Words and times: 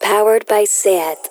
Powered 0.00 0.46
by 0.46 0.62
SAT. 0.62 1.28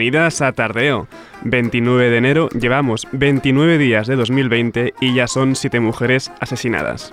Bienvenidas 0.00 0.40
a 0.40 0.52
Tardeo. 0.52 1.08
29 1.44 2.08
de 2.08 2.16
enero, 2.16 2.48
llevamos 2.58 3.06
29 3.12 3.76
días 3.76 4.06
de 4.06 4.16
2020 4.16 4.94
y 4.98 5.12
ya 5.12 5.28
son 5.28 5.54
7 5.54 5.78
mujeres 5.78 6.32
asesinadas. 6.40 7.12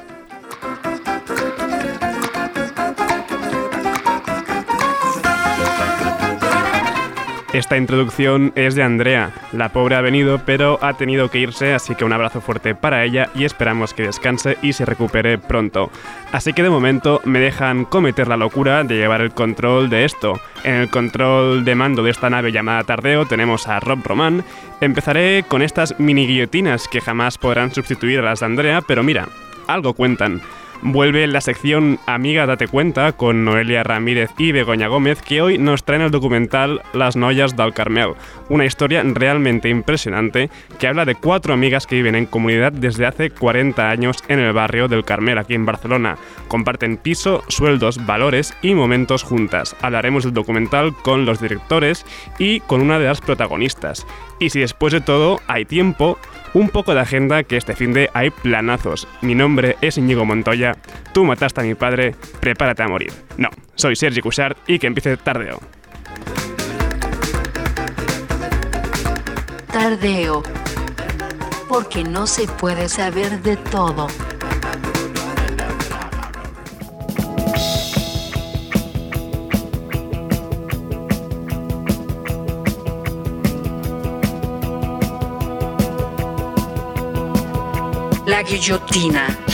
Esta 7.58 7.76
introducción 7.76 8.52
es 8.54 8.76
de 8.76 8.84
Andrea. 8.84 9.32
La 9.52 9.70
pobre 9.70 9.96
ha 9.96 10.02
venido, 10.02 10.40
pero 10.46 10.78
ha 10.84 10.94
tenido 10.94 11.32
que 11.32 11.40
irse, 11.40 11.74
así 11.74 11.96
que 11.96 12.06
un 12.06 12.14
abrazo 12.14 12.40
fuerte 12.40 12.76
para 12.76 13.04
ella 13.04 13.32
y 13.34 13.46
esperamos 13.46 13.96
que 13.96 14.04
descanse 14.04 14.60
y 14.62 14.74
se 14.74 14.86
recupere 14.86 15.40
pronto. 15.40 15.90
Así 16.32 16.54
que 16.54 16.62
de 16.62 16.70
momento 16.70 17.20
me 17.26 17.40
dejan 17.40 17.86
cometer 17.86 18.28
la 18.28 18.38
locura 18.38 18.84
de 18.84 18.98
llevar 18.98 19.22
el 19.22 19.32
control 19.32 19.90
de 19.90 20.06
esto. 20.06 20.40
En 20.64 20.76
el 20.76 20.90
control 20.92 21.66
de 21.66 21.74
mando 21.74 22.04
de 22.04 22.12
esta 22.12 22.30
nave 22.30 22.52
llamada 22.52 22.84
Tardeo 22.84 23.26
tenemos 23.26 23.68
a 23.68 23.80
Rob 23.80 24.06
Roman. 24.06 24.44
Empezaré 24.80 25.44
con 25.48 25.64
estas 25.64 26.00
mini 26.00 26.28
guillotinas 26.28 26.88
que 26.88 27.02
jamás 27.02 27.40
podrán 27.40 27.74
sustituir 27.74 28.20
a 28.20 28.24
las 28.24 28.42
de 28.42 28.46
Andrea, 28.46 28.82
pero 28.88 29.02
mira, 29.02 29.30
algo 29.66 29.96
cuentan. 29.96 30.44
Vuelve 30.84 31.26
la 31.26 31.42
sección 31.42 32.00
Amiga 32.06 32.46
Date 32.46 32.68
Cuenta 32.68 33.12
con 33.12 33.44
Noelia 33.44 33.84
Ramírez 33.84 34.30
y 34.38 34.52
Begoña 34.52 34.88
Gómez 34.88 35.22
que 35.24 35.42
hoy 35.42 35.58
nos 35.58 35.84
traen 35.84 36.04
el 36.04 36.12
documental 36.12 36.84
Las 36.94 37.16
Noyas 37.16 37.56
del 37.56 37.74
Carmel, 37.74 38.14
una 38.50 38.66
historia 38.66 39.02
realmente 39.04 39.70
impresionante 39.70 40.52
que 40.78 40.88
habla 40.88 41.06
de 41.06 41.16
cuatro 41.16 41.56
amigas 41.56 41.88
que 41.88 41.96
viven 41.96 42.14
en 42.14 42.28
comunidad 42.28 42.72
desde 42.72 43.08
hace 43.08 43.32
40 43.32 43.90
años 43.90 44.24
en 44.28 44.40
el 44.40 44.54
barrio 44.54 44.88
del 44.88 45.04
Carmel 45.04 45.40
aquí 45.40 45.56
en 45.56 45.66
Barcelona. 45.66 46.18
Comparten 46.48 46.98
piso, 46.98 47.44
sueldos, 47.48 48.06
valores 48.06 48.54
y 48.62 48.76
momentos 48.76 49.24
juntas. 49.24 49.76
Hablaremos 49.82 50.26
del 50.26 50.34
documental 50.34 50.94
con 50.94 51.26
los 51.26 51.42
directores 51.42 52.06
y 52.38 52.60
con 52.62 52.82
una 52.82 53.00
de 53.00 53.06
las 53.06 53.20
protagonistas. 53.22 54.06
Y 54.40 54.52
si 54.52 54.60
después 54.60 54.94
de 54.94 55.02
todo 55.02 55.42
hay 55.48 55.66
tiempo, 55.66 56.20
un 56.54 56.70
poco 56.70 56.94
de 56.94 57.02
agenda 57.02 57.44
que 57.44 57.58
este 57.58 57.76
fin 57.76 57.94
de 57.94 58.10
hay 58.14 58.30
planazos. 58.30 59.08
Mi 59.22 59.36
nombre 59.36 59.78
es 59.82 59.98
Íñigo 59.98 60.26
Montoya, 60.26 60.67
tú 61.14 61.24
mataste 61.24 61.62
a 61.62 61.64
mi 61.64 61.76
padre, 61.76 62.16
prepárate 62.40 62.84
a 62.84 62.88
morir. 62.88 63.14
No, 63.38 63.50
soy 63.76 63.96
Sergi 63.96 64.22
Cushart 64.22 64.58
y 64.68 64.80
que 64.80 64.88
empiece 64.88 65.18
Tardeo. 65.18 65.60
Tardeo. 69.72 70.44
Porque 71.68 72.04
no 72.04 72.26
se 72.26 72.48
puede 72.48 72.90
saber 72.90 73.42
de 73.42 73.58
todo. 73.58 74.08
La 88.26 88.44
guillotina. 88.44 89.47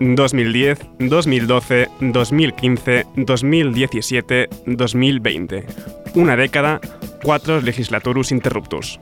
...2010, 0.00 0.78
2012, 0.98 1.88
2015, 2.00 3.06
2017, 3.16 4.48
2020. 4.66 5.66
Una 6.14 6.36
década, 6.36 6.80
cuatro 7.22 7.60
legislaturus 7.60 8.32
interruptus. 8.32 9.00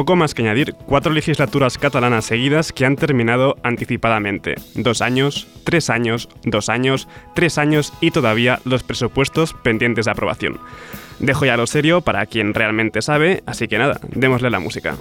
Poco 0.00 0.16
más 0.16 0.32
que 0.32 0.40
añadir, 0.40 0.74
cuatro 0.86 1.12
legislaturas 1.12 1.76
catalanas 1.76 2.24
seguidas 2.24 2.72
que 2.72 2.86
han 2.86 2.96
terminado 2.96 3.56
anticipadamente. 3.62 4.54
Dos 4.74 5.02
años, 5.02 5.46
tres 5.64 5.90
años, 5.90 6.28
dos 6.42 6.70
años, 6.70 7.06
tres 7.34 7.58
años 7.58 7.92
y 8.00 8.10
todavía 8.10 8.60
los 8.64 8.82
presupuestos 8.82 9.52
pendientes 9.62 10.06
de 10.06 10.10
aprobación. 10.12 10.58
Dejo 11.20 11.44
ya 11.44 11.56
lo 11.56 11.66
serio 11.66 12.00
para 12.00 12.24
quien 12.26 12.54
realmente 12.54 13.02
sabe, 13.02 13.42
así 13.44 13.68
que 13.68 13.78
nada, 13.78 14.00
démosle 14.08 14.50
la 14.50 14.58
música. 14.58 14.96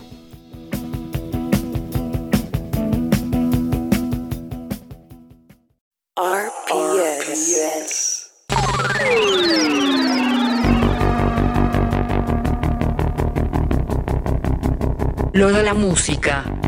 Lo 15.31 15.53
de 15.53 15.63
la 15.63 15.74
música. 15.74 16.59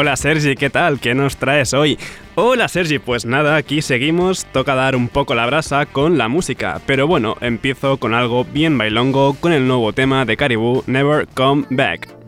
Hola 0.00 0.16
Sergi, 0.16 0.56
¿qué 0.56 0.70
tal? 0.70 0.98
¿Qué 0.98 1.14
nos 1.14 1.36
traes 1.36 1.74
hoy? 1.74 1.98
Hola 2.34 2.68
Sergi, 2.68 2.98
pues 2.98 3.26
nada, 3.26 3.56
aquí 3.56 3.82
seguimos, 3.82 4.46
toca 4.46 4.74
dar 4.74 4.96
un 4.96 5.08
poco 5.08 5.34
la 5.34 5.44
brasa 5.44 5.84
con 5.84 6.16
la 6.16 6.26
música, 6.26 6.80
pero 6.86 7.06
bueno, 7.06 7.36
empiezo 7.42 7.98
con 7.98 8.14
algo 8.14 8.46
bien 8.46 8.78
bailongo 8.78 9.34
con 9.34 9.52
el 9.52 9.68
nuevo 9.68 9.92
tema 9.92 10.24
de 10.24 10.38
Caribou, 10.38 10.84
Never 10.86 11.28
Come 11.34 11.66
Back. 11.68 12.19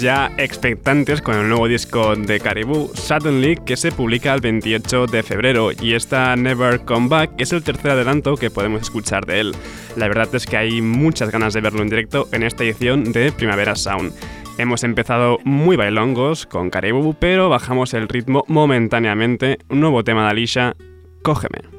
Ya 0.00 0.30
expectantes 0.36 1.20
con 1.20 1.36
el 1.36 1.48
nuevo 1.48 1.66
disco 1.66 2.14
de 2.14 2.38
Caribou, 2.38 2.90
Suddenly, 2.94 3.56
que 3.56 3.76
se 3.76 3.90
publica 3.90 4.32
el 4.32 4.40
28 4.40 5.06
de 5.06 5.22
febrero 5.24 5.70
y 5.72 5.94
esta 5.94 6.36
Never 6.36 6.80
Come 6.80 7.08
Back 7.08 7.32
es 7.38 7.52
el 7.52 7.64
tercer 7.64 7.92
adelanto 7.92 8.36
que 8.36 8.50
podemos 8.50 8.82
escuchar 8.82 9.26
de 9.26 9.40
él. 9.40 9.52
La 9.96 10.06
verdad 10.06 10.32
es 10.34 10.46
que 10.46 10.56
hay 10.56 10.80
muchas 10.80 11.30
ganas 11.30 11.52
de 11.52 11.62
verlo 11.62 11.82
en 11.82 11.88
directo 11.88 12.28
en 12.32 12.44
esta 12.44 12.62
edición 12.62 13.12
de 13.12 13.32
Primavera 13.32 13.74
Sound. 13.74 14.12
Hemos 14.56 14.84
empezado 14.84 15.38
muy 15.44 15.76
bailongos 15.76 16.46
con 16.46 16.70
Caribou, 16.70 17.14
pero 17.18 17.48
bajamos 17.48 17.92
el 17.94 18.08
ritmo 18.08 18.44
momentáneamente. 18.46 19.58
Un 19.68 19.80
nuevo 19.80 20.04
tema 20.04 20.24
de 20.24 20.30
Alicia, 20.30 20.76
Cógeme. 21.22 21.77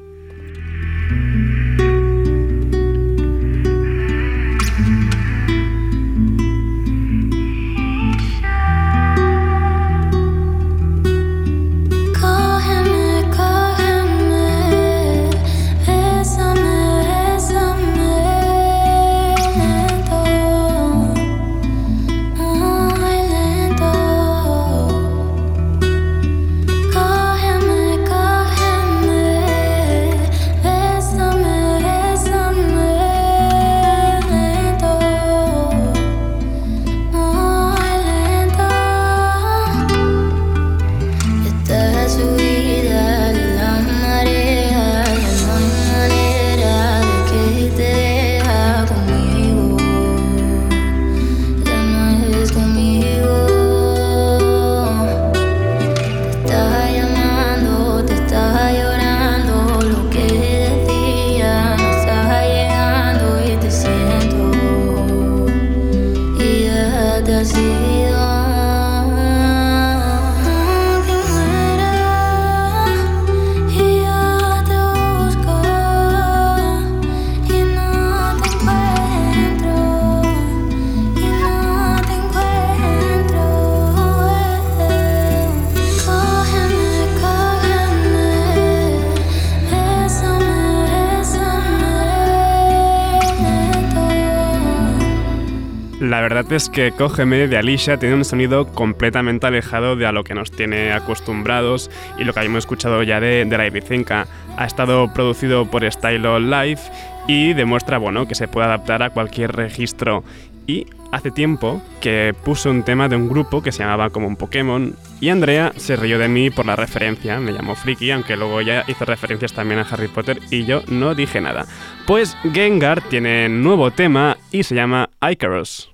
Es 96.52 96.68
que 96.68 96.92
Cógeme 96.92 97.46
de 97.46 97.56
Alicia 97.56 97.98
tiene 97.98 98.14
un 98.14 98.24
sonido 98.24 98.66
completamente 98.66 99.46
alejado 99.46 99.94
de 99.96 100.06
a 100.06 100.12
lo 100.12 100.24
que 100.24 100.34
nos 100.34 100.50
tiene 100.50 100.92
acostumbrados 100.92 101.90
y 102.18 102.24
lo 102.24 102.32
que 102.32 102.40
habíamos 102.40 102.60
escuchado 102.60 103.02
ya 103.02 103.20
de, 103.20 103.44
la 103.44 103.66
Ibicenca. 103.66 104.26
Ha 104.56 104.64
estado 104.64 105.12
producido 105.12 105.66
por 105.70 105.90
Stylo 105.90 106.38
Live 106.40 106.80
y 107.28 107.52
demuestra 107.52 107.98
bueno, 107.98 108.26
que 108.26 108.34
se 108.34 108.48
puede 108.48 108.66
adaptar 108.66 109.02
a 109.02 109.10
cualquier 109.10 109.52
registro. 109.52 110.24
Y 110.66 110.86
hace 111.12 111.30
tiempo 111.30 111.82
que 112.00 112.34
puso 112.44 112.70
un 112.70 112.82
tema 112.82 113.08
de 113.08 113.16
un 113.16 113.28
grupo 113.28 113.62
que 113.62 113.72
se 113.72 113.80
llamaba 113.80 114.10
como 114.10 114.26
un 114.26 114.36
Pokémon 114.36 114.94
y 115.20 115.28
Andrea 115.28 115.72
se 115.76 115.96
rió 115.96 116.18
de 116.18 116.28
mí 116.28 116.50
por 116.50 116.66
la 116.66 116.76
referencia, 116.76 117.40
me 117.40 117.52
llamó 117.52 117.74
Friki, 117.74 118.10
aunque 118.10 118.36
luego 118.36 118.60
ya 118.60 118.84
hizo 118.86 119.04
referencias 119.04 119.52
también 119.52 119.80
a 119.80 119.86
Harry 119.90 120.08
Potter 120.08 120.40
y 120.50 120.64
yo 120.64 120.82
no 120.88 121.14
dije 121.14 121.40
nada. 121.40 121.66
Pues 122.06 122.36
Gengar 122.52 123.02
tiene 123.02 123.48
nuevo 123.48 123.90
tema 123.90 124.36
y 124.50 124.62
se 124.62 124.74
llama 124.74 125.10
Icarus. 125.20 125.90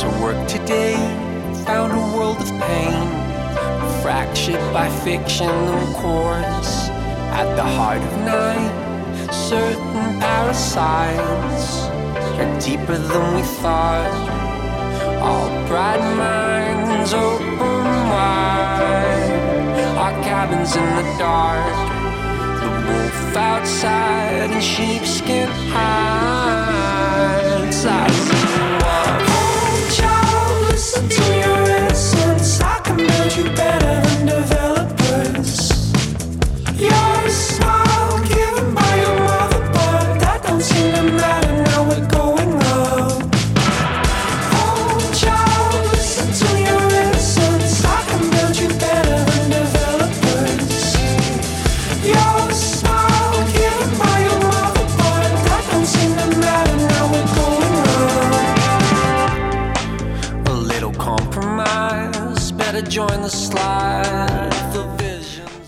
To 0.00 0.08
work 0.20 0.48
today, 0.48 0.96
found 1.64 1.92
a 1.92 2.16
world 2.16 2.38
of 2.38 2.48
pain, 2.48 3.08
fractured 4.02 4.60
by 4.72 4.88
fiction 5.04 5.48
and 5.48 5.94
chorus. 5.94 6.88
At 7.30 7.54
the 7.54 7.62
heart 7.62 8.02
of 8.02 8.18
night, 8.26 8.72
certain 9.32 10.18
parasites 10.18 11.86
are 12.40 12.60
deeper 12.60 12.98
than 12.98 13.34
we 13.36 13.42
thought. 13.62 14.10
All 15.22 15.48
bright 15.68 16.02
minds 16.16 17.14
open 17.14 17.84
wide, 18.10 19.30
our 19.96 20.14
cabins 20.24 20.74
in 20.74 20.88
the 20.96 21.04
dark. 21.18 21.76
The 22.60 22.68
wolf 22.88 23.36
outside 23.36 24.50
and 24.50 24.62
sheepskin 24.62 25.48
hides. 25.70 25.94
To 31.08 31.22
your 31.40 31.76
innocence. 31.76 32.60
I 32.60 32.80
can 32.80 32.96
build 32.96 33.36
you 33.36 33.44
better 33.56 34.03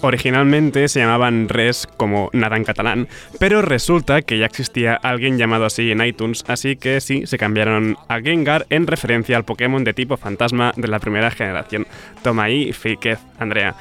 Originalmente 0.00 0.86
se 0.86 1.00
llamaban 1.00 1.48
Res 1.48 1.88
como 1.96 2.30
nada 2.32 2.56
en 2.56 2.62
catalán, 2.62 3.08
pero 3.40 3.62
resulta 3.62 4.22
que 4.22 4.38
ya 4.38 4.46
existía 4.46 4.94
alguien 4.94 5.36
llamado 5.36 5.64
así 5.64 5.90
en 5.90 6.04
iTunes, 6.04 6.44
así 6.46 6.76
que 6.76 7.00
sí, 7.00 7.26
se 7.26 7.38
cambiaron 7.38 7.96
a 8.06 8.20
Gengar 8.20 8.66
en 8.70 8.86
referencia 8.86 9.36
al 9.36 9.44
Pokémon 9.44 9.82
de 9.82 9.94
tipo 9.94 10.16
fantasma 10.16 10.72
de 10.76 10.86
la 10.86 11.00
primera 11.00 11.32
generación. 11.32 11.88
Toma 12.22 12.44
ahí, 12.44 12.72
Fikez, 12.72 13.18
Andrea. 13.40 13.74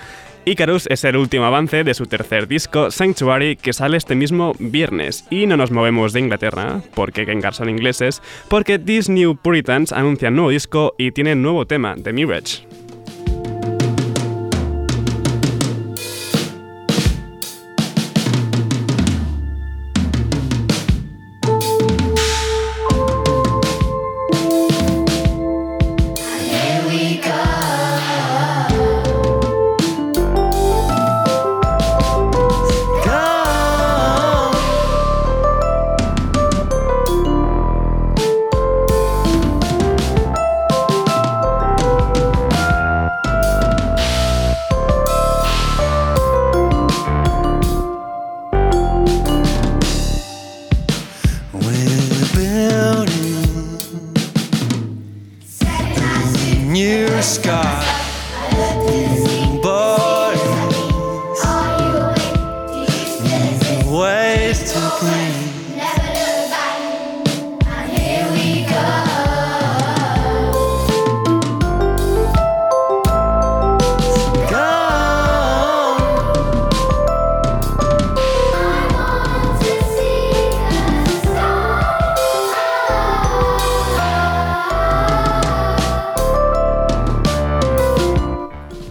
Icarus 0.45 0.87
es 0.87 1.03
el 1.03 1.15
último 1.15 1.45
avance 1.45 1.83
de 1.83 1.93
su 1.93 2.07
tercer 2.07 2.47
disco, 2.47 2.89
Sanctuary, 2.89 3.55
que 3.55 3.73
sale 3.73 3.97
este 3.97 4.15
mismo 4.15 4.53
viernes. 4.57 5.25
Y 5.29 5.45
no 5.45 5.57
nos 5.57 5.69
movemos 5.69 6.13
de 6.13 6.21
Inglaterra, 6.21 6.81
porque 6.95 7.25
Gengar 7.25 7.53
son 7.53 7.69
ingleses, 7.69 8.21
porque 8.47 8.79
These 8.79 9.11
New 9.11 9.35
Puritans 9.35 9.91
anuncian 9.91 10.35
nuevo 10.35 10.49
disco 10.49 10.93
y 10.97 11.11
tienen 11.11 11.43
nuevo 11.43 11.67
tema, 11.67 11.95
The 12.01 12.13
Mirage. 12.13 12.65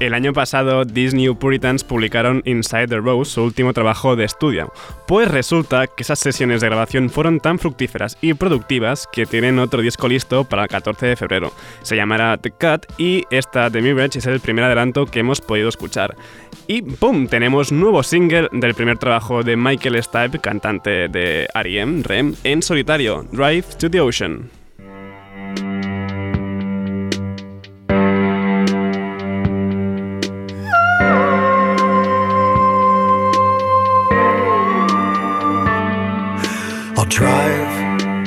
El 0.05 0.13
año 0.13 0.35
pasado, 0.35 0.85
Disney 0.85 1.33
Puritans 1.33 1.83
publicaron 1.83 2.43
Inside 2.45 2.89
the 2.89 2.99
Rose, 2.99 3.31
su 3.31 3.43
último 3.43 3.73
trabajo 3.73 4.17
de 4.17 4.25
estudio. 4.25 4.71
Pues 5.07 5.31
resulta 5.31 5.87
que 5.87 6.03
esas 6.03 6.19
sesiones 6.19 6.61
de 6.61 6.67
grabación 6.67 7.09
fueron 7.09 7.41
tan 7.41 7.59
fructíferas 7.59 8.19
y 8.21 8.35
productivas 8.35 9.09
que 9.11 9.25
tienen 9.25 9.59
otro 9.59 9.81
disco 9.81 10.07
listo 10.07 10.45
para 10.45 10.65
el 10.65 10.69
14 10.69 11.07
de 11.07 11.17
febrero. 11.17 11.53
Se 11.81 11.97
llamará 11.97 12.37
The 12.37 12.51
Cut 12.51 12.85
y 12.99 13.25
esta 13.31 13.71
The 13.71 13.81
Mirage 13.81 14.19
es 14.19 14.27
el 14.27 14.41
primer 14.41 14.67
adelanto 14.67 15.07
que 15.07 15.21
hemos 15.21 15.41
podido 15.41 15.71
escuchar. 15.71 16.15
Y 16.67 16.83
¡pum! 16.83 17.27
Tenemos 17.27 17.73
nuevo 17.73 18.03
single 18.03 18.51
del 18.53 18.75
primer 18.75 18.99
trabajo 18.99 19.43
de 19.43 19.57
Michael 19.57 20.03
Stipe, 20.03 20.39
cantante 20.39 21.09
de 21.09 21.49
R.E.M., 21.55 22.03
REM, 22.03 22.35
en 22.45 22.61
solitario, 22.61 23.25
Drive 23.33 23.65
to 23.79 23.91
the 23.91 24.03
Ocean. 24.03 24.51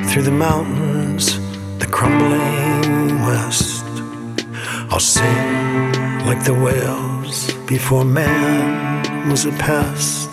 Through 0.07 0.23
the 0.23 0.31
mountains, 0.31 1.37
the 1.79 1.85
crumbling 1.85 3.19
west. 3.21 3.83
I'll 4.89 4.99
sing 4.99 6.25
like 6.25 6.43
the 6.45 6.53
whales 6.53 7.51
before 7.65 8.05
man 8.05 9.29
was 9.29 9.45
a 9.45 9.51
pest. 9.51 10.29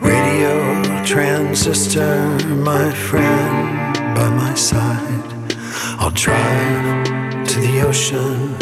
Radio 0.00 0.82
transistor, 1.04 2.38
my 2.70 2.90
friend 2.92 3.94
by 4.14 4.28
my 4.28 4.54
side. 4.54 5.54
I'll 5.98 6.10
drive 6.10 7.06
to 7.48 7.60
the 7.60 7.82
ocean, 7.86 8.58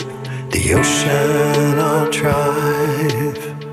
the 0.51 0.75
ocean 0.75 1.79
I'll 1.81 2.11
drive. 2.11 3.64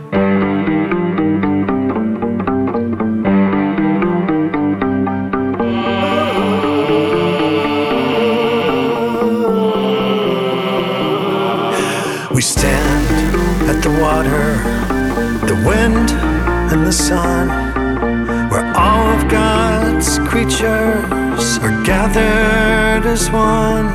Stand 12.62 13.70
at 13.72 13.82
the 13.82 13.90
water, 13.90 14.46
the 15.48 15.56
wind 15.66 16.12
and 16.72 16.86
the 16.86 16.92
sun, 16.92 17.48
where 18.52 18.72
all 18.78 19.08
of 19.18 19.28
God's 19.28 20.20
creatures 20.30 21.58
are 21.66 21.76
gathered 21.84 23.04
as 23.10 23.32
one. 23.32 23.88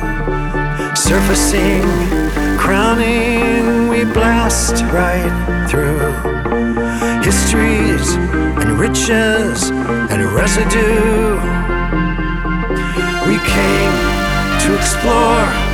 Surfacing, 0.97 1.87
crowning, 2.59 3.87
we 3.87 4.03
blast 4.03 4.83
right 4.91 5.31
through 5.69 6.11
histories 7.23 8.15
and 8.61 8.71
riches 8.77 9.69
and 10.11 10.21
residue. 10.41 11.35
We 13.29 13.37
came 13.55 13.95
to 14.63 14.75
explore. 14.75 15.66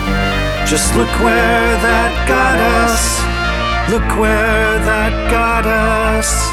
Just 0.74 0.96
look 0.96 1.20
where 1.20 1.77
that 1.86 2.27
got 2.27 2.58
us. 2.82 3.06
Look 3.94 4.20
where 4.20 4.80
that 4.80 5.30
got 5.30 5.68
us. 5.68 6.52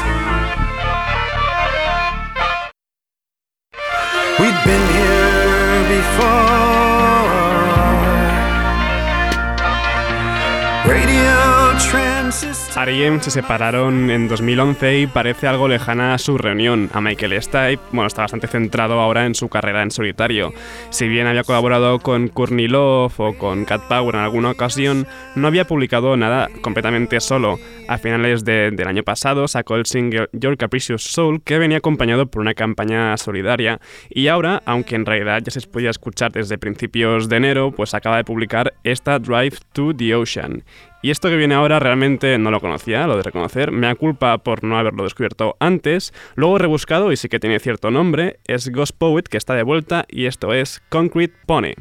R.E.M. 12.83 13.21
se 13.21 13.29
separaron 13.31 14.09
en 14.09 14.27
2011 14.27 14.99
y 14.99 15.07
parece 15.07 15.47
algo 15.47 15.67
lejana 15.67 16.17
su 16.17 16.37
reunión. 16.37 16.89
A 16.93 17.01
Michael 17.01 17.41
Stipe, 17.41 17.79
bueno, 17.91 18.07
está 18.07 18.23
bastante 18.23 18.47
centrado 18.47 18.99
ahora 18.99 19.25
en 19.25 19.35
su 19.35 19.49
carrera 19.49 19.83
en 19.83 19.91
solitario. 19.91 20.53
Si 20.89 21.07
bien 21.07 21.27
había 21.27 21.43
colaborado 21.43 21.99
con 21.99 22.27
Courtney 22.27 22.67
Love 22.67 23.19
o 23.19 23.37
con 23.37 23.65
Cat 23.65 23.83
Power 23.87 24.15
en 24.15 24.21
alguna 24.21 24.51
ocasión, 24.51 25.05
no 25.35 25.47
había 25.47 25.65
publicado 25.67 26.17
nada 26.17 26.49
completamente 26.61 27.19
solo. 27.19 27.57
A 27.87 27.97
finales 27.97 28.45
de- 28.45 28.71
del 28.71 28.87
año 28.87 29.03
pasado 29.03 29.47
sacó 29.47 29.75
el 29.75 29.85
single 29.85 30.29
Your 30.31 30.57
Capricious 30.57 31.03
Soul, 31.03 31.41
que 31.43 31.59
venía 31.59 31.77
acompañado 31.77 32.27
por 32.27 32.41
una 32.41 32.53
campaña 32.53 33.15
solidaria. 33.17 33.79
Y 34.09 34.27
ahora, 34.27 34.61
aunque 34.65 34.95
en 34.95 35.05
realidad 35.05 35.41
ya 35.43 35.51
se 35.51 35.61
podía 35.67 35.89
escuchar 35.89 36.31
desde 36.31 36.57
principios 36.57 37.27
de 37.29 37.35
enero, 37.37 37.71
pues 37.71 37.93
acaba 37.93 38.17
de 38.17 38.23
publicar 38.23 38.73
esta 38.83 39.19
Drive 39.19 39.57
to 39.73 39.93
the 39.95 40.15
Ocean. 40.15 40.63
Y 41.01 41.09
esto 41.09 41.29
que 41.29 41.35
viene 41.35 41.55
ahora 41.55 41.79
realmente 41.79 42.37
no 42.37 42.51
lo 42.51 42.59
conocía, 42.59 43.07
lo 43.07 43.17
de 43.17 43.23
reconocer. 43.23 43.71
Me 43.71 43.87
da 43.87 43.95
culpa 43.95 44.37
por 44.37 44.63
no 44.63 44.77
haberlo 44.77 45.03
descubierto 45.03 45.55
antes. 45.59 46.13
Luego 46.35 46.59
rebuscado 46.59 47.11
y 47.11 47.17
sí 47.17 47.27
que 47.27 47.39
tiene 47.39 47.59
cierto 47.59 47.89
nombre. 47.89 48.39
Es 48.45 48.71
Ghost 48.71 48.95
Poet 48.97 49.23
que 49.23 49.37
está 49.37 49.55
de 49.55 49.63
vuelta 49.63 50.05
y 50.09 50.25
esto 50.25 50.53
es 50.53 50.81
Concrete 50.89 51.35
Pony. 51.47 51.73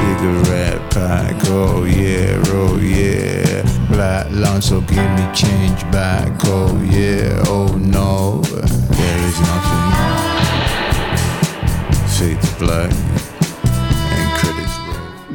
Cigarette 0.00 0.90
pack, 0.90 1.36
oh 1.46 1.84
yeah, 1.84 2.42
oh 2.46 2.78
yeah. 2.78 3.62
Black 3.88 4.26
lunch, 4.30 4.64
so 4.64 4.80
give 4.80 5.10
me 5.18 5.28
change 5.34 5.82
back, 5.90 6.32
oh 6.44 6.76
yeah, 6.90 7.42
oh 7.46 7.76
no. 7.76 8.40
There 8.42 9.20
is 9.28 9.40
nothing. 9.40 9.86
Fade 12.16 12.40
to 12.42 12.58
black. 12.58 13.19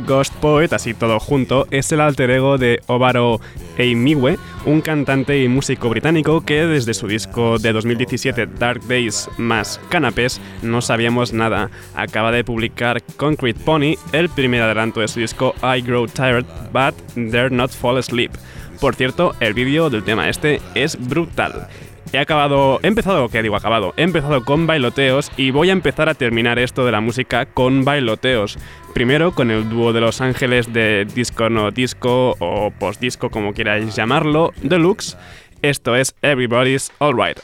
Ghost 0.06 0.34
Poet, 0.36 0.74
así 0.74 0.94
todo 0.94 1.20
junto, 1.20 1.68
es 1.72 1.92
el 1.92 2.02
alter 2.02 2.30
ego 2.32 2.58
de 2.58 2.82
Obaro 2.88 3.40
Eimiwe, 3.78 4.38
un 4.66 4.82
cantante 4.82 5.42
y 5.42 5.48
músico 5.48 5.90
británico 5.90 6.42
que 6.42 6.66
desde 6.66 6.94
su 6.94 7.08
disco 7.08 7.60
de 7.60 7.74
2017 7.74 8.48
Dark 8.48 8.82
Days 8.88 9.30
más 9.38 9.80
Canapés 9.90 10.40
no 10.62 10.82
sabíamos 10.82 11.34
nada. 11.34 11.70
Acaba 11.96 12.32
de 12.32 12.44
publicar 12.44 13.02
Concrete 13.18 13.60
Pony, 13.64 13.96
el 14.12 14.30
primer 14.30 14.62
adelanto 14.62 15.02
de 15.02 15.08
su 15.08 15.20
disco 15.20 15.54
I 15.62 15.82
Grow 15.82 16.08
Tired 16.08 16.46
But 16.72 16.96
Dare 17.16 17.50
Not 17.50 17.72
Fall 17.72 17.98
Asleep. 17.98 18.32
Por 18.80 18.96
cierto, 18.96 19.36
el 19.40 19.54
vídeo 19.54 19.90
del 19.90 20.04
tema 20.04 20.30
este 20.30 20.62
es 20.74 20.98
brutal. 21.00 21.68
He 22.12 22.20
acabado, 22.20 22.80
he 22.84 22.88
empezado, 22.88 23.30
¿qué 23.30 23.42
digo 23.42 23.56
acabado? 23.56 23.94
He 23.98 24.04
empezado 24.04 24.46
con 24.46 24.68
bailoteos 24.68 25.32
y 25.38 25.52
voy 25.52 25.70
a 25.70 25.74
empezar 25.74 26.08
a 26.08 26.14
terminar 26.14 26.60
esto 26.60 26.86
de 26.86 26.92
la 26.92 27.02
música 27.02 27.46
con 27.46 27.84
bailoteos. 27.84 28.58
Primero 28.94 29.34
con 29.34 29.52
el 29.52 29.70
dúo 29.70 29.92
de 29.92 30.02
Los 30.02 30.22
Ángeles 30.22 30.72
de 30.72 31.06
disco 31.14 31.50
no 31.50 31.72
disco 31.72 32.36
o 32.40 32.72
post 32.72 33.02
disco 33.02 33.30
como 33.30 33.54
queráis 33.54 33.96
llamarlo, 33.96 34.54
Deluxe. 34.62 35.18
Esto 35.62 35.96
es 35.96 36.16
Everybody's 36.22 36.92
Alright. 37.00 37.40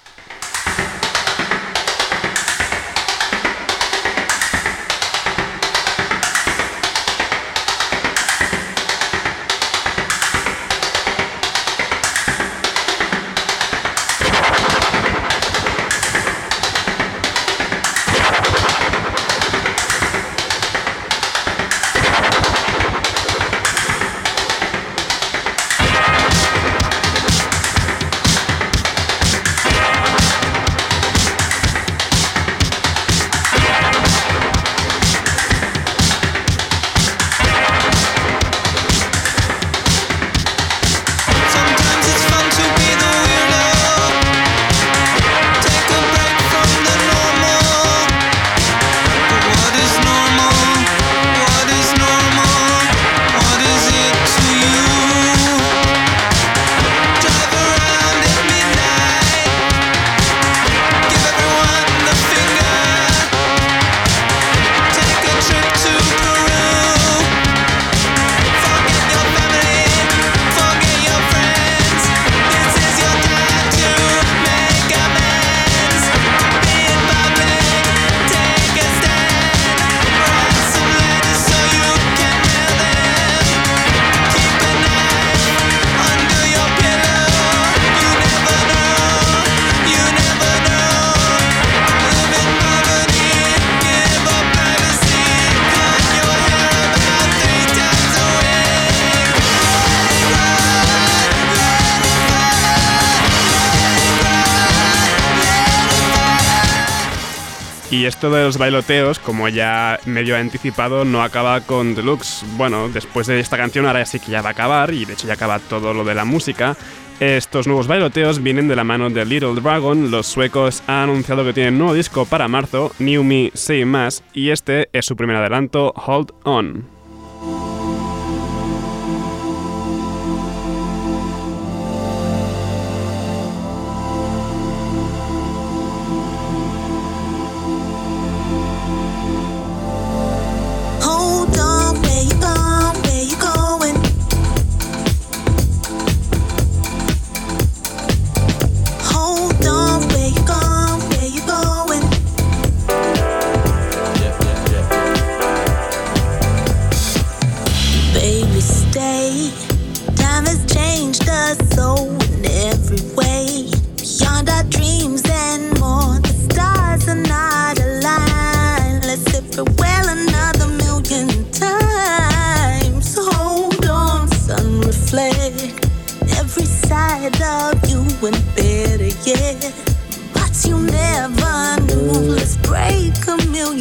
Esto 108.12 108.30
de 108.30 108.44
los 108.44 108.58
bailoteos, 108.58 109.20
como 109.20 109.48
ya 109.48 109.98
medio 110.06 110.36
anticipado, 110.36 111.06
no 111.06 111.24
acaba 111.24 111.62
con 111.62 111.96
Deluxe. 111.96 112.44
Bueno, 112.58 112.90
después 112.90 113.26
de 113.26 113.40
esta 113.40 113.56
canción 113.56 113.86
ahora 113.86 114.06
sí 114.06 114.20
que 114.20 114.32
ya 114.32 114.42
va 114.42 114.50
a 114.50 114.52
acabar, 114.52 114.94
y 114.94 115.06
de 115.06 115.14
hecho 115.14 115.28
ya 115.28 115.36
acaba 115.36 115.60
todo 115.60 115.94
lo 115.94 116.04
de 116.04 116.14
la 116.14 116.26
música. 116.26 116.76
Estos 117.22 117.68
nuevos 117.68 117.88
bailoteos 117.88 118.44
vienen 118.44 118.68
de 118.68 118.76
la 118.76 118.84
mano 118.84 119.10
de 119.10 119.24
Little 119.24 119.62
Dragon. 119.62 120.12
Los 120.12 120.28
suecos 120.28 120.84
han 120.88 121.10
anunciado 121.10 121.46
que 121.46 121.54
tienen 121.54 121.78
nuevo 121.78 121.94
disco 121.94 122.26
para 122.26 122.50
marzo, 122.50 122.92
New 123.00 123.24
Me 123.24 123.50
Say 123.54 123.86
Más, 123.86 124.24
y 124.34 124.50
este 124.50 124.90
es 124.92 125.06
su 125.06 125.16
primer 125.16 125.38
adelanto, 125.38 125.94
Hold 125.96 126.34
On. 126.44 127.00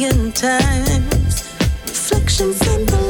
Million 0.01 0.31
times. 0.31 1.43
Reflections 1.85 2.59
in 2.67 2.85
the 2.87 3.00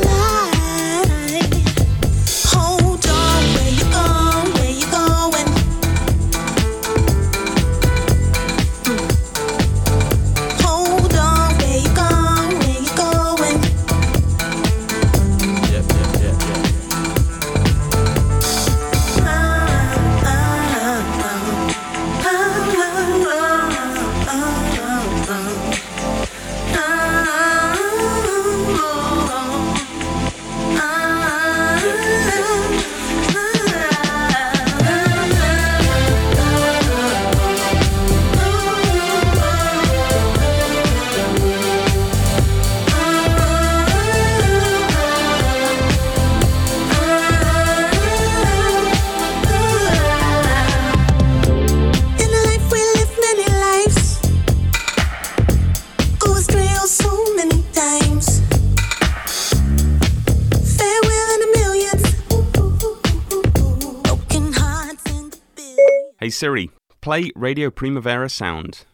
Siri, 66.42 66.72
play 67.02 67.32
Radio 67.36 67.70
Primavera 67.70 68.28
Sound. 68.28 68.86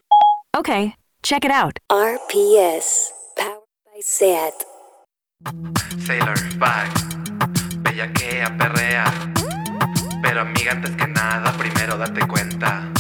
Okay, 0.54 0.96
check 1.24 1.46
it 1.46 1.52
out. 1.52 1.80
RPS, 1.90 3.14
powered 3.38 3.64
by 3.86 4.02
SEAT. 4.02 4.54
Sailor, 5.98 6.36
bye. 6.60 6.92
Bellaquea, 7.84 8.54
perrea. 8.58 9.06
Pero 10.22 10.42
amiga, 10.42 10.74
antes 10.74 10.94
que 10.98 11.08
nada, 11.08 11.54
primero 11.58 11.98
date 11.98 12.28
cuenta. 12.28 12.92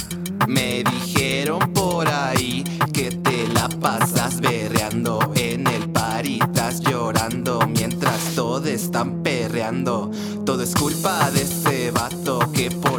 Me 0.47 0.81
dijeron 0.81 1.73
por 1.73 2.07
ahí 2.07 2.63
que 2.93 3.11
te 3.11 3.49
la 3.49 3.67
pasas 3.67 4.39
berreando 4.39 5.33
en 5.35 5.67
el 5.67 5.91
party, 5.91 6.39
estás 6.41 6.79
llorando 6.79 7.67
mientras 7.67 8.33
todos 8.33 8.65
están 8.67 9.23
perreando. 9.23 10.09
Todo 10.45 10.63
es 10.63 10.73
culpa 10.73 11.29
de 11.31 11.41
ese 11.41 11.91
vato 11.91 12.49
que 12.53 12.71
por 12.71 12.96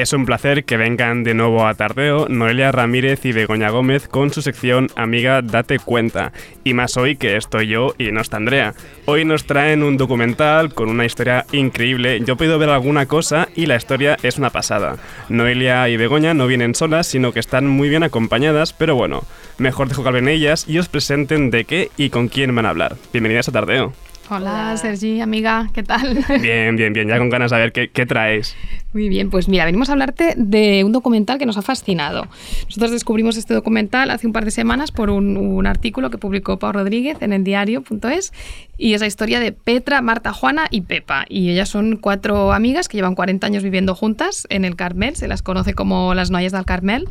Es 0.00 0.14
un 0.14 0.24
placer 0.24 0.64
que 0.64 0.78
vengan 0.78 1.24
de 1.24 1.34
nuevo 1.34 1.66
a 1.66 1.74
Tardeo 1.74 2.26
Noelia 2.26 2.72
Ramírez 2.72 3.26
y 3.26 3.32
Begoña 3.32 3.68
Gómez 3.68 4.08
con 4.08 4.32
su 4.32 4.40
sección 4.40 4.88
Amiga 4.96 5.42
Date 5.42 5.78
Cuenta. 5.78 6.32
Y 6.64 6.72
más 6.72 6.96
hoy 6.96 7.16
que 7.16 7.36
estoy 7.36 7.66
yo 7.66 7.92
y 7.98 8.10
no 8.10 8.22
está 8.22 8.38
Andrea. 8.38 8.72
Hoy 9.04 9.26
nos 9.26 9.44
traen 9.44 9.82
un 9.82 9.98
documental 9.98 10.72
con 10.72 10.88
una 10.88 11.04
historia 11.04 11.44
increíble. 11.52 12.18
Yo 12.24 12.32
he 12.32 12.36
podido 12.38 12.58
ver 12.58 12.70
alguna 12.70 13.04
cosa 13.04 13.48
y 13.54 13.66
la 13.66 13.76
historia 13.76 14.16
es 14.22 14.38
una 14.38 14.48
pasada. 14.48 14.96
Noelia 15.28 15.86
y 15.90 15.98
Begoña 15.98 16.32
no 16.32 16.46
vienen 16.46 16.74
solas, 16.74 17.06
sino 17.06 17.32
que 17.32 17.40
están 17.40 17.66
muy 17.66 17.90
bien 17.90 18.02
acompañadas, 18.02 18.72
pero 18.72 18.94
bueno, 18.94 19.24
mejor 19.58 19.88
dejo 19.88 20.02
que 20.02 20.08
hablen 20.08 20.28
ellas 20.28 20.64
y 20.66 20.78
os 20.78 20.88
presenten 20.88 21.50
de 21.50 21.66
qué 21.66 21.90
y 21.98 22.08
con 22.08 22.28
quién 22.28 22.54
van 22.54 22.64
a 22.64 22.70
hablar. 22.70 22.96
Bienvenidas 23.12 23.50
a 23.50 23.52
Tardeo. 23.52 23.92
Hola, 24.32 24.76
Sergi, 24.76 25.20
amiga, 25.20 25.68
¿qué 25.74 25.82
tal? 25.82 26.24
Bien, 26.40 26.76
bien, 26.76 26.92
bien, 26.92 27.08
ya 27.08 27.18
con 27.18 27.30
ganas 27.30 27.50
de 27.50 27.58
ver 27.58 27.72
qué, 27.72 27.90
qué 27.90 28.06
traes. 28.06 28.56
Muy 28.92 29.08
bien, 29.08 29.30
pues 29.30 29.48
mira, 29.48 29.64
venimos 29.64 29.88
a 29.88 29.92
hablarte 29.92 30.34
de 30.36 30.82
un 30.82 30.90
documental 30.90 31.38
que 31.38 31.46
nos 31.46 31.56
ha 31.56 31.62
fascinado. 31.62 32.26
Nosotros 32.64 32.90
descubrimos 32.90 33.36
este 33.36 33.54
documental 33.54 34.10
hace 34.10 34.26
un 34.26 34.32
par 34.32 34.44
de 34.44 34.50
semanas 34.50 34.90
por 34.90 35.10
un, 35.10 35.64
artículo 35.64 36.10
que 36.10 36.18
publicó 36.18 36.58
Pau 36.58 36.72
Rodríguez 36.72 37.18
en 37.20 37.32
el 37.32 37.44
diario.es 37.44 38.32
y 38.76 38.94
es 38.94 39.00
la 39.00 39.06
historia 39.06 39.38
de 39.38 39.52
Petra, 39.52 40.00
Marta, 40.02 40.32
Juana 40.32 40.66
y 40.70 40.80
Pepa. 40.80 41.24
Y 41.28 41.50
ellas 41.50 41.68
son 41.68 41.98
cuatro 41.98 42.52
amigas 42.52 42.88
que 42.88 42.96
llevan 42.96 43.14
40 43.14 43.46
años 43.46 43.62
viviendo 43.62 43.94
juntas 43.94 44.48
en 44.50 44.64
el 44.64 44.74
Carmel, 44.74 45.14
se 45.14 45.28
las 45.28 45.42
conoce 45.42 45.74
como 45.74 46.14
las 46.14 46.32
Noyas 46.32 46.52
del 46.52 46.64
Carmel. 46.64 47.08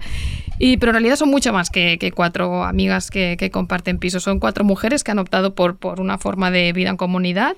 Y, 0.62 0.76
pero 0.76 0.90
en 0.90 0.96
realidad 0.96 1.16
son 1.16 1.30
mucho 1.30 1.54
más 1.54 1.70
que, 1.70 1.98
que 1.98 2.12
cuatro 2.12 2.66
amigas 2.66 3.10
que, 3.10 3.38
que, 3.40 3.50
comparten 3.50 3.98
piso. 3.98 4.20
Son 4.20 4.40
cuatro 4.40 4.66
mujeres 4.66 5.06
que 5.06 5.12
han 5.12 5.20
optado 5.20 5.56
por, 5.56 5.78
por 5.78 6.02
una 6.02 6.18
forma 6.18 6.52
de 6.52 6.74
vida 6.74 6.90
en 6.90 6.98
comunidad 6.98 7.56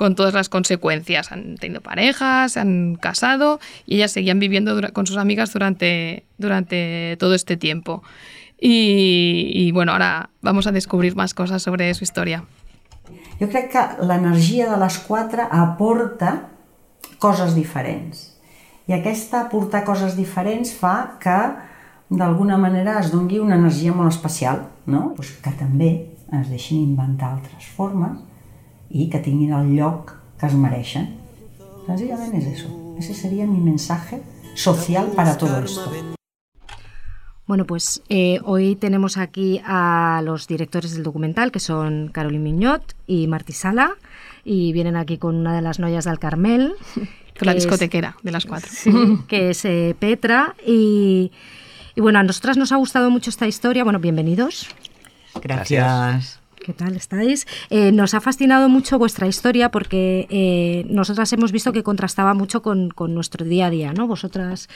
con 0.00 0.14
todas 0.14 0.32
las 0.32 0.48
consecuencias. 0.48 1.30
Han 1.30 1.56
tenido 1.56 1.82
parejas, 1.82 2.52
se 2.52 2.60
han 2.60 2.96
casado 2.96 3.60
y 3.84 3.96
ellas 3.96 4.12
seguían 4.12 4.38
viviendo 4.38 4.80
con 4.94 5.06
sus 5.06 5.18
amigas 5.18 5.52
durante, 5.52 6.24
durante 6.38 7.18
todo 7.18 7.34
este 7.34 7.58
tiempo. 7.58 8.02
Y, 8.58 9.50
y 9.52 9.72
bueno, 9.72 9.92
ahora 9.92 10.30
vamos 10.40 10.66
a 10.66 10.72
descubrir 10.72 11.16
más 11.16 11.34
cosas 11.34 11.60
sobre 11.62 11.92
su 11.92 12.04
historia. 12.04 12.44
Jo 13.38 13.48
crec 13.52 13.68
que 13.72 13.82
l'energia 14.00 14.70
de 14.72 14.78
les 14.80 14.96
quatre 15.04 15.44
aporta 15.44 16.48
coses 17.18 17.52
diferents. 17.52 18.40
I 18.88 18.96
aquesta 18.96 19.42
aportar 19.44 19.84
coses 19.84 20.16
diferents 20.16 20.72
fa 20.72 21.18
que 21.20 21.36
d'alguna 22.08 22.56
manera 22.56 22.96
es 23.04 23.12
dongui 23.12 23.40
una 23.40 23.60
energia 23.60 23.92
molt 23.92 24.16
especial, 24.16 24.64
no? 24.86 25.12
Pues 25.16 25.36
que 25.44 25.52
també 25.60 25.92
es 26.40 26.48
deixin 26.48 26.86
inventar 26.88 27.34
altres 27.36 27.68
formes 27.76 28.29
i 28.90 29.08
que 29.08 29.20
tinguin 29.22 29.54
el 29.54 29.74
lloc 29.76 30.12
que 30.38 30.46
es 30.46 30.54
mereixen. 30.54 31.08
Senzillament 31.86 32.34
és 32.38 32.46
eso. 32.58 32.68
Ese 32.98 33.14
sería 33.14 33.46
mi 33.46 33.60
mensaje 33.60 34.22
social 34.54 35.12
para 35.16 35.38
todo 35.38 35.62
esto. 35.62 35.90
Bueno, 37.46 37.66
pues 37.66 38.02
eh, 38.08 38.38
hoy 38.44 38.76
tenemos 38.76 39.16
aquí 39.16 39.60
a 39.64 40.22
los 40.24 40.46
directores 40.46 40.92
del 40.94 41.02
documental, 41.02 41.50
que 41.50 41.58
son 41.58 42.08
Caroline 42.12 42.44
Mignot 42.44 42.94
y 43.08 43.26
Martí 43.26 43.52
Sala, 43.52 43.96
y 44.44 44.72
vienen 44.72 44.94
aquí 44.94 45.18
con 45.18 45.34
una 45.34 45.56
de 45.56 45.62
las 45.62 45.80
noyas 45.80 46.04
del 46.04 46.18
Carmel. 46.18 46.74
Con 47.38 47.46
la 47.46 47.54
discotequera 47.54 48.16
es, 48.18 48.22
de 48.22 48.32
las 48.32 48.44
cuatro. 48.44 48.68
Sí, 48.70 48.92
que 49.26 49.50
es 49.50 49.64
eh, 49.64 49.96
Petra. 49.98 50.54
Y, 50.66 51.32
y, 51.94 52.00
bueno, 52.02 52.18
a 52.18 52.22
nosotras 52.22 52.58
nos 52.58 52.70
ha 52.70 52.76
gustado 52.76 53.08
mucho 53.08 53.30
esta 53.30 53.46
historia. 53.46 53.82
Bueno, 53.82 53.98
bienvenidos. 53.98 54.68
Gracias. 55.42 56.39
¿Qué 56.64 56.74
tal 56.74 56.94
estáis? 56.94 57.46
Eh, 57.70 57.90
nos 57.90 58.12
ha 58.12 58.20
fascinado 58.20 58.68
mucho 58.68 58.98
vuestra 58.98 59.26
historia 59.26 59.70
porque 59.70 60.26
eh, 60.28 60.84
nosotras 60.90 61.32
hemos 61.32 61.52
visto 61.52 61.72
que 61.72 61.82
contrastaba 61.82 62.34
mucho 62.34 62.60
con, 62.60 62.92
nuestro 63.08 63.46
día 63.46 63.66
a 63.66 63.70
día, 63.70 63.92
¿no? 63.94 64.06
Vosotras 64.06 64.68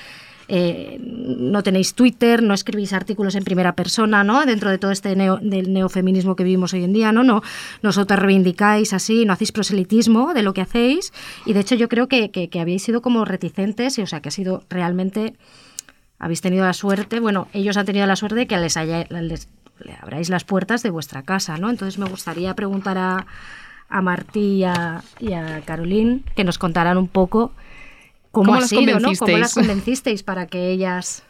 eh, 0.48 0.98
no 1.00 1.62
tenéis 1.62 1.94
Twitter, 1.94 2.42
no 2.42 2.54
escribís 2.54 2.94
artículos 2.94 3.34
en 3.34 3.44
primera 3.44 3.74
persona, 3.74 4.24
¿no? 4.24 4.46
Dentro 4.46 4.70
de 4.70 4.78
todo 4.78 4.92
este 4.92 5.14
neo, 5.14 5.38
del 5.42 5.74
neofeminismo 5.74 6.36
que 6.36 6.44
vivimos 6.44 6.72
hoy 6.72 6.84
en 6.84 6.94
día, 6.94 7.12
¿no? 7.12 7.22
no 7.22 7.42
Nosotras 7.82 8.18
reivindicáis 8.18 8.94
así, 8.94 9.26
no 9.26 9.34
hacéis 9.34 9.52
proselitismo 9.52 10.32
de 10.32 10.42
lo 10.42 10.54
que 10.54 10.62
hacéis 10.62 11.12
y 11.44 11.52
de 11.52 11.60
hecho 11.60 11.74
yo 11.74 11.90
creo 11.90 12.08
que, 12.08 12.30
que, 12.30 12.48
que 12.48 12.60
habéis 12.60 12.82
sido 12.82 13.02
como 13.02 13.26
reticentes, 13.26 13.98
y, 13.98 14.02
o 14.02 14.06
sea, 14.06 14.20
que 14.20 14.30
ha 14.30 14.32
sido 14.32 14.64
realmente... 14.70 15.34
Habéis 16.24 16.40
tenido 16.40 16.64
la 16.64 16.72
suerte, 16.72 17.20
bueno, 17.20 17.48
ellos 17.52 17.76
han 17.76 17.84
tenido 17.84 18.06
la 18.06 18.16
suerte 18.16 18.36
de 18.36 18.46
que 18.46 18.56
les 18.56 18.78
haya, 18.78 19.04
les, 19.10 19.46
le 19.78 19.92
abráis 20.00 20.30
las 20.30 20.42
puertas 20.44 20.82
de 20.82 20.88
vuestra 20.88 21.22
casa, 21.22 21.58
¿no? 21.58 21.68
Entonces 21.68 21.98
me 21.98 22.06
gustaría 22.06 22.54
preguntar 22.54 22.96
a, 22.96 23.26
a 23.90 24.00
Martí 24.00 24.40
y 24.40 24.64
a, 24.64 25.02
y 25.20 25.34
a 25.34 25.60
Caroline 25.66 26.22
que 26.34 26.42
nos 26.42 26.56
contaran 26.56 26.96
un 26.96 27.08
poco 27.08 27.52
cómo, 28.30 28.46
¿Cómo 28.46 28.54
ha 28.54 28.60
las 28.60 28.70
sido, 28.70 29.00
¿no? 29.00 29.12
¿Cómo 29.18 29.36
las 29.36 29.52
convencisteis 29.52 30.22
para 30.22 30.46
que 30.46 30.70
ellas 30.70 31.24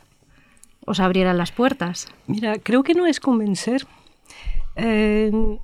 os 0.86 1.00
abrieran 1.00 1.38
las 1.38 1.50
puertas? 1.50 2.06
Mira, 2.28 2.60
creo 2.60 2.84
que 2.84 2.94
no 2.94 3.08
es 3.08 3.18
convencer. 3.18 3.88
Eh, 4.76 5.58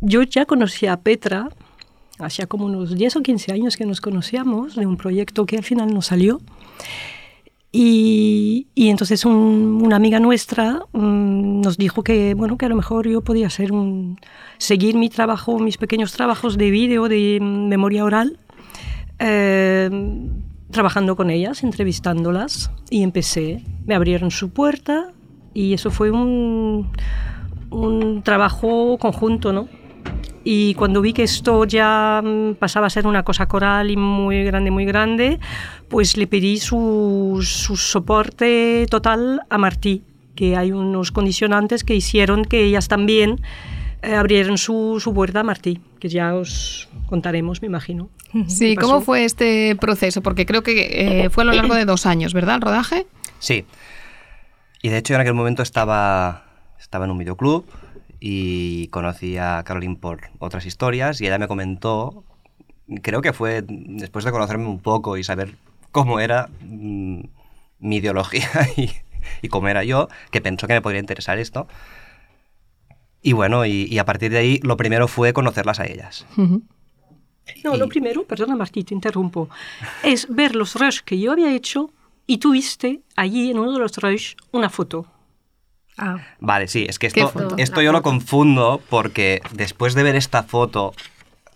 yo 0.00 0.22
ya 0.22 0.46
conocía 0.46 0.94
a 0.94 1.00
Petra, 1.00 1.50
hacía 2.18 2.46
como 2.46 2.64
unos 2.64 2.96
10 2.96 3.16
o 3.16 3.22
15 3.22 3.52
años 3.52 3.76
que 3.76 3.84
nos 3.84 4.00
conocíamos, 4.00 4.76
de 4.76 4.86
un 4.86 4.96
proyecto 4.96 5.44
que 5.44 5.58
al 5.58 5.62
final 5.62 5.92
no 5.92 6.00
salió. 6.00 6.40
Y, 7.70 8.68
y, 8.74 8.88
entonces 8.88 9.26
un, 9.26 9.80
una 9.84 9.96
amiga 9.96 10.20
nuestra 10.20 10.80
um, 10.92 11.60
nos 11.60 11.76
dijo 11.76 12.02
que, 12.02 12.32
bueno, 12.34 12.56
que 12.56 12.64
a 12.64 12.68
lo 12.70 12.76
mejor 12.76 13.06
yo 13.06 13.20
podía 13.20 13.46
hacer 13.46 13.72
un, 13.72 14.18
seguir 14.56 14.96
mi 14.96 15.10
trabajo, 15.10 15.58
mis 15.58 15.76
pequeños 15.76 16.12
trabajos 16.12 16.56
de 16.56 16.70
vídeo, 16.70 17.08
de 17.08 17.38
memoria 17.42 18.04
oral, 18.04 18.38
eh, 19.18 19.90
trabajando 20.70 21.14
con 21.14 21.28
ellas, 21.28 21.62
entrevistándolas. 21.62 22.70
Y 22.88 23.02
empecé, 23.02 23.62
me 23.84 23.94
abrieron 23.94 24.30
su 24.30 24.50
puerta 24.50 25.12
y 25.52 25.74
eso 25.74 25.90
fue 25.90 26.10
un, 26.10 26.90
un 27.70 28.22
trabajo 28.22 28.96
conjunto, 28.98 29.52
¿no? 29.52 29.68
Y 30.50 30.72
cuando 30.76 31.02
vi 31.02 31.12
que 31.12 31.24
esto 31.24 31.66
ya 31.66 32.22
pasaba 32.58 32.86
a 32.86 32.90
ser 32.90 33.06
una 33.06 33.22
cosa 33.22 33.46
coral 33.46 33.90
y 33.90 33.98
muy 33.98 34.44
grande, 34.44 34.70
muy 34.70 34.86
grande, 34.86 35.38
pues 35.88 36.16
le 36.16 36.26
pedí 36.26 36.56
su, 36.56 37.40
su 37.42 37.76
soporte 37.76 38.86
total 38.88 39.42
a 39.50 39.58
Martí, 39.58 40.04
que 40.34 40.56
hay 40.56 40.72
unos 40.72 41.12
condicionantes 41.12 41.84
que 41.84 41.94
hicieron 41.94 42.46
que 42.46 42.64
ellas 42.64 42.88
también 42.88 43.42
eh, 44.00 44.14
abrieran 44.14 44.56
su, 44.56 45.00
su, 45.00 45.12
puerta 45.12 45.40
a 45.40 45.42
Martí, 45.42 45.82
que 46.00 46.08
ya 46.08 46.34
os 46.34 46.88
contaremos, 47.10 47.60
me 47.60 47.66
imagino. 47.66 48.08
Sí, 48.46 48.74
¿cómo 48.74 49.02
fue 49.02 49.26
este 49.26 49.76
proceso? 49.76 50.22
Porque 50.22 50.46
creo 50.46 50.62
que 50.62 51.24
eh, 51.24 51.28
fue 51.28 51.42
a 51.42 51.44
lo 51.44 51.52
largo 51.52 51.74
de 51.74 51.84
dos 51.84 52.06
años, 52.06 52.32
¿verdad, 52.32 52.54
el 52.54 52.62
rodaje? 52.62 53.06
Sí. 53.38 53.66
Y 54.80 54.88
de 54.88 54.96
hecho 54.96 55.12
en 55.12 55.20
aquel 55.20 55.34
momento 55.34 55.62
estaba, 55.62 56.46
estaba 56.80 57.04
en 57.04 57.10
un 57.10 57.18
videoclub 57.18 57.66
y 58.20 58.88
conocí 58.88 59.36
a 59.36 59.62
Caroline 59.64 59.96
por 59.96 60.30
otras 60.38 60.66
historias 60.66 61.20
y 61.20 61.26
ella 61.26 61.38
me 61.38 61.48
comentó, 61.48 62.24
creo 63.02 63.22
que 63.22 63.32
fue 63.32 63.62
después 63.66 64.24
de 64.24 64.32
conocerme 64.32 64.66
un 64.66 64.80
poco 64.80 65.16
y 65.16 65.24
saber 65.24 65.56
cómo 65.92 66.20
era 66.20 66.48
mmm, 66.60 67.20
mi 67.78 67.96
ideología 67.96 68.48
y, 68.76 68.90
y, 69.42 69.48
cómo 69.48 69.68
era 69.68 69.84
yo, 69.84 70.08
que 70.30 70.40
pensó 70.40 70.66
que 70.66 70.74
me 70.74 70.82
podría 70.82 71.00
interesar 71.00 71.38
esto. 71.38 71.68
Y 73.22 73.32
bueno, 73.32 73.66
y, 73.66 73.86
y 73.90 73.98
a 73.98 74.04
partir 74.04 74.30
de 74.30 74.38
ahí 74.38 74.60
lo 74.62 74.76
primero 74.76 75.08
fue 75.08 75.32
conocerlas 75.32 75.80
a 75.80 75.86
ellas. 75.86 76.26
Uh 76.36 76.42
-huh. 76.42 76.62
No, 77.64 77.74
y... 77.74 77.78
lo 77.78 77.88
primero, 77.88 78.24
perdona 78.24 78.56
Martí, 78.56 78.84
te 78.84 78.94
interrumpo, 78.94 79.48
es 80.02 80.26
ver 80.28 80.54
los 80.54 80.74
rush 80.74 81.00
que 81.00 81.18
yo 81.18 81.32
había 81.32 81.54
hecho 81.54 81.90
y 82.26 82.38
tuviste 82.38 83.00
allí 83.16 83.50
en 83.50 83.58
uno 83.58 83.72
de 83.72 83.78
los 83.78 83.96
rush 83.96 84.34
una 84.52 84.68
foto. 84.68 85.06
Ah. 85.98 86.18
Vale, 86.38 86.68
sí, 86.68 86.86
es 86.88 86.98
que 86.98 87.08
esto, 87.08 87.56
esto 87.56 87.82
yo 87.82 87.92
lo 87.92 88.02
confundo 88.02 88.80
porque 88.88 89.42
después 89.52 89.94
de 89.94 90.02
ver 90.04 90.16
esta 90.16 90.44
foto 90.44 90.94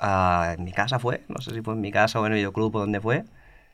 uh, 0.01 0.53
en 0.55 0.65
mi 0.65 0.73
casa 0.73 0.99
fue, 0.99 1.23
no 1.29 1.41
sé 1.41 1.53
si 1.53 1.63
fue 1.63 1.75
en 1.75 1.81
mi 1.81 1.93
casa 1.93 2.21
o 2.21 2.27
en 2.27 2.33
el 2.33 2.39
videoclub 2.39 2.75
o 2.77 2.81
dónde 2.81 3.01
fue. 3.01 3.25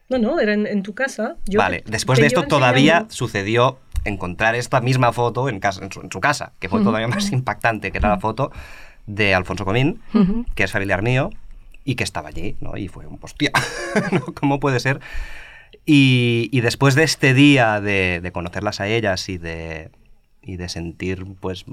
No, 0.08 0.18
no, 0.18 0.38
era 0.40 0.54
en, 0.54 0.66
en 0.66 0.82
tu 0.82 0.94
casa. 0.94 1.36
Yo 1.46 1.58
vale, 1.58 1.80
te, 1.80 1.90
después 1.90 2.18
te 2.18 2.22
de 2.22 2.26
esto 2.28 2.44
todavía 2.44 3.06
sucedió 3.08 3.78
encontrar 4.04 4.54
esta 4.54 4.80
misma 4.80 5.12
foto 5.12 5.48
en, 5.48 5.60
casa, 5.60 5.84
en, 5.84 5.92
su, 5.92 6.00
en 6.00 6.10
su 6.10 6.20
casa, 6.20 6.52
que 6.60 6.68
fue 6.68 6.78
uh 6.78 6.82
-huh. 6.82 6.86
todavía 6.86 7.08
más 7.08 7.30
impactante, 7.32 7.90
que 7.92 7.98
era 7.98 8.08
la 8.08 8.18
foto 8.18 8.50
de 9.06 9.34
Alfonso 9.34 9.64
Comín, 9.64 10.00
uh 10.14 10.18
-huh. 10.18 10.46
que 10.54 10.64
es 10.64 10.72
familiar 10.72 11.02
mío, 11.02 11.30
y 11.84 11.94
que 11.94 12.04
estaba 12.04 12.28
allí, 12.28 12.56
¿no? 12.60 12.76
Y 12.76 12.88
fue 12.88 13.06
un 13.06 13.18
hostia, 13.20 13.50
¿no? 14.12 14.20
¿cómo 14.34 14.60
puede 14.60 14.80
ser? 14.80 15.00
Y, 15.84 16.48
y, 16.52 16.60
después 16.60 16.94
de 16.94 17.04
este 17.04 17.32
día 17.32 17.80
de, 17.80 18.20
de 18.22 18.32
conocerlas 18.32 18.80
a 18.80 18.88
ellas 18.88 19.28
y 19.30 19.38
de, 19.38 19.90
y 20.42 20.56
de 20.56 20.68
sentir 20.68 21.24
pues 21.40 21.64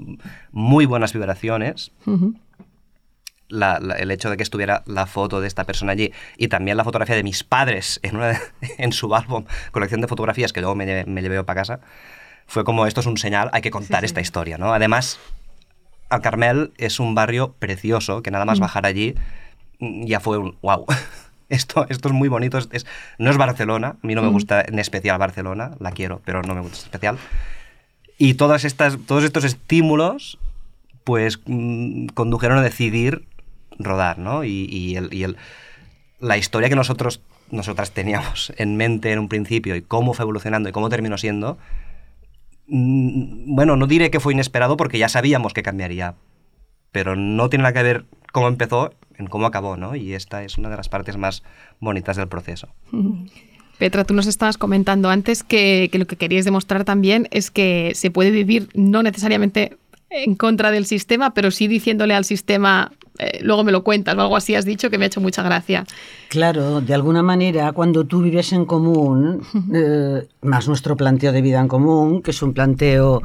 muy 0.52 0.86
buenas 0.86 1.12
vibraciones. 1.12 1.92
Uh 2.06 2.10
-huh. 2.16 2.34
la, 3.48 3.78
la, 3.80 3.94
el 3.94 4.10
hecho 4.10 4.28
de 4.28 4.36
que 4.36 4.42
estuviera 4.42 4.82
la 4.86 5.06
foto 5.06 5.40
de 5.40 5.46
esta 5.46 5.64
persona 5.64 5.92
allí 5.92 6.12
y 6.36 6.48
también 6.48 6.76
la 6.76 6.82
fotografía 6.84 7.14
de 7.14 7.22
mis 7.22 7.44
padres 7.44 8.00
en, 8.02 8.16
una, 8.16 8.40
en 8.78 8.92
su 8.92 9.14
álbum, 9.14 9.44
colección 9.70 10.00
de 10.00 10.08
fotografías 10.08 10.52
que 10.52 10.60
luego 10.60 10.74
me, 10.74 11.04
me 11.04 11.22
llevé 11.22 11.42
para 11.44 11.60
casa, 11.60 11.80
fue 12.46 12.64
como 12.64 12.86
esto 12.86 13.00
es 13.00 13.06
un 13.06 13.16
señal, 13.18 13.48
hay 13.52 13.62
que 13.62 13.70
contar 13.70 14.04
esta 14.04 14.20
historia, 14.20 14.58
¿no? 14.58 14.72
Además, 14.74 15.18
Al 16.08 16.20
Carmel 16.22 16.72
es 16.76 17.00
un 17.00 17.14
barrio 17.14 17.54
precioso, 17.58 18.22
que 18.22 18.30
nada 18.30 18.44
más 18.44 18.58
Mm. 18.58 18.62
bajar 18.62 18.86
allí 18.86 19.14
mm, 19.80 20.06
ya 20.06 20.20
fue 20.20 20.38
un 20.38 20.56
wow. 20.62 20.84
Esto, 21.48 21.86
esto 21.88 22.08
es 22.08 22.14
muy 22.14 22.28
bonito, 22.28 22.58
es, 22.58 22.68
es- 22.72 22.86
no 23.18 23.30
es 23.30 23.36
Barcelona, 23.36 23.94
a 24.02 24.06
mí 24.06 24.16
no 24.16 24.22
me 24.22 24.28
gusta 24.28 24.60
en 24.62 24.80
especial 24.80 25.16
Barcelona, 25.18 25.76
la 25.78 25.92
quiero, 25.92 26.20
pero 26.24 26.42
no 26.42 26.54
me 26.56 26.60
gusta 26.62 26.78
en 26.78 26.84
especial. 26.86 27.18
Y 28.18 28.34
todas 28.34 28.64
estas, 28.64 28.98
todos 29.06 29.24
estos 29.24 29.44
estímulos, 29.44 30.38
pues, 31.04 31.40
mm, 31.46 32.06
condujeron 32.08 32.58
a 32.58 32.62
decidir 32.62 33.24
rodar, 33.78 34.18
¿no? 34.18 34.42
Y, 34.44 34.96
el- 34.96 35.12
y 35.12 35.22
el- 35.24 35.36
la 36.20 36.38
historia 36.38 36.68
que 36.68 36.76
nosotros, 36.76 37.20
nosotras 37.50 37.90
teníamos 37.92 38.52
en 38.56 38.76
mente 38.76 39.12
en 39.12 39.18
un 39.18 39.28
principio 39.28 39.76
y 39.76 39.82
cómo 39.82 40.14
fue 40.14 40.22
evolucionando 40.24 40.68
y 40.68 40.72
cómo 40.72 40.88
terminó 40.88 41.18
siendo, 41.18 41.58
mm, 42.68 43.54
bueno, 43.54 43.76
no 43.76 43.86
diré 43.86 44.10
que 44.10 44.20
fue 44.20 44.32
inesperado 44.32 44.76
porque 44.76 44.98
ya 44.98 45.08
sabíamos 45.08 45.52
que 45.52 45.62
cambiaría, 45.62 46.14
pero 46.92 47.16
no 47.16 47.48
tiene 47.50 47.64
nada 47.64 47.74
que 47.74 47.82
ver 47.82 48.04
cómo 48.32 48.48
empezó 48.48 48.92
en 49.18 49.26
cómo 49.26 49.46
acabó, 49.46 49.76
¿no? 49.76 49.94
Y 49.94 50.14
esta 50.14 50.42
es 50.42 50.58
una 50.58 50.68
de 50.68 50.76
las 50.76 50.88
partes 50.88 51.16
más 51.16 51.42
bonitas 51.80 52.16
del 52.16 52.28
proceso. 52.28 52.68
Petra, 53.78 54.04
tú 54.04 54.14
nos 54.14 54.26
estabas 54.26 54.58
comentando 54.58 55.10
antes 55.10 55.42
que, 55.42 55.88
que 55.92 55.98
lo 55.98 56.06
que 56.06 56.16
querías 56.16 56.44
demostrar 56.44 56.84
también 56.84 57.28
es 57.30 57.50
que 57.50 57.92
se 57.94 58.10
puede 58.10 58.30
vivir 58.30 58.68
no 58.74 59.02
necesariamente 59.02 59.76
en 60.10 60.34
contra 60.34 60.70
del 60.70 60.86
sistema, 60.86 61.34
pero 61.34 61.50
sí 61.50 61.68
diciéndole 61.68 62.14
al 62.14 62.24
sistema, 62.24 62.92
eh, 63.18 63.40
luego 63.42 63.64
me 63.64 63.72
lo 63.72 63.82
cuentas 63.82 64.14
o 64.16 64.20
algo 64.20 64.36
así 64.36 64.54
has 64.54 64.64
dicho 64.64 64.88
que 64.88 64.98
me 64.98 65.04
ha 65.04 65.08
hecho 65.08 65.20
mucha 65.20 65.42
gracia. 65.42 65.84
Claro, 66.28 66.80
de 66.80 66.94
alguna 66.94 67.22
manera, 67.22 67.72
cuando 67.72 68.04
tú 68.04 68.22
vives 68.22 68.52
en 68.52 68.64
común, 68.64 69.42
eh, 69.74 70.26
más 70.42 70.68
nuestro 70.68 70.96
planteo 70.96 71.32
de 71.32 71.42
vida 71.42 71.60
en 71.60 71.68
común, 71.68 72.22
que 72.22 72.30
es 72.30 72.42
un 72.42 72.52
planteo, 72.52 73.22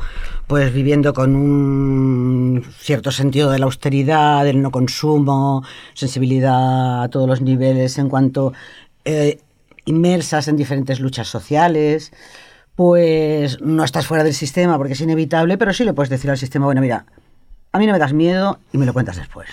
pues 0.48 0.74
viviendo 0.74 1.14
con 1.14 1.36
un 1.36 2.64
cierto 2.80 3.12
sentido 3.12 3.52
de 3.52 3.60
la 3.60 3.66
austeridad, 3.66 4.44
del 4.44 4.62
no 4.62 4.72
consumo, 4.72 5.64
sensibilidad 5.94 7.04
a 7.04 7.10
todos 7.10 7.28
los 7.28 7.42
niveles 7.42 7.98
en 7.98 8.10
cuanto 8.10 8.54
eh, 9.06 9.40
inmersas 9.86 10.48
en 10.48 10.58
diferentes 10.58 11.00
luchas 11.00 11.28
sociales, 11.28 12.12
pues 12.76 13.62
no 13.62 13.84
estás 13.84 14.08
fuera 14.08 14.24
del 14.24 14.34
sistema 14.34 14.78
porque 14.78 14.94
es 14.94 15.02
inevitable, 15.02 15.58
pero 15.58 15.74
sí 15.74 15.84
le 15.84 15.94
puedes 15.94 16.10
decir 16.10 16.30
al 16.32 16.38
sistema, 16.38 16.66
bueno, 16.66 16.82
mira, 16.82 17.06
a 17.72 17.80
mí 17.80 17.86
no 17.88 17.94
me 17.94 18.00
das 18.00 18.14
miedo 18.14 18.60
y 18.74 18.78
me 18.78 18.86
lo 18.86 18.94
cuentas 18.94 19.18
después 19.18 19.48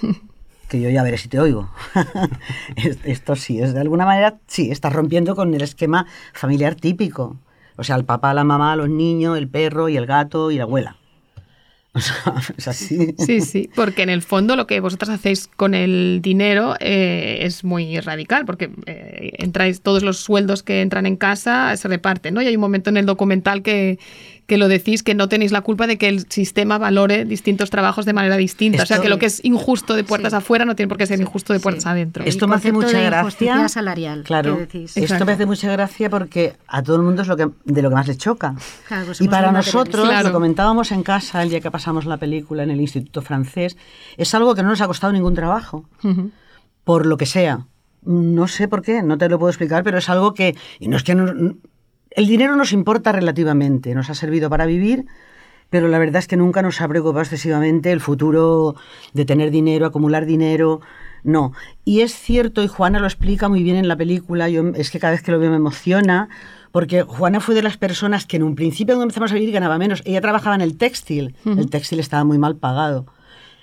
que 0.68 0.80
yo 0.80 0.88
ya 0.90 1.02
veré 1.02 1.18
si 1.18 1.28
te 1.28 1.38
oigo. 1.38 1.68
Es- 2.76 2.98
Esto 3.04 3.36
sí, 3.36 3.60
es 3.60 3.74
de 3.74 3.80
alguna 3.80 4.06
manera, 4.06 4.38
sí, 4.46 4.70
estás 4.70 4.92
rompiendo 4.92 5.36
con 5.36 5.52
el 5.54 5.60
esquema 5.62 6.06
familiar 6.32 6.74
típico. 6.74 7.36
O 7.76 7.84
sea, 7.84 7.96
el 7.96 8.04
papá, 8.04 8.32
la 8.34 8.44
mamá, 8.44 8.74
los 8.76 8.88
niños, 8.88 9.36
el 9.38 9.48
perro 9.48 9.88
y 9.88 9.96
el 9.96 10.06
gato 10.06 10.50
y 10.50 10.56
la 10.56 10.64
abuela. 10.64 10.96
Es 12.56 12.68
así. 12.68 13.14
Sí, 13.18 13.40
sí, 13.40 13.70
porque 13.74 14.02
en 14.02 14.08
el 14.08 14.22
fondo 14.22 14.56
lo 14.56 14.66
que 14.66 14.80
vosotras 14.80 15.10
hacéis 15.10 15.48
con 15.56 15.74
el 15.74 16.20
dinero 16.22 16.74
eh, 16.80 17.40
es 17.42 17.64
muy 17.64 18.00
radical, 18.00 18.46
porque 18.46 18.70
eh, 18.86 19.32
entráis 19.38 19.82
todos 19.82 20.02
los 20.02 20.18
sueldos 20.18 20.62
que 20.62 20.80
entran 20.80 21.04
en 21.06 21.16
casa 21.16 21.76
se 21.76 21.88
reparten, 21.88 22.34
¿no? 22.34 22.42
Y 22.42 22.46
hay 22.46 22.54
un 22.54 22.62
momento 22.62 22.88
en 22.88 22.96
el 22.96 23.06
documental 23.06 23.62
que, 23.62 23.98
que 24.52 24.58
lo 24.58 24.68
decís 24.68 25.02
que 25.02 25.14
no 25.14 25.30
tenéis 25.30 25.50
la 25.50 25.62
culpa 25.62 25.86
de 25.86 25.96
que 25.96 26.08
el 26.08 26.30
sistema 26.30 26.76
valore 26.76 27.24
distintos 27.24 27.70
trabajos 27.70 28.04
de 28.04 28.12
manera 28.12 28.36
distinta. 28.36 28.82
o 28.82 28.86
sea, 28.86 29.00
que 29.00 29.08
lo 29.08 29.18
que 29.18 29.24
es 29.24 29.42
injusto 29.46 29.94
de 29.94 30.04
puertas 30.04 30.34
afuera 30.34 30.66
no 30.66 30.76
tiene 30.76 30.88
por 30.90 30.98
qué 30.98 31.06
ser 31.06 31.18
injusto 31.22 31.54
de 31.54 31.60
puertas 31.60 31.86
adentro. 31.86 32.22
Esto 32.26 32.46
me 32.46 32.56
hace 32.56 32.70
mucha 32.70 33.00
gracia. 33.00 33.66
salarial. 33.70 34.24
Claro, 34.24 34.56
decís. 34.56 34.94
esto 34.94 35.24
me 35.24 35.32
hace 35.32 35.46
mucha 35.46 35.72
gracia 35.72 36.10
porque 36.10 36.52
a 36.66 36.82
todo 36.82 36.96
el 36.96 37.02
mundo 37.02 37.22
es 37.22 37.28
lo 37.28 37.36
que, 37.38 37.48
de 37.64 37.80
lo 37.80 37.88
que 37.88 37.94
más 37.94 38.06
le 38.08 38.14
choca. 38.18 38.54
Claro, 38.88 39.06
pues 39.06 39.22
Y 39.22 39.28
para 39.28 39.52
nosotros, 39.52 40.04
materialistas. 40.04 40.24
lo 40.24 40.32
comentábamos 40.34 40.92
en 40.92 41.02
casa 41.02 41.42
el 41.42 41.48
día 41.48 41.60
que 41.62 41.70
pasamos 41.70 42.04
la 42.04 42.18
película 42.18 42.62
en 42.62 42.70
el 42.70 42.80
Instituto 42.82 43.22
Francés, 43.22 43.78
es 44.18 44.34
algo 44.34 44.54
que 44.54 44.62
no 44.62 44.68
nos 44.68 44.82
ha 44.82 44.86
costado 44.86 45.14
ningún 45.14 45.32
trabajo, 45.34 45.88
por 46.84 47.06
lo 47.06 47.16
que 47.16 47.24
sea. 47.24 47.66
No 48.04 48.48
sé 48.48 48.68
por 48.68 48.82
qué, 48.82 49.02
no 49.02 49.16
te 49.16 49.30
lo 49.30 49.38
puedo 49.38 49.48
explicar, 49.48 49.82
pero 49.82 49.96
es 49.96 50.10
algo 50.10 50.34
que... 50.34 50.56
Y 50.78 50.88
no 50.88 50.96
es 50.98 51.04
que 51.04 51.14
no- 51.14 51.54
el 52.16 52.26
dinero 52.26 52.56
nos 52.56 52.72
importa 52.72 53.12
relativamente, 53.12 53.94
nos 53.94 54.10
ha 54.10 54.14
servido 54.14 54.50
para 54.50 54.66
vivir, 54.66 55.06
pero 55.70 55.88
la 55.88 55.98
verdad 55.98 56.16
es 56.16 56.28
que 56.28 56.36
nunca 56.36 56.60
nos 56.60 56.80
ha 56.80 56.88
preocupado 56.88 57.20
excesivamente 57.20 57.92
el 57.92 58.00
futuro 58.00 58.74
de 59.14 59.24
tener 59.24 59.50
dinero, 59.50 59.86
acumular 59.86 60.26
dinero. 60.26 60.80
No. 61.24 61.52
Y 61.84 62.00
es 62.00 62.14
cierto, 62.14 62.62
y 62.62 62.68
Juana 62.68 62.98
lo 62.98 63.06
explica 63.06 63.48
muy 63.48 63.62
bien 63.62 63.76
en 63.76 63.88
la 63.88 63.96
película, 63.96 64.48
yo, 64.48 64.68
es 64.74 64.90
que 64.90 64.98
cada 64.98 65.12
vez 65.12 65.22
que 65.22 65.32
lo 65.32 65.38
veo 65.38 65.50
me 65.50 65.56
emociona, 65.56 66.28
porque 66.72 67.02
Juana 67.02 67.40
fue 67.40 67.54
de 67.54 67.62
las 67.62 67.78
personas 67.78 68.26
que 68.26 68.36
en 68.36 68.42
un 68.42 68.54
principio 68.54 68.94
cuando 68.94 69.04
empezamos 69.04 69.30
a 69.32 69.34
vivir 69.34 69.52
ganaba 69.52 69.78
menos. 69.78 70.02
Ella 70.04 70.20
trabajaba 70.20 70.54
en 70.54 70.60
el 70.60 70.76
textil, 70.76 71.36
el 71.46 71.70
textil 71.70 72.00
estaba 72.00 72.24
muy 72.24 72.38
mal 72.38 72.56
pagado. 72.56 73.06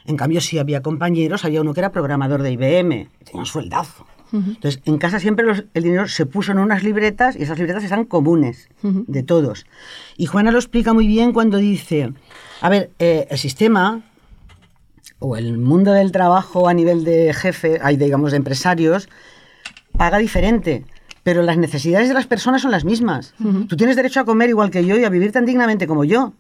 En 0.06 0.18
cambio, 0.18 0.42
sí 0.42 0.58
había 0.58 0.82
compañeros, 0.82 1.46
había 1.46 1.62
uno 1.62 1.76
que 1.76 1.82
era 1.82 1.92
programador 1.92 2.42
de 2.42 2.54
IBM, 2.54 3.10
tenía 3.24 3.40
un 3.40 3.46
sueldazo. 3.46 4.08
Entonces, 4.32 4.82
en 4.86 4.98
casa 4.98 5.20
siempre 5.20 5.46
los- 5.46 5.64
el 5.74 5.84
dinero 5.84 6.08
se 6.08 6.26
puso 6.26 6.52
en 6.52 6.60
unas 6.60 6.84
libretas 6.84 7.36
y 7.36 7.44
esas 7.44 7.58
libretas 7.58 7.84
eran 7.84 8.06
comunes 8.06 8.70
de 8.84 9.24
todos. 9.24 9.66
Y 10.18 10.28
Juana 10.28 10.52
lo 10.52 10.60
explica 10.60 10.94
muy 10.94 11.08
bien 11.08 11.34
cuando 11.34 11.58
dice, 11.58 12.14
a 12.62 12.70
ver, 12.70 12.92
eh, 13.00 13.28
el 13.30 13.38
sistema 13.38 14.02
o 15.20 15.36
el 15.36 15.58
mundo 15.58 15.92
del 15.94 16.12
trabajo 16.12 16.68
a 16.68 16.74
nivel 16.74 17.04
de 17.04 17.34
jefe, 17.34 17.80
hay 17.82 17.98
digamos 17.98 18.32
de 18.32 18.38
empresarios, 18.38 19.10
paga 19.98 20.18
diferente, 20.18 20.86
pero 21.24 21.42
las 21.42 21.58
necesidades 21.58 22.08
de 22.08 22.14
las 22.14 22.26
personas 22.28 22.62
son 22.62 22.72
las 22.72 22.86
mismas. 22.86 23.34
Tú 23.68 23.76
tienes 23.76 23.96
derecho 23.96 24.22
a 24.22 24.26
comer 24.26 24.50
igual 24.50 24.70
que 24.72 24.86
yo 24.86 24.98
y 24.98 25.04
a 25.04 25.10
vivir 25.10 25.32
tan 25.32 25.46
dignamente 25.46 25.88
como 25.88 26.04
yo. 26.06 26.34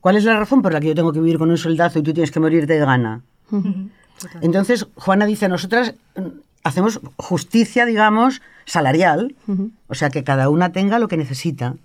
¿Cuál 0.00 0.16
es 0.16 0.24
la 0.24 0.38
razón 0.38 0.60
por 0.60 0.72
la 0.72 0.80
que 0.80 0.88
yo 0.88 0.94
tengo 0.94 1.12
que 1.12 1.20
vivir 1.20 1.38
con 1.38 1.50
un 1.50 1.56
soldazo 1.58 2.00
y 2.00 2.02
tú 2.02 2.12
tienes 2.12 2.30
que 2.30 2.40
morir 2.40 2.66
de 2.66 2.78
gana? 2.78 3.22
Entonces, 4.42 4.86
Juana 4.96 5.24
dice, 5.26 5.48
nosotras 5.48 5.94
hacemos 6.62 7.00
justicia, 7.16 7.86
digamos, 7.86 8.42
salarial, 8.64 9.34
o 9.86 9.94
sea, 9.94 10.10
que 10.10 10.24
cada 10.24 10.48
una 10.50 10.72
tenga 10.72 10.98
lo 10.98 11.08
que 11.08 11.16
necesita. 11.16 11.76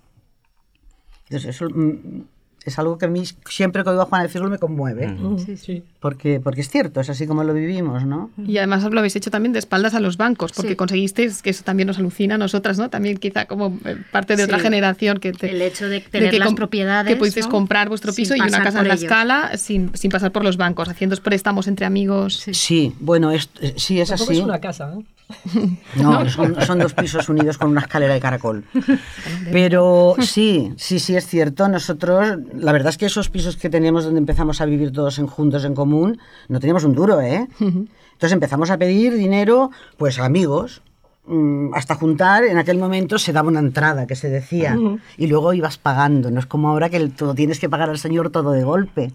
Entonces, 1.25 1.55
eso 1.55 1.69
mm, 1.69 2.23
es 2.65 2.79
algo 2.79 2.97
que 2.97 3.05
a 3.05 3.07
mí, 3.09 3.23
siempre 3.49 3.83
que 3.83 3.89
oigo 3.89 4.01
a 4.01 4.05
Juana 4.05 4.23
decirlo, 4.23 4.49
me 4.49 4.57
conmueve. 4.57 5.15
Sí, 5.45 5.57
sí. 5.57 5.83
Porque, 5.99 6.39
porque 6.39 6.61
es 6.61 6.69
cierto, 6.69 6.99
es 7.01 7.09
así 7.09 7.27
como 7.27 7.43
lo 7.43 7.53
vivimos, 7.53 8.05
¿no? 8.05 8.29
Y 8.45 8.57
además 8.57 8.83
lo 8.83 8.99
habéis 8.99 9.15
hecho 9.15 9.31
también 9.31 9.53
de 9.53 9.59
espaldas 9.59 9.93
a 9.93 9.99
los 9.99 10.17
bancos, 10.17 10.51
porque 10.53 10.71
Sí. 10.71 10.75
conseguisteis, 10.75 11.41
que 11.41 11.49
eso 11.49 11.63
también 11.63 11.87
nos 11.87 11.97
alucina 11.99 12.35
a 12.35 12.37
nosotras, 12.37 12.77
¿no? 12.77 12.89
También 12.89 13.17
quizá 13.17 13.45
como 13.45 13.77
eh, 13.85 13.97
parte 14.11 14.35
de 14.35 14.43
otra 14.43 14.59
generación 14.59 15.19
que 15.19 15.31
te- 15.33 15.51
El 15.51 15.61
hecho 15.61 15.87
de 15.89 16.01
tener 16.01 16.33
las 16.35 16.47
com- 16.47 16.55
propiedades, 16.55 17.13
Que 17.13 17.17
pudisteis 17.19 17.45
¿no? 17.47 17.51
comprar 17.51 17.89
vuestro 17.89 18.13
piso 18.13 18.35
y 18.35 18.39
una 18.41 18.61
casa 18.63 18.79
en 18.81 18.87
la 18.87 18.93
ellos. 18.95 19.03
escala 19.03 19.57
sin, 19.57 19.91
sin 19.95 20.11
pasar 20.11 20.31
por 20.31 20.43
los 20.43 20.57
bancos, 20.57 20.89
haciendo 20.89 21.15
préstamos 21.17 21.67
entre 21.67 21.85
amigos. 21.85 22.43
Sí, 22.51 22.93
bueno, 22.99 23.31
es, 23.31 23.49
eh, 23.61 23.73
sí 23.77 23.99
es 24.01 24.09
Tampoco 24.09 24.31
así. 24.31 24.39
es 24.39 24.45
una 24.45 24.59
casa, 24.59 24.93
¿eh? 24.97 25.03
No, 25.95 26.29
son, 26.29 26.55
son 26.65 26.79
dos 26.79 26.93
pisos 26.93 27.27
unidos 27.29 27.57
con 27.57 27.69
una 27.71 27.81
escalera 27.81 28.13
de 28.13 28.19
caracol. 28.19 28.65
Pero 29.51 30.15
sí, 30.19 30.73
sí, 30.77 30.99
sí 30.99 31.15
es 31.15 31.25
cierto. 31.27 31.67
Nosotros, 31.69 32.37
la 32.57 32.71
verdad 32.71 32.89
es 32.89 32.97
que 32.97 33.05
esos 33.05 33.29
pisos 33.29 33.57
que 33.57 33.69
teníamos 33.69 34.05
donde 34.05 34.19
empezamos 34.19 34.61
a 34.61 34.65
vivir 34.65 34.91
todos 34.91 35.19
en, 35.19 35.27
juntos 35.27 35.65
en 35.65 35.75
común, 35.75 36.19
no 36.47 36.59
teníamos 36.59 36.83
un 36.83 36.93
duro, 36.93 37.21
¿eh? 37.21 37.47
Entonces 37.59 38.31
empezamos 38.31 38.69
a 38.69 38.77
pedir 38.77 39.15
dinero, 39.15 39.71
pues 39.97 40.19
a 40.19 40.25
amigos, 40.25 40.81
mm, 41.25 41.73
hasta 41.73 41.95
juntar, 41.95 42.43
en 42.43 42.57
aquel 42.57 42.77
momento 42.77 43.17
se 43.17 43.33
daba 43.33 43.49
una 43.49 43.59
entrada, 43.59 44.07
que 44.07 44.15
se 44.15 44.29
decía, 44.29 44.77
y 45.17 45.27
luego 45.27 45.53
ibas 45.53 45.77
pagando. 45.77 46.31
No 46.31 46.39
es 46.39 46.45
como 46.45 46.69
ahora 46.69 46.89
que 46.89 47.09
todo 47.09 47.33
tienes 47.33 47.59
que 47.59 47.69
pagar 47.69 47.89
al 47.89 47.97
señor 47.97 48.29
todo 48.29 48.51
de 48.51 48.63
golpe. 48.63 49.11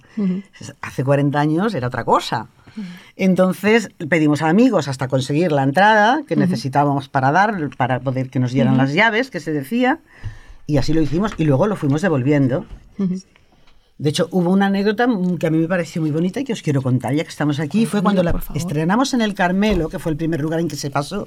Hace 0.80 1.04
40 1.04 1.38
años 1.38 1.74
era 1.74 1.88
otra 1.88 2.04
cosa. 2.04 2.48
Entonces 3.16 3.90
pedimos 4.08 4.42
a 4.42 4.48
amigos 4.48 4.88
hasta 4.88 5.08
conseguir 5.08 5.52
la 5.52 5.62
entrada 5.62 6.22
que 6.26 6.36
necesitábamos 6.36 7.08
para 7.08 7.32
dar, 7.32 7.70
para 7.76 8.00
poder 8.00 8.30
que 8.30 8.38
nos 8.38 8.52
dieran 8.52 8.76
las 8.76 8.92
llaves, 8.92 9.30
que 9.30 9.40
se 9.40 9.52
decía, 9.52 10.00
y 10.68 10.76
así 10.76 10.92
lo 10.92 11.00
hicimos 11.00 11.32
y 11.38 11.44
luego 11.44 11.66
lo 11.66 11.76
fuimos 11.76 12.02
devolviendo. 12.02 12.66
De 13.96 14.10
hecho, 14.10 14.28
hubo 14.30 14.50
una 14.50 14.66
anécdota 14.66 15.06
mm, 15.06 15.38
que 15.38 15.46
a 15.46 15.50
mí 15.50 15.56
me 15.56 15.66
pareció 15.66 16.02
muy 16.02 16.10
bonita 16.10 16.40
y 16.40 16.44
que 16.44 16.52
os 16.52 16.60
quiero 16.60 16.82
contar 16.82 17.14
ya 17.14 17.24
que 17.24 17.30
estamos 17.30 17.58
aquí. 17.58 17.86
Fue 17.86 18.02
cuando 18.02 18.22
la 18.22 18.38
estrenamos 18.54 19.14
en 19.14 19.22
el 19.22 19.32
Carmelo, 19.34 19.88
que 19.88 19.98
fue 19.98 20.12
el 20.12 20.18
primer 20.18 20.42
lugar 20.42 20.60
en 20.60 20.68
que 20.68 20.76
se 20.76 20.90
pasó. 20.90 21.26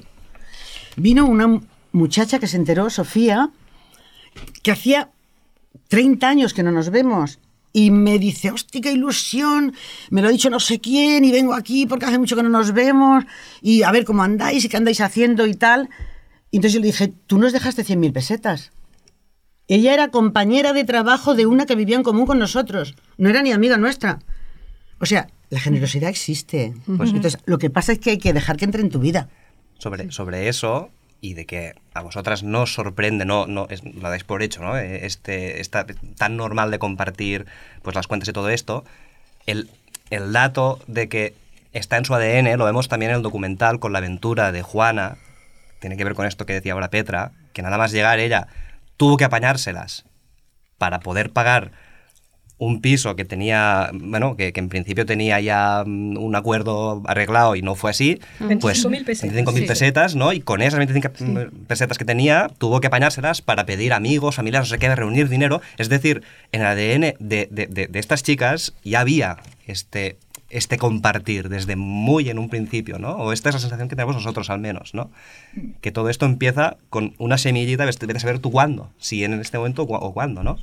Vino 0.96 1.26
una 1.26 1.60
muchacha 1.90 2.38
que 2.38 2.46
se 2.46 2.56
enteró, 2.56 2.88
Sofía, 2.88 3.50
que 4.62 4.70
hacía 4.70 5.10
30 5.88 6.28
años 6.28 6.54
que 6.54 6.62
no 6.62 6.70
nos 6.70 6.90
vemos. 6.90 7.40
Y 7.72 7.90
me 7.90 8.20
dice, 8.20 8.52
hostia, 8.52 8.80
qué 8.80 8.92
ilusión, 8.92 9.74
me 10.10 10.22
lo 10.22 10.28
ha 10.28 10.30
dicho 10.30 10.50
no 10.50 10.60
sé 10.60 10.78
quién 10.78 11.24
y 11.24 11.32
vengo 11.32 11.52
aquí 11.54 11.86
porque 11.86 12.04
hace 12.04 12.18
mucho 12.18 12.36
que 12.36 12.42
no 12.44 12.48
nos 12.48 12.72
vemos 12.72 13.24
y 13.60 13.82
a 13.82 13.90
ver 13.90 14.04
cómo 14.04 14.22
andáis 14.22 14.64
y 14.64 14.68
qué 14.68 14.76
andáis 14.76 15.00
haciendo 15.00 15.46
y 15.46 15.54
tal. 15.54 15.88
Y 16.52 16.58
entonces 16.58 16.74
yo 16.74 16.80
le 16.80 16.86
dije, 16.86 17.12
tú 17.26 17.38
nos 17.38 17.52
dejaste 17.52 17.84
100.000 17.84 18.12
pesetas. 18.12 18.70
Ella 19.68 19.94
era 19.94 20.08
compañera 20.08 20.72
de 20.72 20.84
trabajo 20.84 21.34
de 21.34 21.46
una 21.46 21.66
que 21.66 21.74
vivía 21.76 21.96
en 21.96 22.02
común 22.02 22.26
con 22.26 22.38
nosotros, 22.38 22.94
no 23.16 23.28
era 23.30 23.42
ni 23.42 23.52
amiga 23.52 23.76
nuestra. 23.78 24.18
O 24.98 25.06
sea, 25.06 25.28
la 25.50 25.60
generosidad 25.60 26.10
existe. 26.10 26.74
Pues- 26.96 27.10
Entonces, 27.12 27.40
lo 27.46 27.58
que 27.58 27.70
pasa 27.70 27.92
es 27.92 27.98
que 27.98 28.10
hay 28.10 28.18
que 28.18 28.32
dejar 28.32 28.56
que 28.56 28.64
entre 28.64 28.82
en 28.82 28.90
tu 28.90 28.98
vida. 28.98 29.28
Sobre, 29.78 30.10
sobre 30.12 30.48
eso, 30.48 30.90
y 31.20 31.34
de 31.34 31.46
que 31.46 31.74
a 31.94 32.02
vosotras 32.02 32.42
no 32.42 32.62
os 32.62 32.74
sorprende, 32.74 33.24
no, 33.24 33.46
no 33.46 33.66
es- 33.70 33.82
lo 33.84 34.08
dais 34.10 34.24
por 34.24 34.42
hecho, 34.42 34.62
¿no? 34.62 34.76
Eh, 34.76 35.06
Este, 35.06 35.60
esta, 35.60 35.86
tan 36.16 36.36
normal 36.36 36.70
de 36.70 36.78
compartir 36.78 37.46
pues 37.82 37.94
las 37.96 38.06
cuentas 38.06 38.28
y 38.28 38.32
todo 38.32 38.48
esto, 38.48 38.84
el, 39.46 39.70
el 40.10 40.32
dato 40.32 40.80
de 40.86 41.08
que 41.08 41.34
está 41.72 41.96
en 41.96 42.04
su 42.04 42.14
ADN, 42.14 42.56
lo 42.56 42.64
vemos 42.64 42.88
también 42.88 43.10
en 43.12 43.16
el 43.18 43.22
documental 43.22 43.78
con 43.80 43.92
la 43.92 43.98
aventura 43.98 44.52
de 44.52 44.62
Juana, 44.62 45.16
tiene 45.80 45.96
que 45.96 46.04
ver 46.04 46.14
con 46.14 46.26
esto 46.26 46.46
que 46.46 46.52
decía 46.54 46.74
ahora 46.74 46.90
Petra, 46.90 47.32
que 47.52 47.62
nada 47.62 47.78
más 47.78 47.92
llegar 47.92 48.18
ella 48.20 48.46
tuvo 49.02 49.16
que 49.16 49.24
apañárselas 49.24 50.04
para 50.78 51.00
poder 51.00 51.30
pagar 51.32 51.72
un 52.56 52.80
piso 52.80 53.16
que 53.16 53.24
tenía, 53.24 53.90
bueno, 53.92 54.36
que, 54.36 54.52
que 54.52 54.60
en 54.60 54.68
principio 54.68 55.04
tenía 55.04 55.40
ya 55.40 55.82
mm, 55.84 56.16
un 56.18 56.36
acuerdo 56.36 57.02
arreglado 57.06 57.56
y 57.56 57.62
no 57.62 57.74
fue 57.74 57.90
así, 57.90 58.20
pues 58.60 58.86
25.000 58.86 59.04
pesetas. 59.04 59.36
25.000 59.36 59.58
Sí. 59.58 59.66
pesetas, 59.66 60.14
¿no? 60.14 60.32
Y 60.32 60.40
con 60.40 60.62
esas 60.62 60.78
25 60.78 61.10
pesetas 61.66 61.98
que 61.98 62.04
tenía, 62.04 62.48
tuvo 62.58 62.80
que 62.80 62.86
apañárselas 62.86 63.42
para 63.42 63.66
pedir 63.66 63.92
amigos, 63.92 64.36
familias, 64.36 64.60
no 64.60 64.66
sé 64.66 64.78
qué, 64.78 64.94
reunir 64.94 65.28
dinero. 65.28 65.60
Es 65.78 65.88
decir, 65.88 66.22
en 66.52 66.60
el 66.60 66.66
ADN 66.68 67.16
de, 67.18 67.48
de- 67.50 67.66
de- 67.66 67.88
de 67.88 67.98
estas 67.98 68.22
chicas 68.22 68.72
ya 68.84 69.00
había 69.00 69.38
este, 69.66 70.16
este 70.52 70.78
compartir 70.78 71.48
desde 71.48 71.76
muy 71.76 72.28
en 72.30 72.38
un 72.38 72.48
principio, 72.48 72.98
¿no? 72.98 73.16
O 73.16 73.32
esta 73.32 73.48
es 73.48 73.54
la 73.54 73.60
sensación 73.60 73.88
que 73.88 73.96
tenemos 73.96 74.14
nosotros 74.14 74.50
al 74.50 74.60
menos, 74.60 74.94
¿no? 74.94 75.10
Que 75.80 75.90
todo 75.90 76.08
esto 76.10 76.26
empieza 76.26 76.76
con 76.90 77.14
una 77.18 77.38
semillita, 77.38 77.84
vete 77.84 78.16
a 78.16 78.20
saber 78.20 78.38
tú 78.38 78.50
cuándo, 78.50 78.90
si 78.98 79.24
en 79.24 79.34
este 79.34 79.58
momento 79.58 79.82
o 79.82 79.96
o 79.96 80.12
cuándo, 80.12 80.42
¿no? 80.42 80.58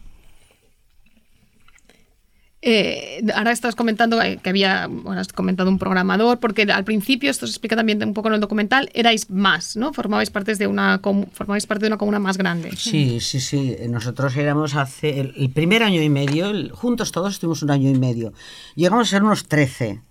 Eh, 2.61 3.23
ahora 3.35 3.53
estás 3.53 3.73
comentando 3.75 4.21
eh, 4.21 4.37
que 4.43 4.49
había, 4.49 4.89
has 5.15 5.31
comentado 5.31 5.69
un 5.69 5.79
programador, 5.79 6.39
porque 6.39 6.63
al 6.63 6.83
principio, 6.83 7.31
esto 7.31 7.47
se 7.47 7.51
explica 7.51 7.77
también 7.77 8.03
un 8.03 8.13
poco 8.13 8.27
en 8.27 8.33
el 8.33 8.41
documental, 8.41 8.89
erais 8.93 9.29
más, 9.29 9.77
¿no? 9.77 9.93
Formabais, 9.93 10.29
partes 10.29 10.57
de 10.59 10.67
una, 10.67 10.99
formabais 10.99 11.65
parte 11.65 11.85
de 11.85 11.87
una 11.87 11.97
comuna 11.97 12.19
más 12.19 12.37
grande. 12.37 12.71
Sí, 12.75 13.19
sí, 13.21 13.39
sí. 13.39 13.77
Nosotros 13.87 14.35
éramos 14.35 14.75
hace 14.75 15.21
el, 15.21 15.51
primer 15.51 15.83
año 15.83 16.01
y 16.01 16.09
medio, 16.09 16.51
juntos 16.75 17.13
todos 17.13 17.33
estuvimos 17.33 17.63
un 17.63 17.71
año 17.71 17.89
y 17.89 17.97
medio. 17.97 18.33
Llegamos 18.75 19.07
a 19.07 19.11
ser 19.11 19.23
unos 19.23 19.47
13. 19.47 20.01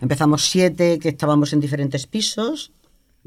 Empezamos 0.00 0.46
siete 0.46 0.98
que 0.98 1.08
estábamos 1.10 1.52
en 1.52 1.60
diferentes 1.60 2.06
pisos, 2.06 2.72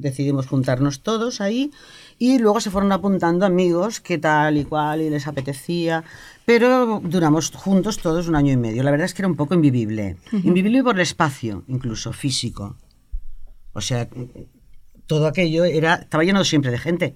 decidimos 0.02 0.48
juntarnos 0.48 1.02
todos 1.02 1.40
ahí 1.42 1.72
y 2.20 2.40
luego 2.40 2.60
se 2.60 2.70
fueron 2.72 2.92
apuntando 2.92 3.46
amigos 3.46 4.00
que 4.00 4.18
tal 4.18 4.58
y 4.58 4.66
cual 4.66 5.02
y 5.02 5.10
les 5.10 5.28
apetecía, 5.28 6.04
pero 6.46 7.02
duramos 7.04 7.52
juntos 7.52 8.00
todos 8.00 8.28
un 8.28 8.36
año 8.36 8.52
y 8.52 8.58
medio. 8.58 8.84
La 8.84 8.92
verdad 8.92 9.06
es 9.06 9.14
que 9.14 9.22
era 9.22 9.30
un 9.30 9.36
poco 9.36 9.54
invivible, 9.54 10.18
invivible 10.32 10.84
por 10.84 10.96
el 10.96 11.02
espacio, 11.02 11.64
incluso 11.68 12.14
físico. 12.14 12.76
O 13.74 13.82
sea, 13.82 14.08
todo 15.08 15.28
aquello 15.28 15.64
era 15.66 15.96
estaba 15.96 16.24
lleno 16.24 16.44
siempre 16.44 16.72
de 16.72 16.78
gente. 16.78 17.16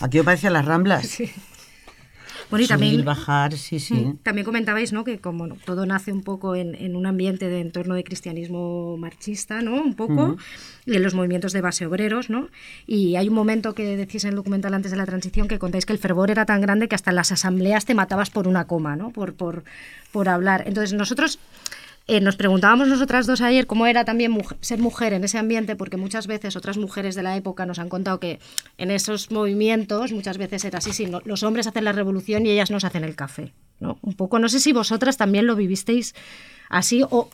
Aquello 0.00 0.24
parecía 0.24 0.50
las 0.50 0.64
Ramblas. 0.64 1.18
Bueno, 2.50 2.64
y 2.64 2.66
Subir, 2.66 2.78
también, 2.78 3.04
bajar, 3.04 3.52
sí, 3.54 3.78
sí. 3.78 3.94
Mm, 3.94 4.16
también 4.22 4.44
comentabais 4.44 4.92
¿no? 4.92 5.04
que 5.04 5.18
como 5.18 5.48
todo 5.66 5.84
nace 5.84 6.12
un 6.12 6.22
poco 6.22 6.54
en, 6.54 6.74
en 6.74 6.96
un 6.96 7.06
ambiente 7.06 7.48
de 7.48 7.60
entorno 7.60 7.94
de 7.94 8.04
cristianismo 8.04 8.96
marxista, 8.96 9.60
¿no? 9.60 9.74
Un 9.82 9.94
poco, 9.94 10.36
y 10.86 10.96
en 10.96 11.02
los 11.02 11.14
movimientos 11.14 11.52
de 11.52 11.60
base 11.60 11.86
obreros, 11.86 12.30
¿no? 12.30 12.48
Y 12.86 13.16
hay 13.16 13.28
un 13.28 13.34
momento 13.34 13.74
que 13.74 13.96
decís 13.96 14.24
en 14.24 14.30
el 14.30 14.36
documental 14.36 14.74
antes 14.74 14.90
de 14.90 14.96
la 14.96 15.06
transición 15.06 15.48
que 15.48 15.58
contáis 15.58 15.84
que 15.84 15.92
el 15.92 15.98
fervor 15.98 16.30
era 16.30 16.46
tan 16.46 16.60
grande 16.60 16.88
que 16.88 16.94
hasta 16.94 17.10
en 17.10 17.16
las 17.16 17.32
asambleas 17.32 17.84
te 17.84 17.94
matabas 17.94 18.30
por 18.30 18.48
una 18.48 18.66
coma, 18.66 18.96
¿no? 18.96 19.10
Por, 19.10 19.34
por, 19.34 19.64
por 20.12 20.28
hablar. 20.28 20.64
Entonces 20.66 20.94
nosotros 20.94 21.38
eh, 22.08 22.20
nos 22.20 22.36
preguntábamos 22.36 22.88
nosotras 22.88 23.26
dos 23.26 23.40
ayer 23.40 23.66
cómo 23.66 23.86
era 23.86 24.04
también 24.04 24.36
ser 24.60 24.78
mujer 24.80 25.12
en 25.12 25.24
ese 25.24 25.38
ambiente, 25.38 25.76
porque 25.76 25.96
muchas 25.96 26.26
veces 26.26 26.56
otras 26.56 26.76
mujeres 26.78 27.14
de 27.14 27.22
la 27.22 27.36
época 27.36 27.66
nos 27.66 27.78
han 27.78 27.88
contado 27.88 28.18
que 28.18 28.40
en 28.78 28.90
esos 28.90 29.30
movimientos 29.30 30.10
muchas 30.12 30.38
veces 30.38 30.64
era 30.64 30.78
así, 30.78 30.92
sí, 30.92 31.06
no- 31.06 31.20
los 31.24 31.42
hombres 31.42 31.66
hacen 31.66 31.84
la 31.84 31.92
revolución 31.92 32.44
y 32.46 32.50
ellas 32.50 32.70
nos 32.70 32.84
hacen 32.84 33.04
el 33.04 33.14
café. 33.14 33.52
¿no? 33.80 33.98
Un 34.02 34.14
poco, 34.14 34.38
no 34.40 34.48
sé 34.48 34.58
si 34.58 34.72
vosotras 34.72 35.16
también 35.16 35.46
lo 35.46 35.54
vivisteis 35.54 36.14
así 36.68 37.04
o 37.08 37.28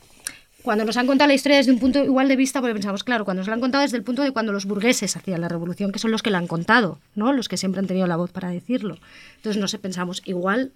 cuando 0.62 0.84
nos 0.84 0.96
han 0.96 1.06
contado 1.06 1.28
la 1.28 1.34
historia 1.34 1.58
desde 1.58 1.72
un 1.72 1.78
punto 1.78 2.02
igual 2.02 2.26
de 2.26 2.36
vista, 2.36 2.60
porque 2.60 2.72
pensamos, 2.74 3.04
claro, 3.04 3.24
cuando 3.24 3.40
nos 3.42 3.48
la 3.48 3.54
han 3.54 3.60
contado 3.60 3.82
desde 3.82 3.96
el 3.98 4.02
punto 4.02 4.22
de 4.22 4.30
cuando 4.32 4.50
los 4.52 4.64
burgueses 4.64 5.14
hacían 5.16 5.40
la 5.42 5.48
revolución, 5.48 5.92
que 5.92 5.98
son 5.98 6.10
los 6.10 6.22
que 6.22 6.30
la 6.30 6.38
han 6.38 6.46
contado, 6.46 6.98
¿no? 7.14 7.32
Los 7.34 7.48
que 7.48 7.56
siempre 7.58 7.80
han 7.80 7.86
tenido 7.86 8.06
la 8.06 8.16
voz 8.16 8.30
para 8.30 8.48
decirlo. 8.48 8.96
Entonces, 9.36 9.60
no 9.60 9.68
sé, 9.68 9.78
pensamos, 9.78 10.22
igual 10.24 10.72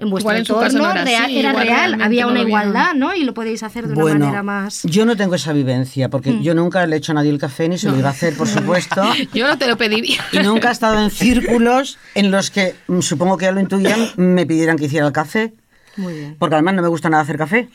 en 0.00 0.10
vuestro 0.10 0.32
en 0.32 0.38
entorno 0.38 0.78
no 0.78 0.90
era 0.90 1.04
real- 1.04 1.24
así, 1.24 1.38
era 1.38 1.52
real, 1.52 2.00
había 2.02 2.26
una 2.26 2.40
igualdad, 2.40 2.94
¿no? 2.94 3.14
Y 3.14 3.24
lo 3.24 3.34
podéis 3.34 3.62
hacer 3.62 3.86
de 3.86 3.92
una 3.94 4.14
manera 4.18 4.42
más... 4.42 4.82
yo 4.84 5.04
no 5.04 5.16
tengo 5.16 5.34
esa 5.34 5.52
vivencia, 5.52 6.08
porque 6.08 6.30
Mm. 6.32 6.42
yo 6.42 6.54
nunca 6.54 6.86
le 6.86 6.96
he 6.96 6.98
hecho 6.98 7.12
a 7.12 7.16
nadie 7.16 7.30
el 7.30 7.38
café, 7.38 7.68
ni 7.68 7.78
se 7.78 7.88
lo 7.90 7.96
iba 7.98 8.08
a 8.08 8.12
hacer, 8.12 8.34
por 8.36 8.48
supuesto. 8.48 9.02
Yo 9.34 9.46
no 9.46 9.58
te 9.58 9.66
lo 9.68 9.76
pediría. 9.76 10.18
Y 10.32 10.38
nunca 10.38 10.68
he 10.70 10.72
estado 10.72 11.00
en 11.02 11.10
círculos 11.10 11.98
en 12.14 12.30
los 12.30 12.50
que, 12.50 12.74
mm, 12.88 13.00
supongo 13.00 13.36
que 13.36 13.44
ya 13.46 13.52
lo 13.52 13.60
intuían, 13.60 14.08
me 14.16 14.46
pidieran 14.46 14.76
que 14.78 14.86
hiciera 14.86 15.06
el 15.06 15.12
café. 15.12 15.52
Muy 15.96 16.14
bien. 16.14 16.36
Porque 16.38 16.54
además 16.54 16.74
no 16.74 16.82
me 16.82 16.88
gusta 16.88 17.10
nada 17.10 17.22
hacer 17.22 17.36
café. 17.36 17.68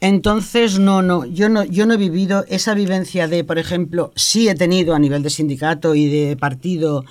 Entonces, 0.00 0.78
no, 0.78 1.02
no, 1.02 1.24
yo 1.24 1.48
no, 1.48 1.64
yo 1.64 1.86
no 1.86 1.94
he 1.94 1.96
vivido 1.96 2.44
esa 2.48 2.74
vivencia 2.74 3.28
de, 3.28 3.44
por 3.44 3.58
ejemplo, 3.58 4.12
sí 4.16 4.48
he 4.48 4.54
tenido 4.54 4.94
a 4.94 4.98
nivel 4.98 5.22
de 5.22 5.30
sindicato 5.30 5.94
y 5.94 6.08
de 6.08 6.36
partido, 6.36 7.04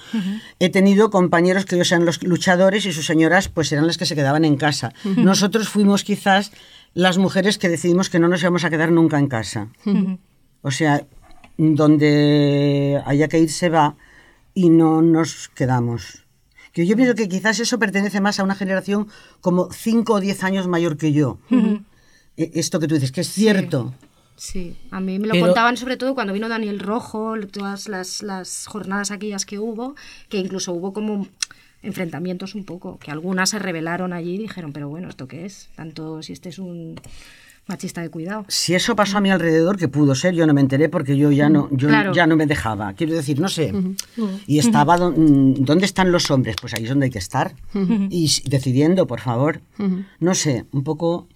he 0.60 0.70
tenido 0.70 1.10
compañeros 1.10 1.66
que 1.66 1.76
ellos 1.76 1.92
eran 1.92 2.06
los 2.06 2.24
luchadores 2.24 2.86
y 2.86 2.94
sus 2.94 3.06
señoras 3.06 3.50
pues 3.50 3.72
eran 3.72 3.88
las 3.88 3.98
que 3.98 4.06
se 4.06 4.16
quedaban 4.16 4.46
en 4.46 4.58
casa. 4.58 4.94
Nosotros 5.04 5.70
fuimos 5.70 6.04
quizás 6.04 6.52
las 6.94 7.18
mujeres 7.18 7.58
que 7.58 7.70
decidimos 7.70 8.10
que 8.10 8.20
no 8.20 8.28
nos 8.28 8.42
íbamos 8.42 8.64
a 8.64 8.70
quedar 8.70 8.92
nunca 8.92 9.20
en 9.20 9.28
casa. 9.28 9.70
O 10.62 10.72
sea, 10.72 11.06
donde 11.58 13.02
haya 13.06 13.28
que 13.28 13.40
ir 13.40 13.52
se 13.52 13.70
va 13.70 13.96
y 14.54 14.70
no 14.70 15.02
nos 15.02 15.50
quedamos. 15.50 16.21
Que 16.74 16.86
yo 16.88 16.96
pienso 16.96 17.16
que 17.16 17.28
quizás 17.28 17.60
eso 17.60 17.80
pertenece 17.80 18.22
más 18.22 18.40
a 18.40 18.44
una 18.44 18.56
generación 18.56 19.08
como 19.42 19.72
5 19.72 20.14
o 20.14 20.20
10 20.20 20.44
años 20.44 20.68
mayor 20.68 20.98
que 20.98 21.12
yo. 21.14 21.38
E- 22.38 22.52
Esto 22.56 22.80
que 22.80 22.88
tú 22.88 22.96
dices, 22.96 23.12
que 23.12 23.22
es 23.22 23.28
cierto. 23.32 23.94
Sí, 24.38 24.76
a 24.90 25.00
mí 25.00 25.20
me 25.20 25.28
lo 25.28 25.34
Pero- 25.34 25.46
contaban 25.48 25.78
sobre 25.78 25.98
todo 25.98 26.16
cuando 26.16 26.34
vino 26.34 26.50
Daniel 26.50 26.80
Rojo, 26.80 27.36
todas 27.52 27.88
las, 27.90 28.24
las 28.24 28.66
jornadas 28.68 29.12
aquellas 29.12 29.46
que 29.46 29.60
hubo, 29.60 29.96
que 30.30 30.38
incluso 30.38 30.72
hubo 30.74 30.94
como 30.94 31.28
enfrentamientos 31.84 32.56
un 32.56 32.64
poco, 32.64 32.98
que 33.00 33.12
algunas 33.12 33.50
se 33.50 33.60
rebelaron 33.60 34.14
allí 34.14 34.36
y 34.36 34.38
dijeron, 34.40 34.72
pero 34.72 34.88
bueno, 34.90 35.10
¿esto 35.10 35.28
qué 35.28 35.46
es? 35.46 35.70
Tanto 35.76 36.22
si 36.24 36.34
este 36.34 36.50
es 36.50 36.60
un 36.60 36.96
machista 37.72 38.02
de 38.02 38.10
cuidado. 38.10 38.46
Si 38.48 38.76
eso 38.76 38.96
pasó 38.96 39.18
a 39.18 39.22
mi 39.22 39.32
alrededor, 39.32 39.78
que 39.78 39.88
pudo 39.88 40.14
ser, 40.14 40.34
yo 40.36 40.46
no 40.46 40.54
me 40.54 40.62
enteré 40.62 40.90
porque 40.90 41.18
yo 41.18 41.32
ya 41.32 41.50
no, 41.50 41.68
yo 41.72 41.88
Claro. 41.88 42.14
ya 42.14 42.28
no 42.28 42.36
me 42.36 42.46
dejaba. 42.46 42.94
Quiero 42.94 43.14
decir, 43.16 43.40
no 43.40 43.48
sé. 43.50 43.74
Y 44.46 44.60
estaba, 44.60 44.98
don- 44.98 45.16
mm, 45.18 45.66
¿dónde 45.66 45.86
están 45.86 46.12
los 46.12 46.30
hombres? 46.30 46.56
Pues 46.62 46.74
ahí 46.74 46.84
es 46.84 46.90
donde 46.90 47.06
hay 47.06 47.12
que 47.12 47.20
estar. 47.20 47.56
Y 48.10 48.30
decidiendo, 48.50 49.08
por 49.08 49.20
favor. 49.22 49.62
No 50.20 50.36
sé, 50.36 50.66
un 50.72 50.84
poco 50.84 51.28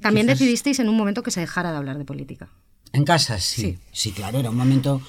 También 0.00 0.26
Quizás- 0.26 0.38
decidisteis 0.38 0.78
en 0.80 0.88
un 0.88 0.96
momento 0.96 1.22
que 1.22 1.30
se 1.30 1.40
dejara 1.40 1.70
de 1.72 1.76
hablar 1.78 1.98
de 1.98 2.04
política. 2.04 2.48
En 2.92 3.04
casa, 3.04 3.38
sí. 3.38 3.78
Sí, 3.92 4.12
claro, 4.12 4.38
era 4.38 4.48
un 4.50 4.56
momento, 4.56 5.00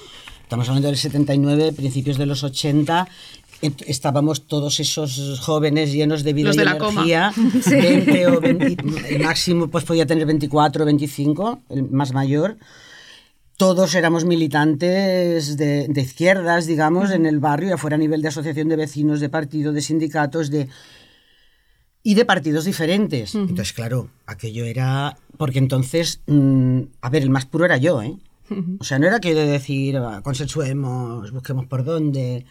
estamos 0.42 0.68
hablando 0.68 0.88
del 0.88 0.96
79, 0.96 1.72
principios 1.72 2.18
de 2.18 2.26
los 2.26 2.42
80, 2.44 3.06
et- 3.06 3.08
estábamos 3.62 4.46
todos 4.46 4.80
esos 4.80 5.40
jóvenes 5.40 5.92
llenos 5.92 6.22
de 6.24 6.32
vida 6.32 6.48
Los 6.48 6.56
y 6.56 6.58
de 6.60 6.64
energía, 6.64 7.32
Sí. 7.62 7.70
20 7.76 8.26
o 8.28 8.40
20, 8.40 9.14
el 9.14 9.22
máximo 9.22 9.68
pues 9.68 9.84
podía 9.84 10.06
tener 10.06 10.26
24 10.26 10.82
o 10.82 10.86
25, 10.86 11.60
el 11.68 11.90
más 11.90 12.12
mayor. 12.12 12.56
Todos 13.56 13.94
éramos 13.94 14.24
militantes 14.24 15.58
de, 15.58 15.86
de 15.88 16.00
izquierdas, 16.00 16.66
digamos, 16.66 17.10
en 17.10 17.26
el 17.26 17.40
barrio 17.40 17.68
y 17.68 17.72
afuera 17.72 17.96
a 17.96 17.98
nivel 17.98 18.22
de 18.22 18.28
asociación 18.28 18.68
de 18.68 18.76
vecinos, 18.76 19.20
de 19.20 19.28
partido, 19.28 19.72
de 19.72 19.82
sindicatos, 19.82 20.50
de 20.50 20.68
y 22.02 22.14
de 22.14 22.24
partidos 22.24 22.64
diferentes. 22.64 23.34
Entonces, 23.34 23.74
claro, 23.74 24.08
aquello 24.26 24.64
era. 24.64 25.18
Porque 25.36 25.58
entonces, 25.58 26.22
mm, 26.26 26.80
a 27.02 27.10
ver, 27.10 27.22
el 27.22 27.28
más 27.30 27.44
puro 27.44 27.66
era 27.66 27.76
yo, 27.76 28.00
¿eh? 28.02 28.16
O 28.78 28.84
sea, 28.84 28.98
no 28.98 29.06
era 29.06 29.20
que 29.20 29.32
de 29.34 29.46
decir, 29.46 29.96
"Ah, 29.98 30.22
consensuemos, 30.24 31.30
busquemos 31.30 31.66
por 31.66 31.84
dónde. 31.84 32.46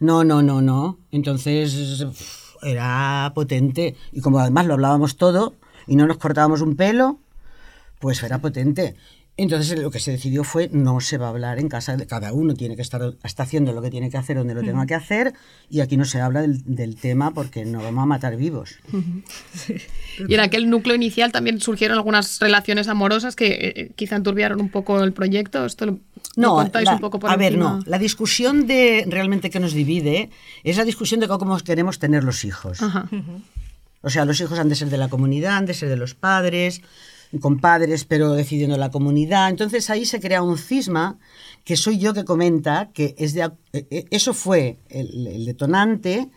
No, 0.00 0.24
no, 0.24 0.42
no, 0.42 0.60
no. 0.62 0.98
Entonces, 1.12 2.00
uf, 2.02 2.56
era 2.62 3.30
potente. 3.34 3.94
Y 4.12 4.20
como 4.20 4.38
además 4.40 4.66
lo 4.66 4.74
hablábamos 4.74 5.16
todo 5.16 5.54
y 5.86 5.96
no 5.96 6.06
nos 6.06 6.16
cortábamos 6.18 6.60
un 6.62 6.76
pelo, 6.76 7.20
pues 8.00 8.22
era 8.22 8.38
potente. 8.40 8.96
Entonces 9.36 9.78
lo 9.78 9.90
que 9.90 10.00
se 10.00 10.10
decidió 10.10 10.44
fue 10.44 10.68
no 10.70 11.00
se 11.00 11.16
va 11.16 11.26
a 11.26 11.30
hablar 11.30 11.58
en 11.58 11.68
casa, 11.70 11.96
de- 11.96 12.06
cada 12.06 12.30
uno 12.34 12.52
tiene 12.52 12.76
que 12.76 12.82
estar 12.82 13.14
está 13.24 13.44
haciendo 13.44 13.72
lo 13.72 13.80
que 13.80 13.88
tiene 13.88 14.10
que 14.10 14.18
hacer 14.18 14.36
donde 14.36 14.52
lo 14.54 14.60
tenga 14.62 14.84
que 14.84 14.94
hacer 14.94 15.32
y 15.70 15.80
aquí 15.80 15.96
no 15.96 16.04
se 16.04 16.20
habla 16.20 16.42
del, 16.42 16.62
del 16.66 16.96
tema 16.96 17.32
porque 17.32 17.64
no 17.64 17.82
vamos 17.82 18.02
a 18.02 18.06
matar 18.06 18.36
vivos. 18.36 18.74
Y 20.28 20.34
en 20.34 20.40
aquel 20.40 20.68
núcleo 20.68 20.94
inicial 20.94 21.32
también 21.32 21.58
surgieron 21.60 21.96
algunas 21.96 22.38
relaciones 22.40 22.88
amorosas 22.88 23.34
que 23.34 23.72
eh, 23.76 23.92
quizá 23.96 24.16
enturbiaron 24.16 24.60
un 24.60 24.68
poco 24.68 25.02
el 25.02 25.14
proyecto. 25.14 25.64
Esto 25.64 25.86
lo 25.86 25.98
No, 26.36 26.54
contáis 26.54 26.86
la- 26.86 26.94
un 26.94 27.00
poco 27.00 27.18
por 27.18 27.30
a 27.30 27.36
ver, 27.36 27.58
no. 27.58 27.80
La 27.86 27.98
discusión 27.98 28.66
de 28.66 29.04
realmente 29.08 29.50
que 29.50 29.60
nos 29.60 29.72
divide 29.72 30.30
es 30.64 30.76
la 30.76 30.84
discusión 30.84 31.20
de 31.20 31.28
cómo 31.28 31.58
queremos 31.58 31.98
tener 31.98 32.22
los 32.24 32.44
hijos. 32.44 32.80
Ajá. 32.82 33.08
O 34.02 34.08
sea, 34.10 34.24
los 34.24 34.40
hijos 34.40 34.58
han 34.58 34.68
de 34.68 34.74
ser 34.76 34.88
de 34.90 34.96
la 34.96 35.08
comunidad, 35.08 35.56
han 35.56 35.66
de 35.66 35.74
ser 35.74 35.88
de 35.88 35.96
los 35.96 36.14
padres. 36.14 36.82
con 37.40 37.60
padres, 37.60 38.04
pero 38.06 38.32
decidiendo 38.32 38.76
la 38.76 38.90
comunidad. 38.90 39.50
Entonces 39.50 39.88
ahí 39.88 40.04
se 40.04 40.18
crea 40.18 40.42
un 40.42 40.58
cisma 40.58 41.16
que 41.62 41.76
soy 41.76 41.98
yo 41.98 42.12
que 42.12 42.24
comenta 42.24 42.90
que 42.92 43.14
es 43.18 43.34
de, 43.34 43.42
eh, 43.72 43.86
eh, 43.90 44.04
eso 44.10 44.34
fue 44.34 44.78
el, 44.88 45.28
el 45.28 45.44
detonante, 45.44 46.28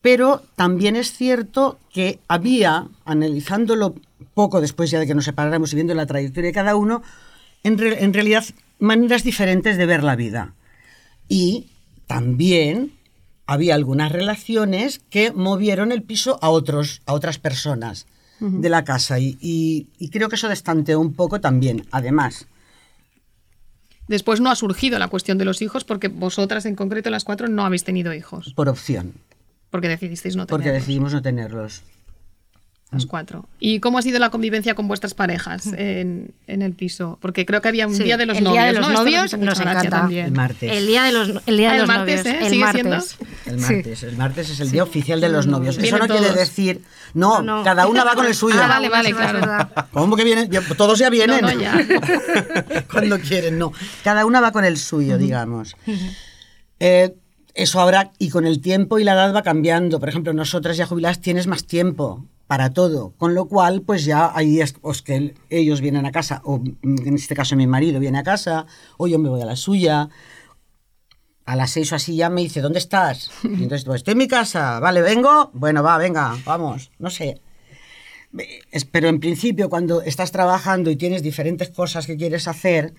pero 0.00 0.42
también 0.56 0.96
es 0.96 1.12
cierto 1.12 1.78
que 1.92 2.18
había, 2.26 2.88
analizándolo 3.04 3.94
poco 4.34 4.60
después 4.60 4.90
ya 4.90 4.98
de 4.98 5.06
que 5.06 5.14
nos 5.14 5.24
separáramos 5.24 5.72
y 5.72 5.76
viendo 5.76 5.94
la 5.94 6.06
trayectoria 6.06 6.48
de 6.48 6.54
cada 6.54 6.74
uno, 6.74 7.00
en, 7.62 7.78
re- 7.78 8.02
en 8.02 8.12
realidad 8.12 8.44
maneras 8.78 9.24
diferentes 9.24 9.76
de 9.76 9.86
ver 9.86 10.02
la 10.02 10.16
vida. 10.16 10.54
Y 11.28 11.70
también 12.06 12.92
había 13.46 13.74
algunas 13.74 14.12
relaciones 14.12 15.00
que 15.10 15.32
movieron 15.32 15.92
el 15.92 16.02
piso 16.02 16.38
a 16.42 16.50
otros, 16.50 17.02
a 17.06 17.12
otras 17.14 17.38
personas 17.38 18.06
de 18.40 18.68
la 18.68 18.84
casa. 18.84 19.18
Y, 19.18 19.36
y- 19.40 19.88
y 19.98 20.10
creo 20.10 20.28
que 20.28 20.36
eso 20.36 20.48
destanteó 20.48 21.00
un 21.00 21.14
poco 21.14 21.40
también. 21.40 21.86
Además, 21.90 22.46
Después 24.06 24.40
no 24.40 24.50
ha 24.50 24.56
surgido 24.56 24.98
la 24.98 25.08
cuestión 25.08 25.36
de 25.36 25.44
los 25.44 25.60
hijos 25.60 25.84
porque 25.84 26.08
vosotras 26.08 26.64
en 26.64 26.74
concreto 26.76 27.10
las 27.10 27.24
cuatro 27.24 27.46
no 27.48 27.66
habéis 27.66 27.84
tenido 27.84 28.14
hijos. 28.14 28.54
por 28.54 28.68
opción, 28.70 29.12
Porque 29.70 29.86
decidisteis 29.88 30.34
no 30.34 30.46
porque 30.46 30.64
tenerlos. 30.64 30.82
decidimos 30.86 31.12
no 31.12 31.20
tenerlos. 31.20 31.82
Las 32.90 33.04
cuatro. 33.04 33.46
¿Y 33.60 33.80
cómo 33.80 33.98
ha 33.98 34.02
sido 34.02 34.18
la 34.18 34.30
convivencia 34.30 34.74
con 34.74 34.88
vuestras 34.88 35.12
parejas 35.12 35.66
en, 35.76 36.32
en 36.46 36.62
el 36.62 36.72
piso? 36.72 37.18
Porque 37.20 37.44
creo 37.44 37.60
que 37.60 37.68
había 37.68 37.86
un 37.86 37.94
Sí, 37.94 38.02
día 38.04 38.16
de 38.16 38.24
los 38.24 38.38
el 38.38 38.44
novios. 38.44 38.62
día 38.64 38.72
de 38.72 38.80
los 38.80 38.88
novios 38.90 39.38
nos 39.38 39.60
encanta. 39.60 39.90
también. 39.90 40.24
El 40.26 40.32
martes. 40.32 40.72
El 40.72 40.86
día 40.86 41.02
de 41.02 41.12
los, 41.12 41.28
el 41.44 41.56
día 41.58 41.68
Ah, 41.68 41.72
de 41.74 41.76
el 41.80 41.86
los 41.86 41.88
martes, 41.88 42.24
novios. 42.24 42.34
¿eh? 42.34 42.38
El 42.46 42.50
¿Sigue 42.50 42.64
martes. 42.64 43.16
El 43.44 43.60
Sí. 43.62 43.74
martes, 43.74 44.02
el 44.04 44.16
martes 44.16 44.50
es 44.50 44.60
el 44.60 44.70
día 44.70 44.82
oficial 44.84 45.20
de 45.20 45.28
los 45.28 45.46
novios. 45.46 45.76
Eso 45.76 45.98
no 45.98 46.06
quiere 46.06 46.32
decir, 46.32 46.80
no, 47.12 47.44
cada 47.62 47.86
una 47.88 48.04
va 48.04 48.14
con 48.14 48.24
el 48.24 48.34
suyo. 48.34 48.56
Ah, 48.62 48.68
vale, 48.68 48.88
vale, 48.88 49.12
claro. 49.12 49.68
¿Cómo 49.92 50.16
que 50.16 50.24
vienen? 50.24 50.48
Todos 50.78 50.98
ya 50.98 51.10
vienen. 51.10 51.42
No, 51.42 51.52
no, 51.52 51.60
ya. 51.60 51.86
Cuando 52.90 53.18
quieren, 53.20 53.58
no. 53.58 53.70
Cada 54.02 54.24
una 54.24 54.40
va 54.40 54.50
con 54.50 54.64
el 54.64 54.78
suyo, 54.78 55.18
digamos. 55.18 55.76
Eh, 56.80 57.14
eso 57.54 57.80
habrá, 57.80 58.12
y 58.18 58.30
con 58.30 58.46
el 58.46 58.60
tiempo 58.62 58.98
y 58.98 59.04
la 59.04 59.12
edad 59.12 59.34
va 59.34 59.42
cambiando. 59.42 60.00
Por 60.00 60.08
ejemplo, 60.08 60.32
nosotras 60.32 60.76
ya 60.78 60.86
jubiladas 60.86 61.20
tienes 61.20 61.46
más 61.48 61.66
tiempo 61.66 62.24
para 62.48 62.70
todo, 62.70 63.12
con 63.18 63.34
lo 63.34 63.46
cual 63.46 63.82
pues 63.82 64.04
ya 64.04 64.32
hay 64.34 64.46
días 64.48 64.72
pues, 64.72 65.02
que 65.02 65.14
el- 65.16 65.34
ellos 65.50 65.80
vienen 65.80 66.04
a 66.06 66.10
casa, 66.10 66.40
o 66.44 66.58
mm, 66.58 67.06
en 67.06 67.14
este 67.14 67.36
caso 67.36 67.54
mi 67.54 67.66
marido 67.68 68.00
viene 68.00 68.18
a 68.18 68.22
casa, 68.24 68.66
o 68.96 69.06
yo 69.06 69.18
me 69.20 69.28
voy 69.28 69.40
a 69.42 69.46
la 69.46 69.54
suya. 69.54 70.08
A 71.44 71.56
las 71.56 71.70
seis 71.70 71.92
o 71.92 71.94
así 71.96 72.16
ya 72.16 72.28
me 72.28 72.40
dice, 72.42 72.60
¿dónde 72.60 72.78
estás? 72.78 73.30
Y 73.44 73.62
entonces, 73.62 73.84
pues 73.84 74.00
estoy 74.00 74.12
en 74.12 74.18
mi 74.18 74.28
casa, 74.28 74.80
vale, 74.80 75.00
vengo, 75.02 75.50
bueno, 75.54 75.82
va, 75.82 75.96
venga, 75.98 76.36
vamos, 76.44 76.90
no 76.98 77.08
sé. 77.10 77.40
Pero 78.92 79.08
en 79.08 79.20
principio, 79.20 79.70
cuando 79.70 80.02
estás 80.02 80.32
trabajando 80.32 80.90
y 80.90 80.96
tienes 80.96 81.22
diferentes 81.22 81.70
cosas 81.70 82.06
que 82.06 82.16
quieres 82.18 82.46
hacer, 82.46 82.92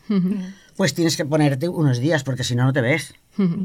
pues 0.75 0.95
tienes 0.95 1.15
que 1.17 1.25
ponerte 1.25 1.69
unos 1.69 1.99
días, 1.99 2.23
porque 2.23 2.43
si 2.43 2.55
no, 2.55 2.65
no 2.65 2.73
te 2.73 2.81
ves. 2.81 3.13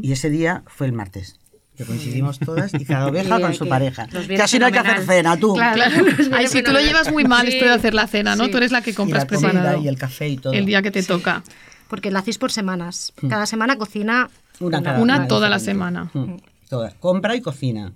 Y 0.02 0.12
ese 0.12 0.28
día 0.28 0.62
fue 0.66 0.86
el 0.86 0.92
martes, 0.92 1.38
que 1.76 1.84
coincidimos 1.84 2.38
todas 2.38 2.72
y 2.74 2.84
cada 2.84 3.06
oveja 3.08 3.36
Y 3.38 3.42
con 3.42 3.54
su 3.54 3.64
que- 3.64 3.70
pareja. 3.70 4.06
así 4.42 4.58
no 4.58 4.66
hay 4.66 4.72
que 4.72 4.78
hacer 4.78 5.04
cena, 5.06 5.36
tú. 5.36 5.54
Claro. 5.54 5.74
Claro. 5.74 5.96
Nos 6.06 6.16
viene 6.18 6.36
Ay, 6.36 6.46
si 6.48 6.62
tú 6.62 6.72
lo 6.72 6.80
llevas 6.80 7.10
muy 7.12 7.24
mal 7.24 7.46
Sí. 7.46 7.54
esto 7.54 7.64
de 7.64 7.70
hacer 7.72 7.94
la 7.94 8.06
cena, 8.06 8.36
¿no? 8.36 8.44
Sí. 8.44 8.50
Tú 8.50 8.56
eres 8.58 8.72
la 8.72 8.82
que 8.82 8.90
Y 8.90 8.94
compras 8.94 9.22
la 9.24 9.28
comida 9.28 9.50
preparado. 9.50 9.82
y 9.82 9.88
el 9.88 9.96
café 9.98 10.28
y 10.28 10.36
todo. 10.36 10.52
El 10.52 10.66
día 10.66 10.82
que 10.82 10.90
te 10.90 11.02
toca. 11.02 11.42
Porque 11.88 12.10
lo 12.10 12.18
hacéis 12.18 12.38
por 12.38 12.50
semanas. 12.52 13.12
Mm. 13.20 13.28
Cada 13.28 13.46
semana 13.46 13.76
cocina 13.76 14.28
Una, 14.60 14.78
una. 14.78 14.82
cada- 14.82 15.02
Una 15.02 15.16
una 15.16 15.28
toda 15.28 15.48
la 15.48 15.58
semana. 15.58 16.10
Mm, 16.14 16.36
todas. 16.68 16.94
Compra 16.94 17.34
y 17.36 17.40
cocina. 17.40 17.92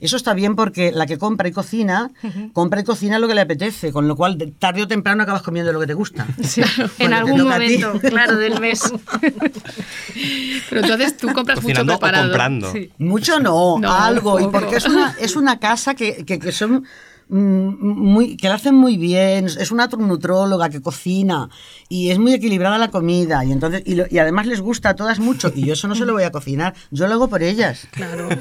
Eso 0.00 0.16
está 0.16 0.34
bien 0.34 0.56
porque 0.56 0.92
la 0.92 1.06
que 1.06 1.18
compra 1.18 1.48
y 1.48 1.52
cocina, 1.52 2.10
compra 2.52 2.80
y 2.80 2.84
cocina 2.84 3.18
lo 3.18 3.28
que 3.28 3.34
le 3.34 3.40
apetece, 3.40 3.92
con 3.92 4.06
lo 4.08 4.16
cual 4.16 4.36
de- 4.38 4.48
tarde 4.52 4.82
o 4.82 4.88
temprano 4.88 5.22
acabas 5.22 5.42
comiendo 5.42 5.72
lo 5.72 5.80
que 5.80 5.86
te 5.86 5.94
gusta. 5.94 6.26
En 6.28 6.34
Cuando 6.36 6.92
te 6.98 7.14
algún 7.14 7.42
momento, 7.44 8.00
claro, 8.00 8.36
del 8.36 8.60
mes. 8.60 8.82
Pero 10.68 10.80
entonces 10.82 11.16
tú 11.16 11.32
compras 11.32 11.62
mucho 11.62 11.82
o 11.82 11.86
preparado. 11.86 12.24
comprando. 12.28 12.72
Sí. 12.72 12.90
Mucho 12.98 13.40
no, 13.40 13.78
No, 13.78 13.92
algo. 13.92 14.40
Y 14.40 14.46
porque 14.48 14.76
es 14.76 14.86
una, 14.86 15.14
es 15.20 15.36
una 15.36 15.58
casa 15.58 15.94
que, 15.94 16.24
que, 16.24 16.38
que 16.38 16.52
son 16.52 16.84
mm, 17.28 17.36
muy, 17.80 18.36
que 18.36 18.48
la 18.48 18.54
hacen 18.54 18.74
muy 18.74 18.96
bien, 18.96 19.46
es 19.46 19.70
una 19.70 19.86
nutróloga 19.86 20.68
que 20.68 20.80
cocina 20.82 21.48
y 21.88 22.10
es 22.10 22.18
muy 22.18 22.34
equilibrada 22.34 22.78
la 22.78 22.90
comida 22.90 23.44
y 23.44 23.52
entonces 23.52 23.82
y, 23.86 23.94
lo- 23.94 24.06
y 24.10 24.18
además 24.18 24.46
les 24.46 24.60
gusta 24.60 24.90
a 24.90 24.94
todas 24.96 25.18
mucho 25.18 25.52
y 25.54 25.64
yo 25.64 25.72
eso 25.74 25.88
no 25.88 25.94
se 25.94 26.04
lo 26.04 26.12
voy 26.12 26.24
a 26.24 26.30
cocinar, 26.30 26.74
yo 26.90 27.06
lo 27.06 27.14
hago 27.14 27.28
por 27.28 27.42
ellas. 27.42 27.86
Claro. 27.92 28.28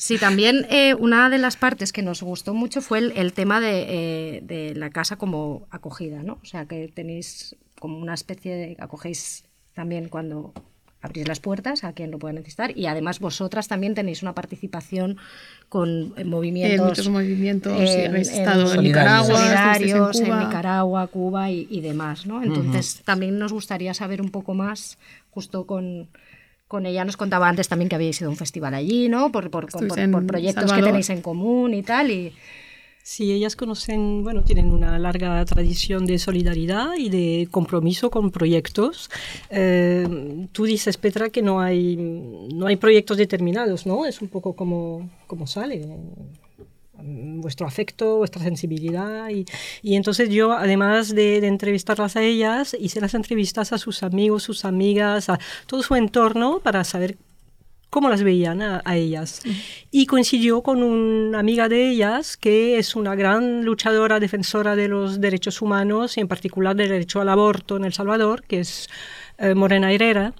Sí, 0.00 0.16
también 0.16 0.66
eh, 0.70 0.94
una 0.94 1.28
de 1.28 1.36
las 1.36 1.56
partes 1.58 1.92
que 1.92 2.00
nos 2.02 2.22
gustó 2.22 2.54
mucho 2.54 2.80
fue 2.80 3.00
el, 3.00 3.12
el 3.16 3.34
tema 3.34 3.60
de, 3.60 3.84
eh, 3.88 4.40
de 4.42 4.74
la 4.74 4.88
casa 4.88 5.16
como 5.16 5.66
acogida, 5.70 6.22
¿no? 6.22 6.38
O 6.42 6.46
sea, 6.46 6.64
que 6.64 6.88
tenéis 6.88 7.54
como 7.78 7.98
una 7.98 8.14
especie 8.14 8.54
de... 8.56 8.76
acogéis 8.80 9.44
también 9.74 10.08
cuando 10.08 10.54
abrís 11.02 11.28
las 11.28 11.38
puertas 11.40 11.84
a 11.84 11.92
quien 11.92 12.10
lo 12.10 12.18
pueda 12.18 12.32
necesitar 12.32 12.76
y 12.76 12.86
además 12.86 13.20
vosotras 13.20 13.68
también 13.68 13.94
tenéis 13.94 14.22
una 14.22 14.34
participación 14.34 15.18
con 15.68 16.14
eh, 16.16 16.24
movimientos... 16.24 16.78
En 16.80 16.86
muchos 16.86 17.08
movimientos, 17.10 17.76
sí, 17.90 17.96
en- 18.00 18.10
habéis 18.10 18.28
en 18.30 18.38
estado 18.40 18.72
en. 18.74 18.82
Nicaragua, 18.82 19.36
solidarios 19.38 20.16
en 20.18 20.24
en, 20.24 20.30
Cuba. 20.32 20.44
Nicaragua, 20.46 21.06
Cuba 21.08 21.50
y, 21.50 21.66
y 21.70 21.80
demás, 21.82 22.24
¿no? 22.24 22.42
Entonces 22.42 23.02
también 23.04 23.38
nos 23.38 23.52
gustaría 23.52 23.92
saber 23.92 24.22
un 24.22 24.30
poco 24.30 24.54
más, 24.54 24.96
justo 25.30 25.66
con, 25.66 26.08
con 26.70 26.86
ella 26.86 27.04
nos 27.04 27.16
contaba 27.16 27.48
antes 27.48 27.66
también 27.66 27.88
que 27.88 27.96
habíais 27.96 28.20
ido 28.20 28.28
a 28.28 28.30
un 28.30 28.36
festival 28.36 28.74
allí, 28.74 29.08
¿no? 29.08 29.32
Por, 29.32 29.50
por, 29.50 29.64
por- 29.66 29.82
Estuvisteis 29.82 30.08
por 30.08 30.20
en 30.22 30.26
proyectos 30.28 30.72
que 30.72 30.82
tenéis 30.82 31.10
en 31.10 31.20
común 31.20 31.74
y 31.74 31.82
tal. 31.82 32.12
Y, 32.12 32.32
Sí, 33.02 33.32
ellas 33.32 33.56
conocen, 33.56 34.22
bueno, 34.22 34.44
tienen 34.44 34.70
una 34.70 34.96
larga 34.98 35.44
tradición 35.46 36.06
de 36.06 36.18
solidaridad 36.18 36.90
y 36.96 37.08
de 37.08 37.48
compromiso 37.50 38.08
con 38.10 38.30
proyectos. 38.30 39.10
Eh, 39.48 40.46
tú 40.52 40.64
dices, 40.64 40.96
Petra, 40.96 41.30
que 41.30 41.42
no 41.42 41.60
hay, 41.60 41.96
no 41.96 42.66
hay 42.68 42.76
proyectos 42.76 43.16
determinados, 43.16 43.84
¿no? 43.86 44.06
Es 44.06 44.20
un 44.22 44.28
poco 44.28 44.54
como, 44.54 45.10
como 45.26 45.48
sale 45.48 45.84
vuestro 47.02 47.66
afecto, 47.66 48.18
vuestra 48.18 48.42
sensibilidad. 48.42 49.28
Y, 49.30 49.44
y 49.82 49.96
entonces 49.96 50.28
yo, 50.30 50.52
además 50.52 51.14
de, 51.14 51.40
de 51.40 51.46
entrevistarlas 51.46 52.16
a 52.16 52.22
ellas, 52.22 52.76
hice 52.78 53.00
las 53.00 53.14
entrevistas 53.14 53.72
a 53.72 53.78
sus 53.78 54.02
amigos, 54.02 54.42
sus 54.42 54.64
amigas, 54.64 55.28
a 55.28 55.38
todo 55.66 55.82
su 55.82 55.94
entorno 55.94 56.60
para 56.60 56.84
saber 56.84 57.16
cómo 57.90 58.08
las 58.08 58.22
veían 58.22 58.62
a, 58.62 58.82
a 58.84 58.96
ellas. 58.96 59.42
Y 59.90 60.06
coincidió 60.06 60.62
con 60.62 60.82
una 60.82 61.40
amiga 61.40 61.68
de 61.68 61.90
ellas 61.90 62.36
que 62.36 62.78
es 62.78 62.94
una 62.94 63.16
gran 63.16 63.64
luchadora, 63.64 64.20
defensora 64.20 64.76
de 64.76 64.88
los 64.88 65.20
derechos 65.20 65.60
humanos 65.60 66.16
y 66.16 66.20
en 66.20 66.28
particular 66.28 66.76
del 66.76 66.88
derecho 66.88 67.20
al 67.20 67.28
aborto 67.28 67.76
en 67.76 67.84
El 67.84 67.92
Salvador, 67.92 68.44
que 68.44 68.60
es 68.60 68.88
eh, 69.40 69.54
Morena 69.54 69.92
Herrera. 69.92 70.34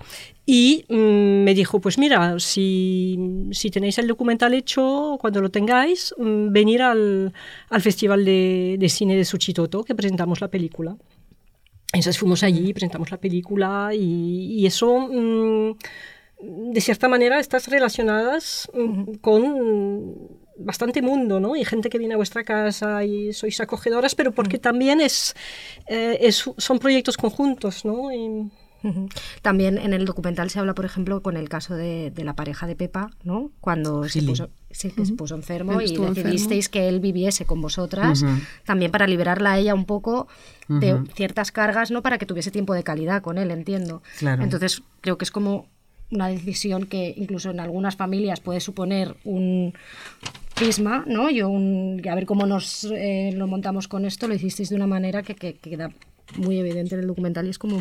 Y 0.46 0.84
mm, 0.88 1.44
me 1.44 1.54
dijo, 1.54 1.80
pues 1.80 1.98
mira, 1.98 2.38
si, 2.40 3.18
si 3.52 3.70
tenéis 3.70 3.98
el 3.98 4.06
documental 4.08 4.54
hecho, 4.54 5.16
cuando 5.20 5.40
lo 5.40 5.50
tengáis, 5.50 6.14
mm, 6.18 6.52
venir 6.52 6.82
al, 6.82 7.32
al 7.68 7.82
Festival 7.82 8.24
de, 8.24 8.76
de 8.78 8.88
Cine 8.88 9.16
de 9.16 9.24
Suchitoto, 9.24 9.84
que 9.84 9.94
presentamos 9.94 10.40
la 10.40 10.48
película. 10.48 10.96
Entonces 11.92 12.18
fuimos 12.18 12.42
allí, 12.44 12.72
presentamos 12.72 13.10
la 13.10 13.16
película 13.18 13.90
y, 13.94 14.60
y 14.60 14.66
eso, 14.66 15.08
mm, 15.10 15.76
de 16.72 16.80
cierta 16.80 17.08
manera, 17.08 17.38
estás 17.40 17.68
relacionadas 17.68 18.70
mm, 18.72 19.14
con 19.20 20.40
bastante 20.56 21.02
mundo, 21.02 21.40
¿no? 21.40 21.56
Y 21.56 21.64
gente 21.64 21.88
que 21.90 21.98
viene 21.98 22.14
a 22.14 22.16
vuestra 22.18 22.44
casa 22.44 23.04
y 23.04 23.32
sois 23.32 23.60
acogedoras, 23.60 24.14
pero 24.14 24.32
porque 24.32 24.58
también 24.58 25.00
es, 25.00 25.34
eh, 25.86 26.18
es- 26.20 26.50
son 26.58 26.78
proyectos 26.78 27.16
conjuntos, 27.16 27.84
¿no? 27.84 28.12
Y-. 28.12 28.50
También 29.42 29.78
en 29.78 29.92
el 29.92 30.04
documental 30.04 30.50
se 30.50 30.58
habla, 30.58 30.74
por 30.74 30.84
ejemplo, 30.84 31.22
con 31.22 31.36
el 31.36 31.48
caso 31.48 31.74
de, 31.74 32.10
de 32.10 32.24
la 32.24 32.34
pareja 32.34 32.66
de 32.66 32.76
Pepa, 32.76 33.10
¿no? 33.24 33.50
Cuando 33.60 34.08
se 34.08 34.20
puso, 34.26 34.50
sí, 34.70 34.90
que 34.90 35.04
se 35.06 35.12
puso 35.14 35.34
enfermo 35.34 35.72
Él 35.84 35.90
y 35.92 35.96
decidisteis 36.24 36.68
que 36.68 36.88
él 36.88 37.00
viviese 37.00 37.44
con 37.44 37.60
vosotras, 37.60 38.22
también 38.64 38.90
para 38.90 39.06
liberarla 39.06 39.52
a 39.52 39.58
ella 39.58 39.74
un 39.74 39.84
poco 39.84 40.28
de 40.68 40.92
ciertas 41.14 41.52
cargas, 41.52 41.90
¿no? 41.90 42.02
Para 42.02 42.16
que 42.18 42.26
tuviese 42.26 42.50
tiempo 42.50 42.74
de 42.74 42.82
calidad 42.82 43.22
con 43.22 43.38
él, 43.38 43.50
entiendo. 43.50 44.02
Claro. 44.18 44.42
Entonces, 44.42 44.82
creo 45.00 45.18
que 45.18 45.24
es 45.24 45.30
como 45.30 45.66
una 46.12 46.28
decisión 46.28 46.86
que 46.86 47.14
incluso 47.16 47.50
en 47.50 47.60
algunas 47.60 47.96
familias 47.96 48.40
puede 48.40 48.60
suponer 48.60 49.16
un 49.24 49.74
prisma, 50.54 51.04
¿no? 51.06 51.30
Yo 51.30 51.48
un, 51.48 52.02
a 52.10 52.14
ver 52.14 52.26
cómo 52.26 52.46
nos 52.46 52.84
eh, 52.84 53.30
lo 53.34 53.46
montamos 53.46 53.88
con 53.88 54.04
esto, 54.04 54.28
lo 54.28 54.34
hicisteis 54.34 54.68
de 54.68 54.76
una 54.76 54.86
manera 54.86 55.22
que, 55.22 55.34
que- 55.34 55.54
que 55.54 55.70
queda 55.70 55.90
muy 56.36 56.58
evidente 56.58 56.94
en 56.94 57.00
el 57.02 57.06
documental 57.06 57.46
y 57.46 57.50
es 57.50 57.58
como 57.58 57.76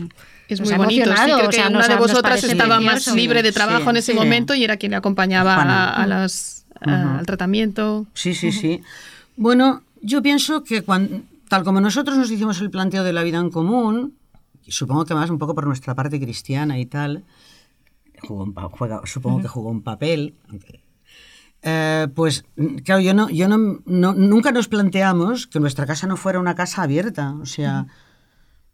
Es 0.47 0.59
muy 0.61 0.73
bonito. 0.73 0.87
Sí, 1.05 1.09
emocionado, 1.09 1.35
creo 1.37 1.47
o 1.47 1.49
que 1.49 1.55
sea, 1.55 1.69
una 1.69 1.87
de 1.87 1.95
vosotras 1.95 2.43
estaba 2.43 2.79
más 2.79 3.13
libre 3.15 3.43
de 3.43 3.51
trabajo 3.51 3.83
Sí, 3.83 3.89
en 3.89 3.97
ese 3.97 4.11
sí. 4.13 4.17
momento 4.17 4.53
y 4.55 4.63
era 4.63 4.77
quien 4.77 4.91
le 4.91 4.97
acompañaba 4.97 5.55
a, 5.55 6.03
a 6.03 6.07
las, 6.07 6.65
a- 6.81 7.19
al 7.19 7.25
tratamiento. 7.25 8.07
Sí, 8.13 8.33
sí, 8.33 8.51
sí. 8.51 8.81
Bueno, 9.35 9.83
yo 10.01 10.21
pienso 10.21 10.63
que 10.63 10.81
cuan- 10.83 11.23
tal 11.47 11.63
como 11.63 11.81
nosotros 11.81 12.17
nos 12.17 12.29
hicimos 12.31 12.59
el 12.61 12.69
planteo 12.69 13.03
de 13.03 13.13
la 13.13 13.23
vida 13.23 13.37
en 13.39 13.49
común, 13.49 14.15
y 14.65 14.71
supongo 14.71 15.05
que 15.05 15.13
más 15.15 15.29
un 15.29 15.39
poco 15.39 15.55
por 15.55 15.65
nuestra 15.65 15.95
parte 15.95 16.19
cristiana 16.19 16.77
y 16.79 16.85
tal, 16.85 17.23
jugó 18.21 18.43
un 18.43 18.53
juega- 18.53 19.01
supongo 19.05 19.41
que 19.41 19.47
jugó 19.47 19.69
un 19.69 19.81
papel, 19.81 20.35
aunque 20.49 20.81
Eh, 21.61 22.07
pues 22.15 22.45
claro, 22.85 23.01
yo 23.01 23.13
no, 23.13 23.29
yo 23.29 23.49
no, 23.49 23.81
no- 23.85 24.13
nunca 24.13 24.53
nos 24.53 24.69
planteamos 24.69 25.45
que 25.45 25.59
nuestra 25.59 25.85
casa 25.85 26.07
no 26.07 26.15
fuera 26.15 26.39
una 26.39 26.55
casa 26.55 26.83
abierta, 26.83 27.33
o 27.41 27.45
sea, 27.45 27.85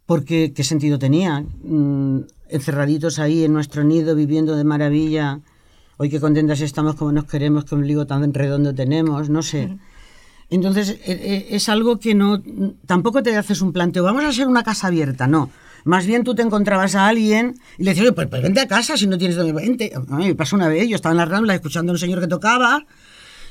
porque 0.05 0.53
qué 0.53 0.63
sentido 0.63 0.99
tenía, 0.99 1.43
Mm, 1.63 2.19
encerraditos 2.49 3.17
ahí 3.19 3.43
en 3.43 3.53
nuestro 3.53 3.83
nido, 3.83 4.15
viviendo 4.15 4.55
de 4.55 4.63
maravilla, 4.63 5.39
hoy 5.97 6.09
qué 6.09 6.19
contentas 6.19 6.61
estamos, 6.61 6.95
como 6.95 7.11
nos 7.11 7.25
queremos, 7.25 7.65
qué 7.65 7.75
ombligo 7.75 8.05
tan 8.05 8.33
redondo 8.33 8.73
tenemos, 8.73 9.29
no 9.29 9.41
sé. 9.41 9.77
Entonces, 10.51 10.99
e- 11.05 11.47
e- 11.49 11.55
es 11.55 11.69
algo 11.69 11.99
que 11.99 12.13
no, 12.13 12.41
tampoco 12.85 13.23
te 13.23 13.35
haces 13.35 13.61
un 13.61 13.73
planteo, 13.73 14.03
vamos 14.03 14.23
a 14.23 14.31
ser 14.31 14.47
una 14.47 14.63
casa 14.63 14.87
abierta, 14.87 15.25
no. 15.27 15.49
Más 15.85 16.05
bien 16.05 16.23
tú 16.23 16.35
te 16.35 16.43
encontrabas 16.43 16.95
a 16.95 17.07
alguien 17.07 17.55
y 17.77 17.83
le 17.83 17.91
decías, 17.91 18.05
"Oye, 18.07 18.13
pues, 18.13 18.27
pues 18.27 18.41
vente 18.43 18.59
a 18.59 18.67
casa 18.67 18.95
si 18.97 19.07
no 19.07 19.17
tienes 19.17 19.37
donde 19.37 19.53
vente. 19.53 19.91
A 19.95 20.15
mí 20.17 20.27
me 20.27 20.35
pasó 20.35 20.55
una 20.55 20.67
vez, 20.67 20.87
yo 20.87 20.95
estaba 20.95 21.13
en 21.13 21.17
la 21.17 21.25
Rambla 21.25 21.53
escuchando 21.55 21.91
a 21.91 21.93
un 21.93 21.99
señor 21.99 22.19
que 22.19 22.27
tocaba 22.27 22.85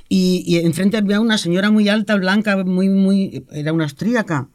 y, 0.09 0.42
y 0.46 0.59
enfrente 0.59 0.96
había 0.96 1.20
una 1.20 1.38
señora 1.38 1.70
muy 1.70 1.88
alta, 1.88 2.14
blanca, 2.16 2.57
muy, 2.64 2.88
muy, 2.88 3.44
era 3.52 3.72
una 3.72 3.84
austríaca. 3.84 4.48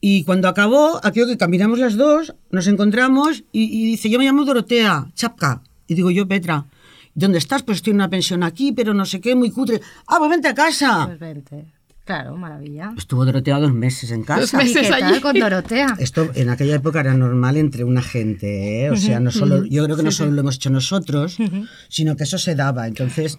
Y 0.00 0.24
cuando 0.24 0.48
acabó, 0.48 1.00
aquello 1.04 1.26
que 1.26 1.36
caminamos 1.36 1.78
las 1.78 1.96
dos, 1.96 2.34
nos 2.50 2.66
encontramos 2.66 3.44
y, 3.52 3.64
y 3.64 3.86
dice, 3.86 4.08
yo 4.10 4.18
me 4.18 4.24
llamo 4.24 4.44
Dorotea, 4.44 5.10
Chapka. 5.14 5.62
Y 5.86 5.94
digo 5.94 6.10
yo, 6.10 6.28
Petra, 6.28 6.66
¿dónde 7.14 7.38
estás? 7.38 7.62
Pues 7.62 7.78
estoy 7.78 7.90
en 7.92 7.96
una 7.96 8.10
pensión 8.10 8.42
aquí, 8.42 8.72
pero 8.72 8.94
no 8.94 9.04
sé 9.04 9.20
qué, 9.20 9.34
muy 9.34 9.50
cutre. 9.50 9.80
Ah, 10.06 10.16
pues 10.18 10.30
vente 10.30 10.48
a 10.48 10.54
casa. 10.54 11.06
Pues 11.06 11.18
vente. 11.18 11.66
Claro, 12.04 12.36
maravilla. 12.36 12.94
Estuvo 12.96 13.22
Dorotea 13.24 13.58
dos 13.58 13.74
meses 13.74 14.10
en 14.12 14.22
casa. 14.22 14.40
Dos 14.40 14.54
meses 14.54 14.76
¿Y 14.76 14.80
qué 14.80 14.88
tal 14.88 15.02
allí? 15.02 15.20
con 15.20 15.38
Dorotea? 15.38 15.94
Esto 15.98 16.30
en 16.34 16.48
aquella 16.48 16.76
época 16.76 17.00
era 17.00 17.12
normal 17.12 17.58
entre 17.58 17.84
una 17.84 18.00
gente, 18.00 18.84
¿eh? 18.84 18.90
O 18.90 18.96
sea, 18.96 19.20
no 19.20 19.30
solo, 19.30 19.66
yo 19.66 19.84
creo 19.84 19.96
que 19.96 20.02
no 20.02 20.10
solo 20.10 20.30
lo 20.30 20.40
hemos 20.40 20.56
hecho 20.56 20.70
nosotros, 20.70 21.36
sino 21.90 22.16
que 22.16 22.22
eso 22.22 22.38
se 22.38 22.54
daba. 22.54 22.86
Entonces, 22.86 23.38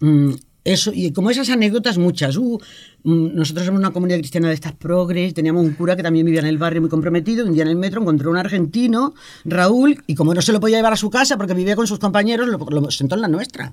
mm, 0.00 0.32
eso, 0.64 0.92
y 0.94 1.12
como 1.12 1.30
esas 1.30 1.50
anécdotas 1.50 1.98
muchas. 1.98 2.36
Uh, 2.36 2.60
mm, 3.02 3.34
nosotros 3.34 3.66
somos 3.66 3.80
una 3.80 3.90
comunidad 3.90 4.18
cristiana 4.18 4.48
de 4.48 4.54
estas 4.54 4.72
progres, 4.72 5.34
teníamos 5.34 5.64
un 5.64 5.72
cura 5.74 5.96
que 5.96 6.02
también 6.02 6.24
vivía 6.24 6.40
en 6.40 6.46
el 6.46 6.58
barrio 6.58 6.80
muy 6.80 6.90
comprometido, 6.90 7.44
un 7.44 7.52
día 7.52 7.62
en 7.62 7.68
el 7.68 7.76
metro 7.76 8.00
encontró 8.00 8.30
un 8.30 8.36
argentino, 8.36 9.14
Raúl, 9.44 10.02
y 10.06 10.14
como 10.14 10.34
no 10.34 10.42
se 10.42 10.52
lo 10.52 10.60
podía 10.60 10.76
llevar 10.76 10.92
a 10.92 10.96
su 10.96 11.10
casa 11.10 11.36
porque 11.36 11.54
vivía 11.54 11.76
con 11.76 11.86
sus 11.86 11.98
compañeros, 11.98 12.48
lo, 12.48 12.58
lo 12.58 12.90
sentó 12.90 13.16
en 13.16 13.22
la 13.22 13.28
nuestra. 13.28 13.72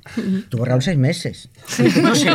Tuvo 0.49 0.65
Raúl 0.65 0.81
seis 0.81 0.97
meses. 0.97 1.49
No 2.01 2.15
sé. 2.15 2.29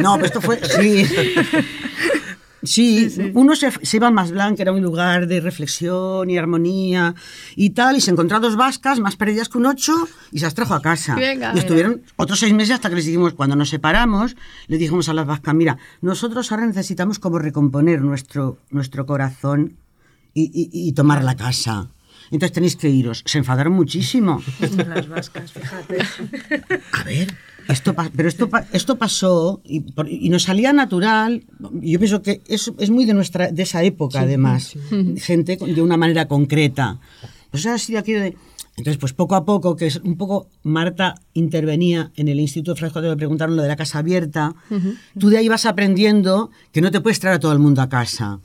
No, 0.00 0.14
pero 0.14 0.26
esto 0.26 0.40
fue... 0.40 0.60
Sí. 0.62 1.04
Sí, 2.62 3.32
uno 3.34 3.56
se, 3.56 3.70
se 3.82 3.96
iba 3.96 4.10
más 4.10 4.30
blanco, 4.32 4.60
era 4.60 4.72
un 4.72 4.82
lugar 4.82 5.26
de 5.26 5.40
reflexión 5.40 6.28
y 6.28 6.36
armonía 6.36 7.14
y 7.56 7.70
tal, 7.70 7.96
y 7.96 8.00
se 8.02 8.10
encontró 8.10 8.36
a 8.36 8.40
dos 8.40 8.56
vascas 8.56 9.00
más 9.00 9.16
perdidas 9.16 9.48
que 9.48 9.56
un 9.58 9.66
ocho 9.66 9.94
y 10.30 10.40
se 10.40 10.44
las 10.44 10.54
trajo 10.54 10.74
a 10.74 10.82
casa. 10.82 11.14
Venga. 11.14 11.52
y 11.54 11.58
estuvieron 11.58 12.02
otros 12.16 12.38
seis 12.40 12.52
meses 12.52 12.74
hasta 12.74 12.90
que 12.90 12.96
les 12.96 13.06
dijimos, 13.06 13.32
cuando 13.34 13.56
nos 13.56 13.70
separamos, 13.70 14.36
le 14.66 14.76
dijimos 14.76 15.08
a 15.08 15.14
las 15.14 15.26
vascas, 15.26 15.54
mira, 15.54 15.78
nosotros 16.02 16.52
ahora 16.52 16.66
necesitamos 16.66 17.18
como 17.18 17.38
recomponer 17.38 18.02
nuestro, 18.02 18.58
nuestro 18.70 19.06
corazón 19.06 19.76
y, 20.34 20.42
y- 20.44 20.68
y 20.88 20.92
tomar 20.92 21.24
la 21.24 21.36
casa. 21.36 21.88
Entonces 22.30 22.52
tenéis 22.52 22.76
que 22.76 22.88
iros. 22.88 23.22
Se 23.26 23.38
enfadaron 23.38 23.72
muchísimo. 23.72 24.40
Las 24.86 25.08
vascas, 25.08 25.50
fíjate. 25.50 25.98
A 26.92 27.02
ver, 27.04 27.34
esto 27.72 27.94
pero 28.16 28.28
esto, 28.28 28.48
esto 28.72 28.96
pasó 28.98 29.60
y, 29.64 29.84
y 30.08 30.28
nos 30.30 30.44
salía 30.44 30.72
natural. 30.72 31.44
Yo 31.80 31.98
pienso 31.98 32.22
que 32.22 32.40
es, 32.46 32.72
es 32.78 32.90
muy 32.90 33.04
de, 33.04 33.14
nuestra, 33.14 33.50
de 33.50 33.62
esa 33.62 33.82
época, 33.82 34.18
Sí, 34.20 34.24
además. 34.24 34.74
sí. 34.88 35.14
Gente 35.18 35.56
de 35.56 35.82
una 35.82 35.96
manera 35.96 36.26
concreta. 36.28 36.98
Pues 37.50 37.66
así 37.66 37.96
aquello 37.96 38.20
de... 38.20 38.36
Entonces, 38.76 38.98
pues 38.98 39.12
poco 39.12 39.34
a 39.34 39.44
poco, 39.44 39.76
que 39.76 39.86
es 39.88 39.96
un 39.96 40.16
poco 40.16 40.48
Marta 40.62 41.14
intervenía 41.34 42.12
en 42.16 42.28
el 42.28 42.40
Instituto 42.40 42.76
Fresco, 42.76 43.02
te 43.02 43.14
preguntaron 43.16 43.54
lo 43.56 43.62
de 43.62 43.68
la 43.68 43.76
casa 43.76 43.98
abierta. 43.98 44.54
Tú 45.18 45.28
de 45.28 45.36
ahí 45.38 45.48
vas 45.48 45.66
aprendiendo 45.66 46.50
que 46.72 46.80
no 46.80 46.90
te 46.90 47.00
puedes 47.02 47.20
traer 47.20 47.36
a 47.36 47.40
todo 47.40 47.52
el 47.52 47.58
mundo 47.58 47.82
a 47.82 47.88
casa. 47.90 48.40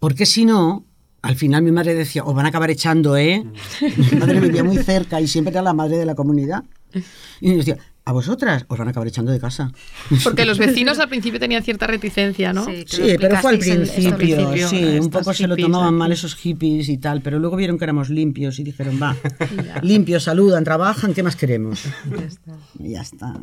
Porque 0.00 0.26
si 0.26 0.44
no, 0.44 0.84
al 1.20 1.36
final 1.36 1.62
mi 1.62 1.70
madre 1.70 1.94
decía, 1.94 2.24
os 2.24 2.34
van 2.34 2.46
a 2.46 2.48
acabar 2.48 2.70
echando, 2.70 3.16
¿eh? 3.16 3.44
Mi 4.10 4.18
madre 4.18 4.40
vivía 4.40 4.64
muy 4.64 4.78
cerca 4.78 5.20
y 5.20 5.28
siempre 5.28 5.52
era 5.52 5.62
la 5.62 5.74
madre 5.74 5.96
de 5.98 6.06
la 6.06 6.16
comunidad. 6.16 6.64
Y 7.40 7.48
me 7.48 7.56
decía, 7.56 7.78
a 8.04 8.12
vosotras 8.12 8.64
os 8.66 8.78
van 8.78 8.88
a 8.88 8.90
acabar 8.90 9.06
echando 9.06 9.30
de 9.30 9.38
casa. 9.38 9.70
Porque 10.24 10.44
los 10.44 10.58
vecinos 10.66 10.98
al 10.98 11.08
principio 11.08 11.38
tenían 11.38 11.62
cierta 11.62 11.86
reticencia, 11.86 12.52
¿no? 12.52 12.64
Sí, 12.64 12.84
pero 13.20 13.36
fue 13.36 13.52
al 13.52 13.58
principio, 13.58 14.68
sí, 14.68 14.98
un 14.98 15.08
poco 15.08 15.32
se 15.32 15.46
lo 15.46 15.56
tomaban 15.56 15.94
mal 15.94 16.10
esos 16.10 16.34
hippies 16.34 16.88
y 16.88 16.98
tal, 16.98 17.22
pero 17.22 17.38
luego 17.38 17.56
vieron 17.56 17.78
que 17.78 17.84
éramos 17.84 18.10
limpios 18.10 18.58
y 18.58 18.64
dijeron, 18.64 18.98
va, 19.00 19.16
limpios, 19.82 20.24
saludan, 20.24 20.64
trabajan, 20.64 21.14
¿qué 21.14 21.22
más 21.22 21.36
queremos? 21.36 21.84
Y 22.78 22.92
ya 22.92 23.02
está. 23.02 23.34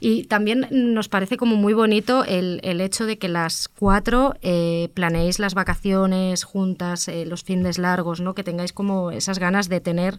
Y 0.00 0.24
también 0.24 0.68
nos 0.70 1.08
parece 1.08 1.38
como 1.38 1.56
muy 1.56 1.72
bonito 1.72 2.24
el, 2.24 2.60
el 2.64 2.82
hecho 2.82 3.06
de 3.06 3.16
que 3.18 3.28
las 3.28 3.68
cuatro 3.68 4.34
eh, 4.42 4.90
planeéis 4.92 5.38
las 5.38 5.54
vacaciones 5.54 6.44
juntas, 6.44 7.08
eh, 7.08 7.24
los 7.24 7.44
fines 7.44 7.78
largos, 7.78 8.20
¿no? 8.20 8.34
Que 8.34 8.44
tengáis 8.44 8.74
como 8.74 9.10
esas 9.10 9.38
ganas 9.38 9.70
de 9.70 9.80
tener 9.80 10.18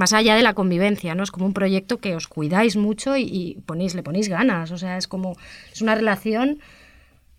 más 0.00 0.12
allá 0.12 0.34
de 0.34 0.42
la 0.42 0.54
convivencia, 0.54 1.14
¿no? 1.14 1.22
Es 1.22 1.30
como 1.30 1.46
un 1.46 1.52
proyecto 1.52 1.98
que 1.98 2.16
os 2.16 2.26
cuidáis 2.26 2.74
mucho 2.76 3.16
y, 3.16 3.22
y 3.22 3.54
ponéis, 3.66 3.94
le 3.94 4.02
ponéis 4.02 4.28
ganas. 4.28 4.70
O 4.72 4.78
sea, 4.78 4.96
es 4.96 5.06
como. 5.06 5.36
Es 5.72 5.80
una 5.82 5.94
relación. 5.94 6.58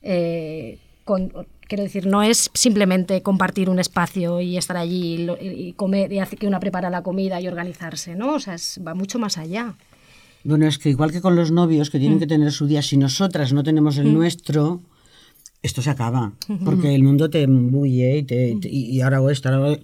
eh, 0.01 0.77
con, 1.03 1.31
quiero 1.67 1.83
decir, 1.83 2.05
no 2.05 2.21
es 2.23 2.49
simplemente 2.53 3.21
compartir 3.21 3.69
un 3.69 3.79
espacio 3.79 4.39
y 4.39 4.55
estar 4.57 4.77
allí 4.77 5.27
y, 5.41 5.73
comer 5.73 6.11
y 6.13 6.19
hacer 6.19 6.37
que 6.39 6.47
una 6.47 6.59
prepara 6.59 6.89
la 6.89 7.01
comida 7.01 7.41
y 7.41 7.47
organizarse, 7.47 8.15
¿no? 8.15 8.35
O 8.35 8.39
sea, 8.39 8.53
es- 8.55 8.79
va 8.85 8.93
mucho 8.93 9.17
más 9.19 9.37
allá. 9.37 9.73
Bueno, 10.43 10.67
es 10.67 10.77
que 10.77 10.89
igual 10.89 11.11
que 11.11 11.21
con 11.21 11.35
los 11.35 11.51
novios 11.51 11.89
que 11.89 11.99
tienen 11.99 12.17
Mm. 12.17 12.21
que 12.21 12.27
tener 12.27 12.51
su 12.51 12.67
día, 12.67 12.81
si 12.81 12.97
nosotras 12.97 13.51
no 13.53 13.63
tenemos 13.63 13.97
el 13.97 14.07
Mm. 14.07 14.13
nuestro, 14.13 14.81
esto 15.63 15.81
se 15.81 15.89
acaba. 15.89 16.33
Porque 16.65 16.93
el 16.95 17.03
mundo 17.03 17.29
te 17.29 17.41
embulle 17.43 18.17
y, 18.17 18.23
te- 18.23 18.57
te- 18.61 18.69
y 18.69 18.85
y 18.95 19.01
ahora 19.01 19.17
hago 19.17 19.29
esto, 19.29 19.49
ahora 19.49 19.65
hago- 19.67 19.81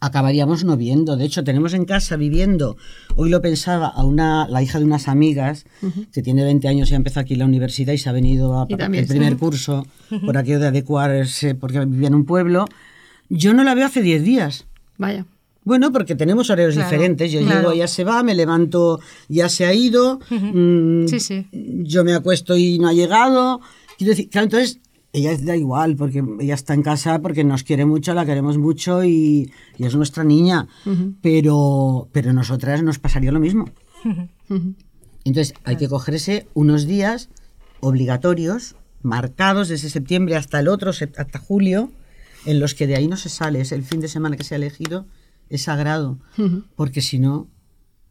acabaríamos 0.00 0.64
no 0.64 0.76
viendo. 0.76 1.16
De 1.16 1.24
hecho, 1.24 1.44
tenemos 1.44 1.74
en 1.74 1.84
casa 1.84 2.16
viviendo, 2.16 2.76
hoy 3.16 3.30
lo 3.30 3.40
pensaba, 3.42 3.88
a 3.88 4.04
una, 4.04 4.46
la 4.48 4.62
hija 4.62 4.78
de 4.78 4.84
unas 4.84 5.08
amigas 5.08 5.64
que 6.12 6.22
tiene 6.22 6.44
20 6.44 6.68
años 6.68 6.90
y 6.90 6.94
ha 6.94 6.96
empezado 6.96 7.22
aquí 7.22 7.32
en 7.34 7.40
la 7.40 7.44
universidad 7.46 7.92
y 7.92 7.98
se 7.98 8.08
ha 8.08 8.12
venido 8.12 8.60
a 8.60 8.66
también 8.68 9.02
el 9.04 9.08
primer 9.08 9.32
está. 9.32 9.38
curso 9.40 9.86
Ujú. 10.10 10.26
por 10.26 10.36
aquello 10.38 10.60
de 10.60 10.68
adecuarse, 10.68 11.54
porque 11.54 11.80
vivía 11.84 12.08
en 12.08 12.14
un 12.14 12.24
pueblo. 12.26 12.64
Yo 13.28 13.54
no 13.54 13.64
la 13.64 13.74
veo 13.74 13.86
hace 13.86 14.02
10 14.02 14.22
días. 14.22 14.66
Vaya. 14.98 15.26
Bueno, 15.64 15.90
porque 15.90 16.14
tenemos 16.14 16.48
horarios 16.48 16.74
Claro, 16.74 16.88
diferentes. 16.90 17.32
Yo 17.32 17.40
claro. 17.40 17.58
llego, 17.60 17.72
ella 17.72 17.88
se 17.88 18.04
va, 18.04 18.22
me 18.22 18.36
levanto, 18.36 19.00
ya 19.28 19.48
se 19.48 19.66
ha 19.66 19.74
ido. 19.74 20.20
mm, 20.30 21.08
Sí, 21.08 21.18
sí. 21.18 21.48
Yo 21.52 22.04
me 22.04 22.14
acuesto 22.14 22.56
y 22.56 22.78
no 22.78 22.86
ha 22.86 22.92
llegado. 22.92 23.60
Quiero 23.98 24.10
decir, 24.12 24.28
claro, 24.30 24.44
entonces 24.44 24.78
ella 25.16 25.36
da 25.38 25.56
igual, 25.56 25.96
porque 25.96 26.22
ella 26.40 26.54
está 26.54 26.74
en 26.74 26.82
casa 26.82 27.20
porque 27.20 27.42
nos 27.42 27.62
quiere 27.62 27.86
mucho, 27.86 28.12
la 28.12 28.26
queremos 28.26 28.58
mucho 28.58 29.02
y, 29.02 29.50
y 29.78 29.84
es 29.84 29.94
nuestra 29.96 30.24
niña. 30.24 30.68
Pero, 31.22 32.08
pero 32.12 32.32
nosotras 32.32 32.82
nos 32.82 32.98
pasaría 32.98 33.32
lo 33.32 33.40
mismo. 33.40 33.70
Entonces 35.24 35.54
hay 35.64 35.76
que 35.76 35.88
cogerse 35.88 36.46
unos 36.54 36.86
días 36.86 37.30
obligatorios, 37.80 38.76
marcados 39.02 39.68
desde 39.68 39.88
septiembre 39.88 40.36
hasta 40.36 40.60
el 40.60 40.68
otro, 40.68 40.90
hasta 40.90 41.38
julio, 41.38 41.90
en 42.44 42.60
los 42.60 42.74
que 42.74 42.86
de 42.86 42.96
ahí 42.96 43.08
no 43.08 43.16
se 43.16 43.30
sale. 43.30 43.60
Es 43.60 43.72
el 43.72 43.84
fin 43.84 44.00
de 44.00 44.08
semana 44.08 44.36
que 44.36 44.44
se 44.44 44.54
ha 44.54 44.58
elegido, 44.58 45.06
es 45.48 45.62
sagrado. 45.62 46.18
Porque 46.76 47.00
si 47.00 47.18
no, 47.18 47.48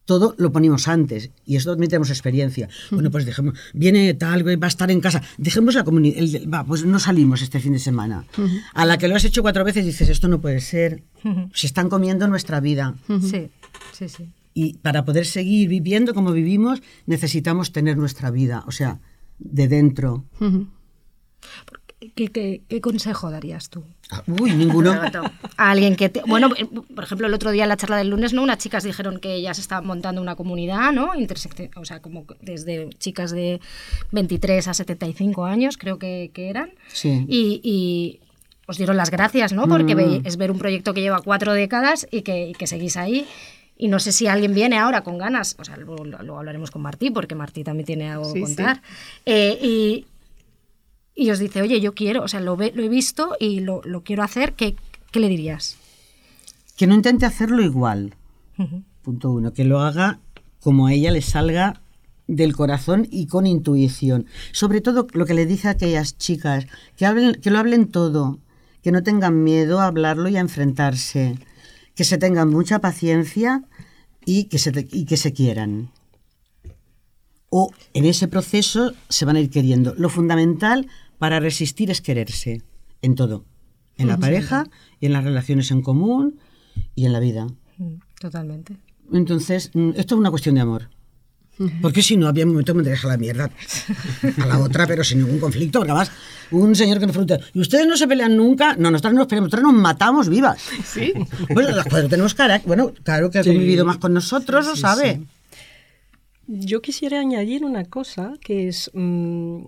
todo 0.05 0.35
lo 0.37 0.51
ponemos 0.51 0.87
antes. 0.87 1.31
Y 1.45 1.55
eso 1.55 1.71
también 1.71 1.89
tenemos 1.89 2.09
experiencia. 2.09 2.69
Bueno, 2.91 3.11
pues 3.11 3.25
dejemos, 3.25 3.57
viene 3.73 4.13
tal, 4.13 4.47
va 4.47 4.65
a 4.65 4.67
estar 4.67 4.89
en 4.91 5.01
casa. 5.01 5.21
Dejemos 5.37 5.75
la 5.75 5.83
comunidad. 5.83 6.21
Va, 6.51 6.63
pues 6.63 6.85
no 6.85 6.99
salimos 6.99 7.41
este 7.41 7.59
fin 7.59 7.73
de 7.73 7.79
semana. 7.79 8.25
A 8.73 8.85
la 8.85 8.97
que 8.97 9.07
lo 9.07 9.15
has 9.15 9.25
hecho 9.25 9.41
cuatro 9.41 9.65
veces 9.65 9.85
dices, 9.85 10.09
esto 10.09 10.27
no 10.27 10.39
puede 10.39 10.61
ser. 10.61 11.03
Se 11.53 11.67
están 11.67 11.89
comiendo 11.89 12.27
nuestra 12.27 12.59
vida. 12.59 12.95
Sí, 13.21 13.49
sí, 13.93 14.09
sí. 14.09 14.29
Y 14.53 14.75
para 14.77 15.03
poder 15.03 15.25
seguir 15.25 15.67
viviendo 15.67 16.13
como 16.13 16.31
vivimos, 16.31 16.81
necesitamos 17.07 17.73
tener 17.73 17.97
nuestra 17.97 18.31
vida, 18.31 18.63
o 18.67 18.71
sea, 18.71 19.01
de 19.37 19.67
dentro. 19.67 20.23
¿Qué, 22.15 22.29
qué, 22.29 22.63
qué 22.67 22.81
consejo 22.81 23.31
darías 23.31 23.69
tú? 23.69 23.83
Uy, 24.39 24.51
ninguno. 24.53 24.93
A 25.57 25.71
alguien 25.71 25.95
que 25.95 26.09
te- 26.09 26.21
bueno, 26.27 26.49
eh, 26.57 26.65
por 26.93 27.03
ejemplo, 27.03 27.27
el 27.27 27.33
otro 27.33 27.51
día 27.51 27.63
en 27.63 27.69
la 27.69 27.77
charla 27.77 27.97
del 27.97 28.09
lunes, 28.09 28.33
¿no? 28.33 28.43
Unas 28.43 28.57
chicas 28.59 28.83
dijeron 28.83 29.19
que 29.19 29.33
ellas 29.35 29.57
estaban 29.57 29.85
montando 29.87 30.21
una 30.21 30.35
comunidad, 30.35 30.91
¿no? 30.91 31.13
Intersecte- 31.15 31.71
o 31.75 31.85
sea, 31.85 32.01
como 32.01 32.25
desde 32.41 32.89
chicas 32.99 33.31
de 33.31 33.59
23 34.11 34.67
a 34.67 34.73
75 34.73 35.45
años, 35.45 35.77
creo 35.77 35.97
que, 35.97 36.29
que 36.33 36.49
eran. 36.49 36.71
Sí. 36.93 37.25
Y, 37.27 37.61
y 37.63 38.19
os 38.67 38.77
dieron 38.77 38.97
las 38.97 39.09
gracias, 39.11 39.53
¿no? 39.53 39.67
Porque 39.67 39.95
Mm. 39.95 40.21
es 40.25 40.37
ver 40.37 40.51
un 40.51 40.59
proyecto 40.59 40.93
que 40.93 41.01
lleva 41.01 41.21
cuatro 41.21 41.53
décadas 41.53 42.07
y 42.11 42.21
que, 42.21 42.49
y 42.49 42.53
que 42.53 42.67
seguís 42.67 42.97
ahí. 42.97 43.25
Y 43.77 43.89
no 43.89 43.99
sé 43.99 44.11
si 44.13 44.27
alguien 44.27 44.53
viene 44.53 44.77
ahora 44.77 45.01
con 45.01 45.17
ganas, 45.17 45.55
o 45.59 45.65
sea, 45.65 45.75
luego, 45.77 46.05
luego 46.05 46.37
hablaremos 46.39 46.71
con 46.71 46.81
Martí, 46.81 47.09
porque 47.11 47.35
Martí 47.35 47.63
también 47.63 47.85
tiene 47.85 48.09
algo 48.09 48.25
Sí, 48.25 48.39
que 48.39 48.39
sí. 48.47 48.55
contar. 48.55 48.81
Eh, 49.25 49.57
y, 49.61 50.05
y 51.15 51.29
os 51.31 51.39
dice, 51.39 51.61
oye, 51.61 51.79
yo 51.81 51.93
quiero, 51.95 52.23
o 52.23 52.27
sea, 52.27 52.41
lo, 52.41 52.57
ve- 52.57 52.73
lo 52.75 52.83
he 52.83 52.89
visto 52.89 53.35
y 53.39 53.61
lo, 53.61 53.81
lo 53.85 54.03
quiero 54.03 54.21
hacer, 54.23 54.53
¿qué, 54.53 54.75
qué 55.11 55.19
le 55.19 55.29
dirías? 55.29 55.77
Que 56.75 56.87
no 56.87 56.93
intente 56.93 57.25
hacerlo 57.25 57.61
igual, 57.61 58.13
punto 59.01 59.31
uno. 59.31 59.53
Que 59.53 59.63
lo 59.63 59.79
haga 59.79 60.19
como 60.59 60.87
a 60.87 60.93
ella 60.93 61.11
le 61.11 61.21
salga 61.21 61.81
del 62.27 62.55
corazón 62.55 63.07
y 63.11 63.27
con 63.27 63.47
intuición. 63.47 64.25
Sobre 64.51 64.81
todo 64.81 65.07
lo 65.13 65.25
que 65.25 65.33
le 65.35 65.45
dice 65.45 65.67
a 65.69 65.71
aquellas 65.71 66.17
chicas, 66.17 66.65
que, 66.97 67.05
hablen, 67.05 67.35
que 67.35 67.49
lo 67.51 67.59
hablen 67.59 67.87
todo, 67.87 68.39
que 68.83 68.91
no 68.91 69.03
tengan 69.03 69.43
miedo 69.43 69.79
a 69.79 69.85
hablarlo 69.87 70.27
y 70.27 70.35
a 70.37 70.41
enfrentarse, 70.41 71.37
que 71.95 72.03
se 72.03 72.17
tengan 72.17 72.49
mucha 72.49 72.79
paciencia 72.79 73.63
y 74.25 74.45
que 74.45 74.57
se, 74.57 74.87
y 74.91 75.05
que 75.05 75.17
se 75.17 75.31
quieran. 75.31 75.91
O 77.49 77.71
en 77.93 78.05
ese 78.05 78.27
proceso 78.27 78.91
se 79.07 79.23
van 79.23 79.37
a 79.37 79.39
ir 79.39 79.49
queriendo. 79.49 79.93
Lo 79.97 80.09
fundamental 80.09 80.87
para 81.17 81.39
resistir 81.39 81.89
es 81.91 82.01
quererse, 82.01 82.61
en 83.01 83.15
todo, 83.15 83.45
en 83.97 84.07
la 84.07 84.17
pareja 84.17 84.65
y 84.99 85.05
en 85.07 85.13
las 85.13 85.23
relaciones 85.23 85.71
en 85.71 85.81
común 85.81 86.39
y 86.95 87.05
en 87.05 87.13
la 87.13 87.19
vida. 87.19 87.47
Totalmente. 88.19 88.77
Entonces, 89.13 89.71
mm, 89.73 89.91
esto 89.97 90.15
es 90.15 90.19
una 90.19 90.29
cuestión 90.31 90.55
de 90.55 90.61
amor. 90.61 90.89
Porque 91.81 92.01
si 92.01 92.17
no, 92.17 92.27
había 92.27 92.43
un 92.43 92.49
momento 92.51 92.73
que 92.73 92.81
me 92.81 92.89
deja 92.89 93.07
la 93.07 93.15
mierda 93.15 93.49
a 94.43 94.45
la 94.45 94.59
otra, 94.59 94.85
pero 94.85 95.05
sin 95.05 95.19
ningún 95.19 95.39
conflicto. 95.39 95.79
Porque 95.79 95.91
además, 95.91 96.11
un 96.51 96.75
señor 96.75 96.99
que 96.99 97.05
me 97.07 97.13
pregunta, 97.13 97.39
¿y 97.53 97.61
ustedes 97.61 97.87
no 97.87 97.95
se 97.95 98.09
pelean 98.09 98.35
nunca? 98.35 98.75
No, 98.75 98.91
nosotros 98.91 99.13
no 99.13 99.19
nos 99.19 99.27
peleamos, 99.27 99.51
nosotros 99.53 99.71
nos 99.73 99.81
matamos 99.81 100.27
vivas. 100.27 100.61
Sí. 100.85 101.13
Bueno, 101.53 101.69
las 101.71 101.85
cuatro 101.85 102.09
tenemos 102.09 102.33
carácter. 102.33 102.67
Bueno, 102.67 102.91
claro 103.03 103.31
que 103.31 103.39
ha 103.39 103.43
Sí. 103.43 103.51
convivido 103.51 103.85
más 103.85 103.97
con 103.99 104.13
nosotros, 104.13 104.65
lo 104.65 104.75
sabe. 104.75 105.21
sí. 105.21 105.27
Yo 106.47 106.81
quisiera 106.81 107.21
añadir 107.21 107.63
una 107.63 107.85
cosa 107.85 108.33
que 108.41 108.67
es 108.67 108.91
mm, 108.93 109.63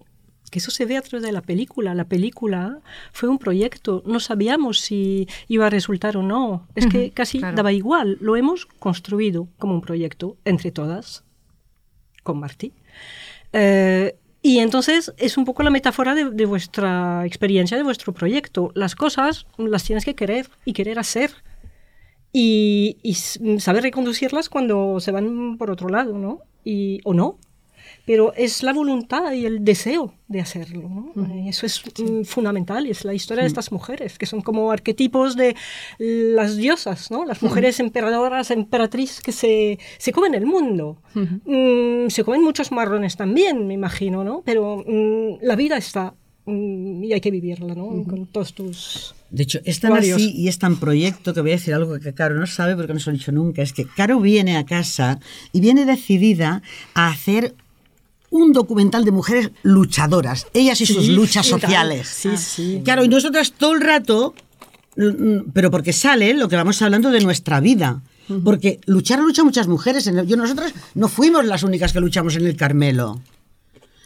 que 0.50 0.60
eso 0.60 0.72
se 0.72 0.86
ve 0.86 0.98
a 0.98 1.02
través 1.02 1.24
de 1.26 1.32
la 1.32 1.42
película. 1.42 1.94
La 1.94 2.06
película 2.06 2.80
fue 3.12 3.30
un 3.30 3.38
proyecto, 3.38 4.04
no 4.06 4.20
sabíamos 4.20 4.80
si 4.80 5.28
iba 5.48 5.68
a 5.68 5.70
resultar 5.70 6.18
o 6.18 6.24
no. 6.24 6.68
Es 6.76 6.88
que 6.88 7.12
casi 7.12 7.40
claro. 7.40 7.56
daba 7.56 7.72
igual. 7.74 8.18
Lo 8.22 8.36
hemos 8.36 8.66
construido 8.66 9.48
como 9.58 9.74
un 9.74 9.82
proyecto 9.82 10.38
entre 10.46 10.72
todas, 10.72 11.24
con 12.24 12.40
Martí. 12.40 12.74
Eh, 13.54 14.16
y 14.42 14.60
entonces 14.60 15.14
es 15.18 15.38
un 15.38 15.46
poco 15.46 15.64
la 15.64 15.70
metáfora 15.70 16.16
de, 16.16 16.30
de 16.30 16.46
vuestra 16.46 17.26
experiencia, 17.26 17.76
de 17.76 17.84
vuestro 17.84 18.14
proyecto. 18.14 18.72
Las 18.76 18.96
cosas 18.96 19.48
las 19.58 19.84
tienes 19.84 20.06
que 20.06 20.16
querer 20.16 20.50
y 20.64 20.74
querer 20.74 21.00
hacer 21.00 21.32
y, 22.32 22.98
y 23.02 23.16
saber 23.60 23.84
reconducirlas 23.84 24.48
cuando 24.48 25.00
se 25.00 25.12
van 25.12 25.58
por 25.58 25.72
otro 25.72 25.90
lado, 25.90 26.18
¿no? 26.18 26.42
Y, 26.64 27.00
o 27.04 27.14
no. 27.14 27.40
Pero 28.08 28.34
es 28.36 28.64
la 28.64 28.72
voluntad 28.72 29.34
y 29.34 29.46
el 29.46 29.66
deseo 29.66 30.14
de 30.30 30.40
hacerlo, 30.40 30.90
¿no? 30.90 31.28
Eh, 31.36 31.50
Eso 31.50 31.66
es 31.66 31.84
mm, 32.00 32.24
fundamental 32.24 32.88
y 32.88 32.92
es 32.92 33.04
la 33.04 33.14
historia 33.14 33.44
de 33.44 33.48
estas 33.50 33.70
mujeres, 33.72 34.18
que 34.18 34.26
son 34.26 34.42
como 34.42 34.72
arquetipos 34.72 35.36
de 35.36 35.56
las 36.00 36.56
diosas, 36.56 37.12
¿no? 37.12 37.26
Las 37.26 37.44
mujeres 37.44 37.80
emperadoras, 37.82 38.50
emperatriz 38.50 39.20
que 39.20 39.34
se, 39.34 39.78
se 39.98 40.12
comen 40.14 40.34
el 40.36 40.46
mundo. 40.46 41.02
Mm, 41.14 42.08
se 42.08 42.24
comen 42.24 42.42
muchos 42.44 42.72
marrones 42.72 43.18
también, 43.18 43.68
me 43.68 43.74
imagino, 43.74 44.24
¿no? 44.24 44.42
Pero 44.46 44.86
mm, 44.88 45.40
la 45.44 45.58
vida 45.58 45.76
está 45.78 46.14
mm, 46.46 47.04
y 47.04 47.12
hay 47.12 47.20
que 47.20 47.30
vivirla, 47.32 47.76
¿no? 47.76 47.88
Con 48.06 48.26
todos 48.28 48.54
tus... 48.54 49.16
De 49.30 49.44
hecho, 49.44 49.60
es 49.66 49.82
tan 49.82 49.92
Varios. 49.92 50.16
así 50.16 50.32
y 50.34 50.48
es 50.48 50.58
tan 50.60 50.80
proyecto 50.80 51.34
que 51.34 51.42
voy 51.42 51.52
a 51.52 51.56
decir 51.56 51.74
algo 51.74 52.00
que 52.00 52.14
Caro 52.14 52.36
no 52.36 52.48
sabe 52.48 52.78
porque 52.78 52.94
no 52.94 53.00
se 53.02 53.10
lo 53.10 53.16
he 53.16 53.20
dicho 53.20 53.34
nunca. 53.34 53.62
Es 53.62 53.74
que 53.74 53.86
Caro 53.86 54.22
viene 54.22 54.56
a 54.56 54.66
casa 54.66 55.20
y 55.52 55.60
viene 55.60 55.84
decidida 55.86 56.62
a 56.94 57.10
hacer 57.10 57.54
un 58.30 58.52
documental 58.54 59.06
de 59.06 59.12
mujeres 59.12 59.52
luchadoras, 59.64 60.48
ellas 60.54 60.80
y 60.82 60.86
sus 60.86 61.06
Sí, 61.06 61.12
luchas 61.14 61.46
sí, 61.46 61.52
sociales. 61.54 62.08
Sí, 62.08 62.38
sí. 62.38 62.82
Claro, 62.84 63.04
y 63.04 63.08
nosotras 63.10 63.54
todo 63.54 63.74
el 63.74 63.82
rato, 63.82 64.34
mm, 64.98 65.52
pero 65.54 65.72
porque 65.72 65.94
sale 65.94 66.34
lo 66.34 66.48
que 66.50 66.56
vamos 66.56 66.82
hablando 66.82 67.10
de 67.12 67.22
nuestra 67.22 67.60
vida. 67.60 68.02
Porque 68.44 68.82
luchar 68.88 69.20
luchan 69.20 69.46
muchas 69.46 69.70
mujeres. 69.70 70.04
Yo, 70.26 70.36
nosotras 70.36 70.74
no 70.96 71.08
fuimos 71.08 71.46
las 71.46 71.64
únicas 71.64 71.94
que 71.94 72.02
luchamos 72.02 72.36
en 72.36 72.46
el 72.46 72.58
Carmelo. 72.58 73.22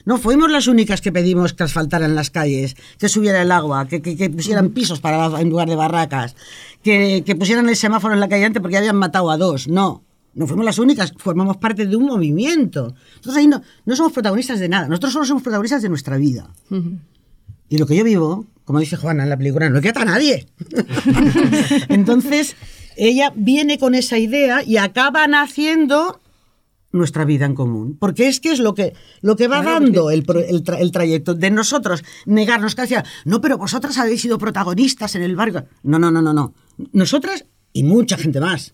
No 0.05 0.19
fuimos 0.19 0.51
las 0.51 0.67
únicas 0.67 1.01
que 1.01 1.11
pedimos 1.11 1.53
que 1.53 1.63
asfaltaran 1.63 2.13
las 2.13 2.30
calles, 2.30 2.76
que 2.99 3.09
subiera 3.09 3.41
el 3.41 3.51
agua, 3.51 3.88
que, 3.88 4.01
que- 4.03 4.15
que 4.15 4.30
pusieran 4.30 4.69
pisos 4.69 4.99
para, 4.99 5.39
en 5.41 5.49
lugar 5.49 5.67
de 5.69 5.76
barracas, 5.76 6.36
que, 6.84 7.24
que 7.26 7.36
pusieran 7.36 7.67
el 7.67 7.76
semáforo 7.76 8.13
en 8.13 8.19
la 8.19 8.30
calle 8.30 8.45
antes 8.45 8.61
porque 8.61 8.78
habían 8.78 8.95
matado 8.95 9.32
a 9.32 9.38
dos. 9.38 9.67
No, 9.67 10.03
no 10.34 10.47
fuimos 10.47 10.65
las 10.65 10.79
únicas, 10.79 11.13
formamos 11.17 11.57
parte 11.57 11.86
de 11.86 11.95
un 11.95 12.05
movimiento. 12.05 12.93
Nosotros 13.17 13.36
ahí 13.38 13.47
no, 13.47 13.61
no 13.86 13.95
somos 13.95 14.13
protagonistas 14.13 14.59
de 14.59 14.69
nada, 14.69 14.88
nosotros 14.88 15.13
solo 15.13 15.25
somos 15.25 15.43
protagonistas 15.43 15.82
de 15.82 15.89
nuestra 15.89 16.17
vida. 16.17 16.49
Y 17.69 17.77
lo 17.77 17.86
que 17.86 17.95
yo 17.95 18.03
vivo, 18.03 18.45
como 18.65 18.79
dice 18.79 18.97
Juana 18.97 19.23
en 19.23 19.29
la 19.29 19.38
película, 19.38 19.69
no 19.69 19.82
queda 19.82 20.01
a 20.01 20.05
nadie. 20.05 20.45
Entonces, 21.89 22.55
ella 22.97 23.32
viene 23.36 23.77
con 23.77 23.95
esa 23.95 24.17
idea 24.17 24.63
y 24.63 24.77
acaban 24.77 25.34
haciendo 25.36 26.19
nuestra 26.91 27.23
vida 27.23 27.45
en 27.45 27.55
común. 27.55 27.95
Porque 27.99 28.27
es 28.27 28.39
que 28.41 28.51
es 28.51 28.59
lo 28.59 28.73
que, 28.73 28.93
lo 29.21 29.36
que 29.38 29.47
va 29.47 29.61
Claro, 29.61 29.79
dando 29.86 30.11
el, 30.11 30.19
el 30.49 30.63
tra- 30.63 30.79
el 30.79 30.91
trayecto 30.91 31.34
de 31.34 31.49
nosotros 31.51 32.03
negarnos 32.25 32.75
que 32.75 32.82
decía, 32.82 33.05
no, 33.25 33.39
pero 33.39 33.57
vosotras 33.57 33.97
habéis 33.97 34.21
sido 34.21 34.38
protagonistas 34.38 35.15
en 35.15 35.21
el 35.23 35.36
barrio. 35.36 35.65
No, 35.84 35.99
no, 35.99 36.11
no, 36.11 36.21
no, 36.21 36.34
no. 36.34 36.53
Nosotras 36.91 37.45
y 37.73 37.84
mucha 37.84 38.17
gente 38.17 38.39
más. 38.41 38.73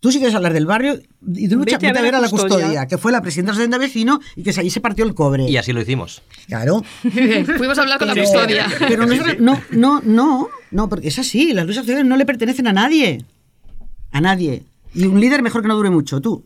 Tú 0.00 0.12
sí 0.12 0.18
quieres 0.18 0.34
hablar 0.36 0.52
del 0.52 0.64
barrio 0.66 1.00
y 1.26 1.48
de 1.48 1.56
lucha, 1.56 1.76
Vete 1.76 1.86
a 1.86 1.88
vete 1.90 1.98
a 1.98 2.02
ver 2.02 2.14
a 2.14 2.20
la 2.20 2.28
Custodia. 2.28 2.56
custodia, 2.56 2.86
que 2.86 2.98
fue 2.98 3.10
la 3.10 3.20
presidenta 3.20 3.52
de 3.52 3.66
la 3.68 3.78
vecino 3.78 4.20
y 4.36 4.44
que 4.44 4.50
allí 4.50 4.70
se 4.70 4.80
partió 4.80 5.04
el 5.04 5.12
cobre. 5.14 5.48
Y 5.50 5.56
así 5.56 5.72
lo 5.72 5.80
hicimos. 5.80 6.22
Claro. 6.46 6.84
Fuimos 7.02 7.76
a 7.78 7.82
hablar 7.82 7.98
con 7.98 8.06
la 8.06 8.14
custodia. 8.14 8.66
Pero 8.86 9.06
nosotros- 9.06 9.40
no, 9.40 9.60
no, 9.72 10.00
no, 10.04 10.48
no, 10.70 10.88
porque 10.88 11.08
es 11.08 11.18
así, 11.18 11.52
las 11.52 11.66
luchas 11.66 11.82
sociales 11.82 12.04
no 12.06 12.16
le 12.16 12.24
pertenecen 12.26 12.68
a 12.68 12.72
nadie. 12.72 13.24
A 14.12 14.20
nadie. 14.20 14.62
Y 14.94 15.04
un 15.06 15.20
líder 15.20 15.42
mejor 15.42 15.62
que 15.62 15.68
no 15.68 15.74
dure 15.76 15.90
mucho, 15.90 16.20
tú. 16.20 16.44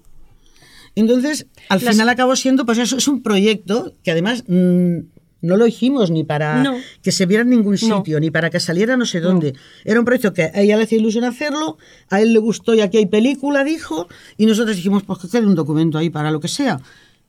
Entonces, 0.94 1.46
al 1.68 1.82
Las- 1.82 1.94
final 1.94 2.08
acabó 2.08 2.36
siendo, 2.36 2.64
pues 2.66 2.78
eso, 2.78 2.96
es 2.96 3.06
un 3.08 3.22
proyecto 3.22 3.92
que 4.02 4.10
además 4.10 4.44
mm, 4.48 4.98
no 5.42 5.56
lo 5.56 5.66
hicimos 5.66 6.10
ni 6.10 6.24
para 6.24 6.62
No. 6.62 6.76
que 7.02 7.12
se 7.12 7.26
viera 7.26 7.42
en 7.42 7.50
ningún 7.50 7.76
sitio, 7.76 8.18
ni 8.20 8.30
para 8.30 8.48
que 8.48 8.58
saliera 8.60 8.96
no 8.96 9.04
sé 9.04 9.20
dónde. 9.20 9.54
Era 9.84 9.98
un 9.98 10.04
proyecto 10.06 10.32
que 10.32 10.44
a 10.44 10.60
ella 10.60 10.76
le 10.76 10.84
hacía 10.84 10.98
ilusión 10.98 11.24
hacerlo, 11.24 11.76
a 12.08 12.20
él 12.22 12.32
le 12.32 12.38
gustó 12.38 12.74
y 12.74 12.80
aquí 12.80 12.96
hay 12.98 13.06
película, 13.06 13.64
dijo, 13.64 14.08
y 14.38 14.46
nosotros 14.46 14.76
dijimos, 14.76 15.02
pues 15.02 15.18
que 15.18 15.28
quede 15.28 15.46
un 15.46 15.54
documento 15.54 15.98
ahí 15.98 16.08
para 16.10 16.30
lo 16.30 16.40
que 16.40 16.48
sea. 16.48 16.80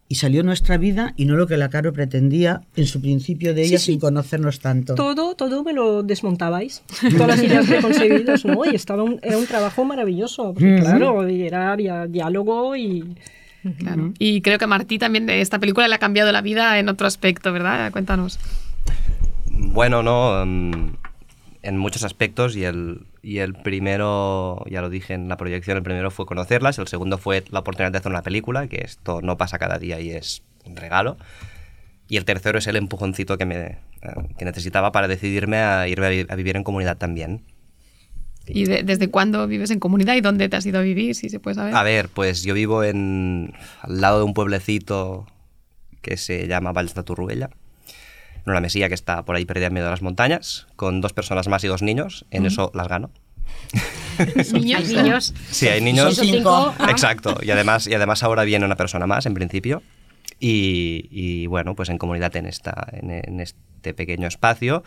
Y 0.09 0.15
salió 0.15 0.43
nuestra 0.43 0.77
vida 0.77 1.13
y 1.17 1.25
no 1.25 1.35
lo 1.35 1.47
que 1.47 1.57
la 1.57 1.69
Caro 1.69 1.91
pretendía 1.91 2.61
en 2.75 2.85
su 2.85 3.01
principio 3.01 3.55
de 3.55 3.63
ella 3.63 3.79
sí. 3.79 3.93
sin 3.93 3.99
conocernos 3.99 4.59
tanto. 4.59 4.93
Todo, 4.93 5.33
todo 5.35 5.63
me 5.63 5.73
lo 5.73 6.03
desmontabais. 6.03 6.83
Todas 7.17 7.27
las 7.29 7.41
ideas 7.43 7.65
preconcebidas, 7.65 8.45
¿no? 8.45 8.63
Y 8.65 8.75
estaba 8.75 9.01
un- 9.01 9.19
era 9.23 9.37
un 9.39 9.47
trabajo 9.47 9.85
maravilloso. 9.85 10.53
Porque, 10.53 10.79
claro, 10.81 11.27
y 11.27 11.41
era, 11.47 11.71
había 11.71 12.05
diálogo 12.05 12.75
y... 12.75 13.15
Claro. 13.79 14.13
Y 14.19 14.41
creo 14.41 14.57
que 14.57 14.65
a 14.65 14.67
Martí 14.67 14.97
también 14.97 15.25
de 15.25 15.41
esta 15.41 15.59
película 15.59 15.87
le 15.87 15.95
ha 15.95 15.99
cambiado 15.99 16.31
la 16.31 16.41
vida 16.41 16.79
en 16.79 16.89
otro 16.89 17.07
aspecto, 17.07 17.53
¿verdad? 17.53 17.91
Cuéntanos. 17.91 18.39
Bueno, 19.47 20.03
no, 20.03 20.41
en 20.43 21.77
muchos 21.77 22.03
aspectos 22.03 22.55
y 22.57 22.65
el, 22.65 23.05
y 23.21 23.37
el 23.37 23.53
primero, 23.53 24.65
ya 24.69 24.81
lo 24.81 24.89
dije 24.89 25.13
en 25.13 25.29
la 25.29 25.37
proyección, 25.37 25.77
el 25.77 25.83
primero 25.83 26.11
fue 26.11 26.25
conocerlas, 26.25 26.77
el 26.77 26.87
segundo 26.87 27.17
fue 27.17 27.43
la 27.51 27.59
oportunidad 27.59 27.91
de 27.91 27.99
hacer 27.99 28.11
una 28.11 28.21
película, 28.21 28.67
que 28.67 28.81
esto 28.83 29.21
no 29.21 29.37
pasa 29.37 29.57
cada 29.59 29.79
día 29.79 29.99
y 30.01 30.11
es 30.11 30.43
un 30.65 30.75
regalo. 30.75 31.17
Y 32.09 32.17
el 32.17 32.25
tercero 32.25 32.59
es 32.59 32.67
el 32.67 32.75
empujoncito 32.75 33.37
que, 33.37 33.45
me, 33.45 33.55
eh, 33.55 33.77
que 34.37 34.43
necesitaba 34.43 34.91
para 34.91 35.07
decidirme 35.07 35.57
a 35.57 35.87
ir 35.87 36.01
a, 36.01 36.09
vi- 36.09 36.25
a 36.27 36.35
vivir 36.35 36.57
en 36.57 36.63
comunidad 36.65 36.97
también. 36.97 37.41
¿Y 38.47 38.65
de- 38.65 38.83
desde 38.83 39.09
cuándo 39.09 39.47
vives 39.47 39.71
en 39.71 39.79
comunidad 39.79 40.15
y 40.15 40.21
dónde 40.21 40.49
te 40.49 40.57
has 40.57 40.65
ido 40.65 40.79
a 40.79 40.81
vivir, 40.81 41.15
si 41.15 41.29
se 41.29 41.39
puede 41.39 41.55
saber? 41.55 41.75
A 41.75 41.83
ver, 41.83 42.09
pues 42.09 42.43
yo 42.43 42.53
vivo 42.53 42.83
en, 42.83 43.53
al 43.81 44.01
lado 44.01 44.17
de 44.19 44.25
un 44.25 44.33
pueblecito 44.33 45.25
que 46.01 46.17
se 46.17 46.47
llama 46.47 46.73
Valls 46.73 46.93
de 46.93 47.03
Turruella, 47.03 47.49
en 48.45 48.51
una 48.51 48.59
mesilla 48.59 48.89
que 48.89 48.95
está 48.95 49.23
por 49.23 49.35
ahí 49.37 49.45
perdida 49.45 49.67
en 49.67 49.73
medio 49.73 49.85
de 49.85 49.91
las 49.91 50.01
montañas, 50.01 50.67
con 50.75 50.99
dos 50.99 51.13
personas 51.13 51.47
más 51.47 51.63
y 51.63 51.67
dos 51.67 51.81
niños. 51.81 52.25
En 52.31 52.41
Ujú. 52.41 52.47
eso 52.47 52.71
las 52.73 52.87
gano. 52.89 53.11
Niños. 54.53 54.79
Hay 54.89 54.95
niños. 54.95 55.33
Sí, 55.49 55.67
hay 55.67 55.81
niños. 55.81 56.17
Cinco. 56.19 56.73
Ah. 56.77 56.87
Exacto. 56.91 57.37
Y 57.41 57.49
además, 57.51 57.87
y 57.87 57.93
además 57.95 58.21
ahora 58.23 58.43
viene 58.43 58.65
una 58.65 58.75
persona 58.75 59.07
más, 59.07 59.25
en 59.25 59.33
principio. 59.33 59.81
Y, 60.39 61.07
y 61.11 61.47
bueno, 61.47 61.75
pues 61.75 61.89
en 61.89 61.97
comunidad 61.97 62.35
en, 62.35 62.45
esta, 62.45 62.87
en, 62.91 63.09
en 63.11 63.39
este 63.39 63.93
pequeño 63.93 64.27
espacio, 64.27 64.83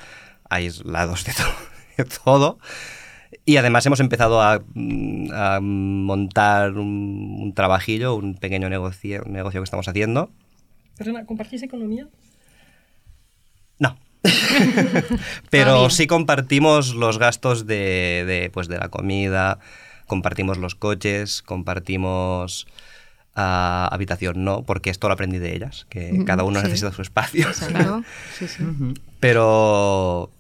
aislados 0.51 1.25
de, 1.25 1.33
to- 1.33 1.57
de 1.97 2.05
todo. 2.05 2.59
Y 3.47 3.57
además 3.57 3.87
hemos 3.87 4.01
empezado 4.01 4.43
a, 4.43 4.61
mm, 4.75 5.31
a 5.33 5.61
montar 5.61 6.73
un, 6.73 7.39
un 7.41 7.55
trabajillo, 7.55 8.15
un 8.15 8.35
pequeño 8.35 8.69
negocio, 8.69 9.23
un 9.25 9.33
negocio 9.33 9.61
que 9.61 9.65
estamos 9.65 9.89
haciendo. 9.89 10.31
Perdona, 10.99 11.25
¿compartís 11.25 11.63
economía? 11.63 12.09
Pero 15.51 15.73
Todavía. 15.73 15.91
sí 15.91 16.07
compartimos 16.07 16.95
los 16.95 17.19
gastos 17.19 17.67
de, 17.67 18.25
de, 18.27 18.51
pues 18.53 18.69
de 18.69 18.79
la 18.79 18.89
comida, 18.89 19.59
compartimos 20.07 20.59
los 20.59 20.75
coches, 20.75 21.43
compartimos 21.43 22.67
ah, 23.35 23.89
habitación, 23.91 24.45
no, 24.45 24.63
porque 24.63 24.91
esto 24.91 25.09
lo 25.09 25.15
aprendí 25.15 25.39
de 25.39 25.55
ellas, 25.55 25.87
que 25.89 26.25
cada 26.25 26.45
uno 26.45 26.61
sí. 26.61 26.67
necesita 26.67 26.93
su 26.93 27.03
espacio. 27.03 27.47
Exacto. 27.49 28.03
Sí, 28.39 28.49
sí. 28.49 28.65
Pero 29.21 30.31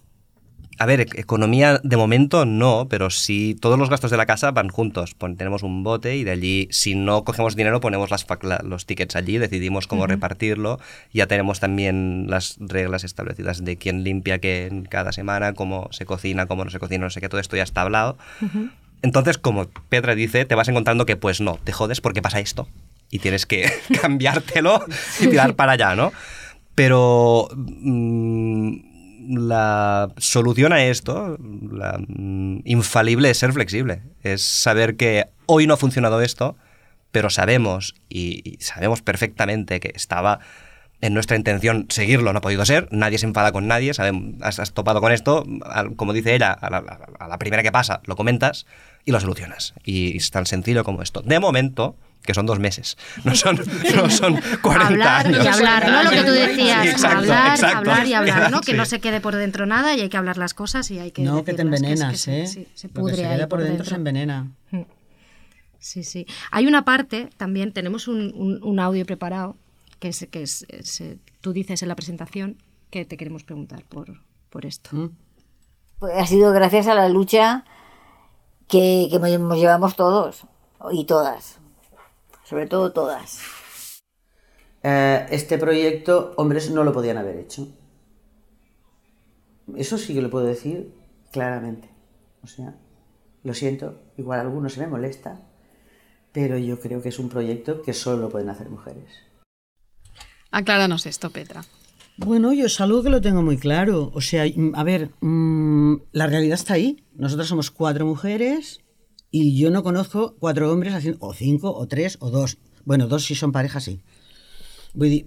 A 0.78 0.84
ver, 0.86 1.00
e- 1.00 1.06
economía 1.20 1.80
de 1.82 1.96
momento 1.96 2.44
no, 2.44 2.86
pero 2.90 3.08
sí 3.10 3.56
todos 3.60 3.78
los 3.78 3.88
gastos 3.88 4.10
de 4.10 4.16
la 4.18 4.26
casa 4.26 4.50
van 4.50 4.68
juntos. 4.68 5.14
Pon- 5.14 5.36
tenemos 5.36 5.62
un 5.62 5.82
bote 5.82 6.16
y 6.16 6.24
de 6.24 6.30
allí, 6.32 6.68
si 6.70 6.94
no 6.94 7.24
cogemos 7.24 7.56
dinero, 7.56 7.80
ponemos 7.80 8.10
las, 8.10 8.26
la- 8.42 8.60
los 8.64 8.84
tickets 8.84 9.16
allí, 9.16 9.38
decidimos 9.38 9.86
cómo 9.86 10.06
repartirlo. 10.06 10.78
Ya 11.14 11.26
tenemos 11.26 11.60
también 11.60 12.26
las 12.28 12.56
reglas 12.60 13.04
establecidas 13.04 13.64
de 13.64 13.76
quién 13.76 14.04
limpia 14.04 14.38
qué 14.38 14.66
en 14.66 14.84
cada 14.84 15.12
semana, 15.12 15.54
cómo 15.54 15.88
se 15.92 16.04
cocina, 16.04 16.46
cómo 16.46 16.64
no 16.64 16.70
se 16.70 16.78
cocina, 16.78 17.04
no 17.06 17.10
sé 17.10 17.20
qué, 17.20 17.28
todo 17.28 17.40
esto 17.40 17.56
ya 17.56 17.62
está 17.62 17.80
hablado. 17.82 18.18
Entonces, 19.02 19.38
como 19.38 19.66
Petra 19.88 20.14
dice, 20.14 20.44
te 20.44 20.54
vas 20.54 20.68
encontrando 20.68 21.06
que 21.06 21.16
pues 21.16 21.40
no, 21.40 21.58
te 21.64 21.72
jodes 21.72 22.00
porque 22.00 22.22
pasa 22.22 22.40
esto 22.40 22.68
y 23.10 23.18
tienes 23.20 23.46
que 23.46 23.70
cambiártelo 24.02 24.84
y 25.20 25.28
tirar 25.28 25.54
para 25.54 25.72
allá, 25.72 25.94
¿no? 25.94 26.12
Pero 26.74 27.48
mm, 27.54 28.95
la 29.28 30.12
solución 30.18 30.72
a 30.72 30.84
esto, 30.84 31.38
la 31.70 31.98
mm, 32.06 32.60
infalible, 32.64 33.30
es 33.30 33.38
ser 33.38 33.52
flexible. 33.52 34.02
Es 34.22 34.42
saber 34.42 34.96
que 34.96 35.26
hoy 35.46 35.66
no 35.66 35.74
ha 35.74 35.76
funcionado 35.76 36.20
esto, 36.20 36.56
pero 37.10 37.30
sabemos 37.30 37.94
y, 38.08 38.58
sabemos 38.60 39.02
perfectamente 39.02 39.80
que 39.80 39.92
estaba 39.94 40.40
en 41.00 41.14
nuestra 41.14 41.36
intención 41.36 41.86
seguirlo, 41.90 42.32
no 42.32 42.38
ha 42.38 42.42
podido 42.42 42.64
ser, 42.64 42.88
nadie 42.90 43.18
se 43.18 43.26
enfada 43.26 43.52
con 43.52 43.66
nadie, 43.66 43.92
sabem- 43.92 44.38
has, 44.42 44.72
topado 44.72 45.00
con 45.00 45.12
esto, 45.12 45.44
como 45.96 46.14
dice 46.14 46.34
ella, 46.34 46.52
a 46.52 46.70
la, 46.70 46.78
a 47.18 47.28
la 47.28 47.38
primera 47.38 47.62
que 47.62 47.70
pasa, 47.70 48.00
lo 48.06 48.16
comentas 48.16 48.66
y 49.04 49.12
lo 49.12 49.20
solucionas. 49.20 49.74
Y 49.84 50.16
es 50.16 50.30
tan 50.30 50.46
sencillo 50.46 50.84
como 50.84 51.02
esto. 51.02 51.20
De 51.20 51.38
momento, 51.38 51.96
que 52.22 52.34
son 52.34 52.44
dos 52.46 52.58
meses, 52.58 52.96
no 53.24 53.34
son, 53.36 53.60
no 53.94 54.10
son 54.10 54.40
40 54.62 54.86
hablar 54.88 55.26
años. 55.26 55.44
y 55.44 55.48
hablar, 55.48 55.88
¿no? 55.90 56.02
Lo 56.02 56.10
que 56.10 56.24
tú 56.24 56.30
decías, 56.32 56.82
Sí, 56.82 56.88
exacto, 56.88 57.18
hablar, 57.18 57.50
exacto. 57.52 57.76
hablar 57.78 58.06
y 58.06 58.12
hablar, 58.14 58.50
¿no? 58.50 58.60
Que 58.62 58.72
Sí. 58.72 58.76
no 58.76 58.84
se 58.84 59.00
quede 59.00 59.20
por 59.20 59.34
dentro 59.36 59.64
nada 59.66 59.94
y 59.94 60.00
hay 60.00 60.08
que 60.08 60.16
hablar 60.16 60.36
las 60.36 60.52
cosas 60.54 60.90
y 60.90 60.98
hay 60.98 61.12
que 61.12 61.22
No, 61.22 61.44
que 61.44 61.54
te 61.54 61.62
envenenas, 61.62 62.14
es 62.14 62.24
que 62.24 62.42
¿eh? 62.42 62.46
se, 62.48 62.52
sí, 62.52 62.68
se 62.74 62.88
Lo 62.88 62.94
que 62.94 63.00
pudre 63.00 63.16
se 63.16 63.26
ahí 63.26 63.36
queda 63.36 63.48
por 63.48 63.62
dentro 63.62 63.84
se 63.86 63.94
envenena. 63.94 64.48
Sí, 65.78 66.02
sí. 66.02 66.26
Hay 66.50 66.66
una 66.66 66.84
parte 66.84 67.30
también, 67.36 67.72
tenemos 67.72 68.08
un, 68.08 68.32
un- 68.34 68.60
un 68.62 68.80
audio 68.80 69.04
preparado, 69.06 69.56
que, 70.00 70.08
es, 70.08 70.26
que 70.30 70.42
es, 70.42 70.66
es, 70.68 71.00
eh, 71.00 71.18
tú 71.40 71.52
dices 71.52 71.80
en 71.82 71.88
la 71.88 71.94
presentación, 71.94 72.56
que 72.90 73.04
te 73.04 73.16
queremos 73.16 73.44
preguntar 73.44 73.84
por, 73.84 74.20
por 74.50 74.66
esto. 74.66 75.12
Pues 76.00 76.12
ha 76.16 76.26
sido 76.26 76.50
gracias 76.52 76.88
a 76.88 76.94
la 76.94 77.08
lucha 77.08 77.64
que, 78.68 79.06
que 79.10 79.18
nos 79.38 79.58
llevamos 79.58 79.94
todos 79.96 80.42
y 80.90 81.04
todas. 81.04 81.58
Sobre 82.48 82.66
todo 82.66 82.92
todas. 82.92 83.40
Eh, 84.82 85.26
este 85.30 85.58
proyecto, 85.58 86.32
hombres 86.36 86.70
no 86.70 86.84
lo 86.84 86.92
podían 86.92 87.16
haber 87.16 87.36
hecho. 87.38 87.66
Eso 89.76 89.98
sí 89.98 90.14
que 90.14 90.22
lo 90.22 90.30
puedo 90.30 90.46
decir 90.46 90.94
claramente. 91.32 91.90
O 92.44 92.46
sea, 92.46 92.76
lo 93.42 93.52
siento, 93.52 94.00
igual 94.16 94.38
a 94.38 94.42
algunos 94.42 94.74
se 94.74 94.80
me 94.80 94.86
molesta, 94.86 95.40
pero 96.30 96.56
yo 96.56 96.78
creo 96.78 97.02
que 97.02 97.08
es 97.08 97.18
un 97.18 97.28
proyecto 97.28 97.82
que 97.82 97.92
solo 97.92 98.22
lo 98.22 98.28
pueden 98.28 98.48
hacer 98.48 98.70
mujeres. 98.70 99.24
Acláranos 100.52 101.06
esto, 101.06 101.30
Petra. 101.30 101.64
Bueno, 102.16 102.52
yo 102.52 102.66
es 102.66 102.80
algo 102.80 103.02
que 103.02 103.10
lo 103.10 103.20
tengo 103.20 103.42
muy 103.42 103.58
claro. 103.58 104.12
O 104.14 104.20
sea, 104.20 104.44
a 104.74 104.84
ver, 104.84 105.10
mm, 105.20 105.96
la 106.12 106.28
realidad 106.28 106.54
está 106.54 106.74
ahí. 106.74 107.04
Nosotros 107.16 107.48
somos 107.48 107.72
cuatro 107.72 108.06
mujeres 108.06 108.85
y 109.30 109.58
yo 109.58 109.70
no 109.70 109.82
conozco 109.82 110.36
cuatro 110.38 110.72
hombres 110.72 110.94
haciendo, 110.94 111.18
o 111.20 111.34
cinco, 111.34 111.74
o 111.74 111.86
tres, 111.86 112.16
o 112.20 112.30
dos. 112.30 112.58
Bueno, 112.84 113.08
dos 113.08 113.24
si 113.24 113.34
son 113.34 113.52
parejas, 113.52 113.84
sí. 113.84 114.00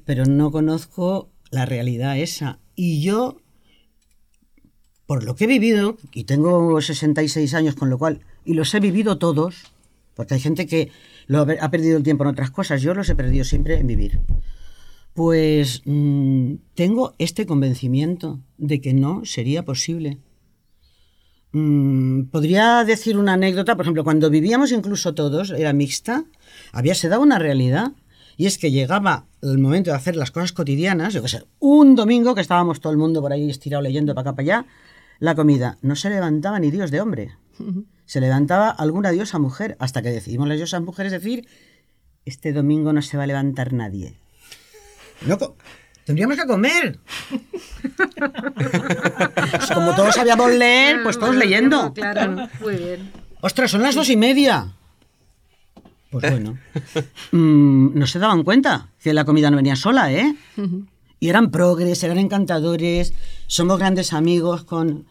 Pero 0.05 0.25
no 0.25 0.51
conozco 0.51 1.29
la 1.51 1.65
realidad 1.65 2.17
esa. 2.17 2.59
Y 2.75 3.01
yo, 3.01 3.37
por 5.05 5.23
lo 5.23 5.35
que 5.35 5.43
he 5.43 5.47
vivido, 5.47 5.97
y 6.13 6.23
tengo 6.23 6.81
66 6.81 7.53
años, 7.53 7.75
con 7.75 7.89
lo 7.89 7.97
cual, 7.97 8.21
y 8.45 8.53
los 8.53 8.73
he 8.73 8.79
vivido 8.79 9.17
todos, 9.17 9.73
porque 10.15 10.35
hay 10.35 10.39
gente 10.39 10.65
que 10.65 10.91
lo 11.27 11.39
ha 11.39 11.47
ha 11.61 11.71
perdido 11.71 11.97
el 11.97 12.03
tiempo 12.03 12.23
en 12.23 12.31
otras 12.31 12.51
cosas, 12.51 12.81
yo 12.81 12.93
los 12.93 13.09
he 13.09 13.15
perdido 13.15 13.43
siempre 13.43 13.77
en 13.77 13.87
vivir. 13.87 14.21
Pues 15.13 15.81
mm, 15.85 16.53
tengo 16.75 17.13
este 17.17 17.45
convencimiento 17.45 18.39
de 18.57 18.81
que 18.81 18.93
no 18.93 19.25
sería 19.25 19.65
posible. 19.65 20.17
Mm, 21.51 22.25
podría 22.25 22.83
decir 22.83 23.17
una 23.17 23.33
anécdota, 23.33 23.75
por 23.75 23.85
ejemplo, 23.85 24.03
cuando 24.03 24.29
vivíamos 24.29 24.71
incluso 24.71 25.13
todos, 25.15 25.51
era 25.51 25.73
mixta, 25.73 26.25
había 26.71 26.93
se 26.93 27.09
daba 27.09 27.23
una 27.23 27.39
realidad, 27.39 27.93
y 28.37 28.45
es 28.45 28.57
que 28.57 28.71
llegaba 28.71 29.25
el 29.41 29.57
momento 29.57 29.89
de 29.89 29.97
hacer 29.97 30.15
las 30.15 30.31
cosas 30.31 30.51
cotidianas, 30.51 31.13
yo 31.13 31.21
qué 31.21 31.27
sé, 31.27 31.43
un 31.59 31.95
domingo 31.95 32.35
que 32.35 32.41
estábamos 32.41 32.79
todo 32.79 32.91
el 32.91 32.99
mundo 32.99 33.21
por 33.21 33.33
ahí 33.33 33.49
estirado 33.49 33.81
leyendo 33.81 34.13
para 34.13 34.29
acá 34.29 34.35
para 34.35 34.43
allá, 34.43 34.65
la 35.19 35.35
comida, 35.35 35.77
no 35.81 35.95
se 35.95 36.09
levantaba 36.09 36.59
ni 36.59 36.71
Dios 36.71 36.91
de 36.91 37.01
hombre, 37.01 37.35
se 38.05 38.21
levantaba 38.21 38.69
alguna 38.69 39.09
diosa 39.09 39.39
mujer, 39.39 39.75
hasta 39.79 40.01
que 40.01 40.11
decidimos 40.11 40.47
las 40.47 40.57
diosas 40.57 40.81
mujeres 40.81 41.11
decir, 41.11 41.47
este 42.25 42.53
domingo 42.53 42.93
no 42.93 43.01
se 43.01 43.17
va 43.17 43.23
a 43.23 43.27
levantar 43.27 43.73
nadie. 43.73 44.13
No, 45.25 45.37
tendríamos 46.09 46.37
que 46.37 46.47
comer. 46.47 46.99
Pues 48.59 49.71
como 49.73 49.95
todos 49.95 50.15
sabíamos 50.15 50.51
leer, 50.51 51.03
pues 51.03 51.19
todos 51.19 51.35
leyendo. 51.35 51.93
Claro, 51.93 52.47
muy 52.61 52.75
bien. 52.75 53.11
Ostras, 53.41 53.71
son 53.71 53.81
las 53.83 53.95
dos 53.95 54.09
y 54.09 54.17
media. 54.17 54.71
Pues 56.09 56.29
bueno. 56.31 56.57
Mm, 57.31 57.91
no 57.99 58.07
se 58.07 58.17
daban 58.17 58.41
cuenta 58.43 58.87
que 58.99 59.13
la 59.13 59.23
comida 59.23 59.51
no 59.51 59.57
venía 59.57 59.75
sola, 59.75 60.11
¿eh? 60.11 60.35
Y 61.19 61.29
eran 61.29 61.51
progres, 61.51 62.01
eran 62.03 62.17
encantadores, 62.17 63.13
somos 63.45 63.77
grandes 63.77 64.11
amigos 64.13 64.63
con... 64.63 65.05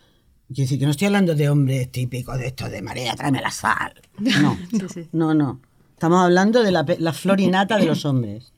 Quiero 0.48 0.62
decir 0.64 0.78
que 0.80 0.84
no 0.86 0.90
estoy 0.90 1.06
hablando 1.06 1.34
de 1.36 1.48
hombres 1.48 1.92
típicos 1.92 2.38
de 2.38 2.48
esto 2.48 2.68
de 2.68 2.82
María, 2.82 3.14
tráeme 3.14 3.40
la 3.40 3.50
sal. 3.52 3.92
No, 4.18 4.58
no, 5.12 5.34
no. 5.34 5.60
Estamos 5.92 6.24
hablando 6.24 6.62
de 6.64 6.72
la, 6.72 6.84
pe- 6.84 6.96
la 6.98 7.12
florinata 7.12 7.76
de 7.78 7.86
los 7.86 8.04
hombres. 8.10 8.52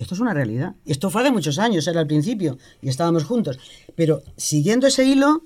Esto 0.00 0.14
es 0.14 0.20
una 0.20 0.32
realidad. 0.32 0.74
Y 0.86 0.92
esto 0.92 1.10
fue 1.10 1.20
hace 1.20 1.30
muchos 1.30 1.58
años, 1.58 1.86
era 1.86 2.00
al 2.00 2.06
principio, 2.06 2.58
y 2.80 2.88
estábamos 2.88 3.24
juntos. 3.24 3.58
Pero 3.94 4.22
siguiendo 4.36 4.86
ese 4.86 5.04
hilo, 5.04 5.44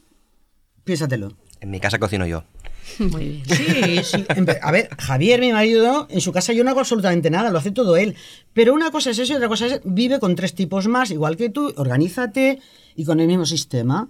piénsatelo. 0.85 1.37
En 1.61 1.71
mi 1.71 1.81
casa 1.81 1.99
cocino 1.99 2.25
yo. 2.25 2.45
Muy 3.01 3.43
bien. 3.43 3.45
Sí, 3.47 4.05
sí. 4.05 4.27
A 4.63 4.71
ver, 4.71 4.89
Javier, 4.97 5.41
mi 5.41 5.53
marido, 5.53 6.07
en 6.09 6.21
su 6.21 6.31
casa 6.31 6.53
yo 6.53 6.63
no 6.63 6.71
hago 6.71 6.81
absolutamente 6.81 7.31
nada, 7.31 7.51
lo 7.51 7.59
hace 7.59 7.73
todo 7.73 7.97
él. 7.97 8.15
Pero 8.53 8.73
una 8.75 8.93
cosa 8.93 9.11
es 9.11 9.19
eso 9.19 9.33
y 9.33 9.37
otra 9.37 9.49
cosa 9.49 9.67
es 9.67 9.81
vive 9.85 10.21
con 10.21 10.37
tres 10.37 10.55
tipos 10.55 10.87
más, 10.87 11.11
igual 11.11 11.37
que 11.37 11.49
tú, 11.51 11.75
organízate 11.77 12.61
y 12.95 13.05
con 13.05 13.19
el 13.19 13.27
mismo 13.27 13.47
sistema. 13.47 14.09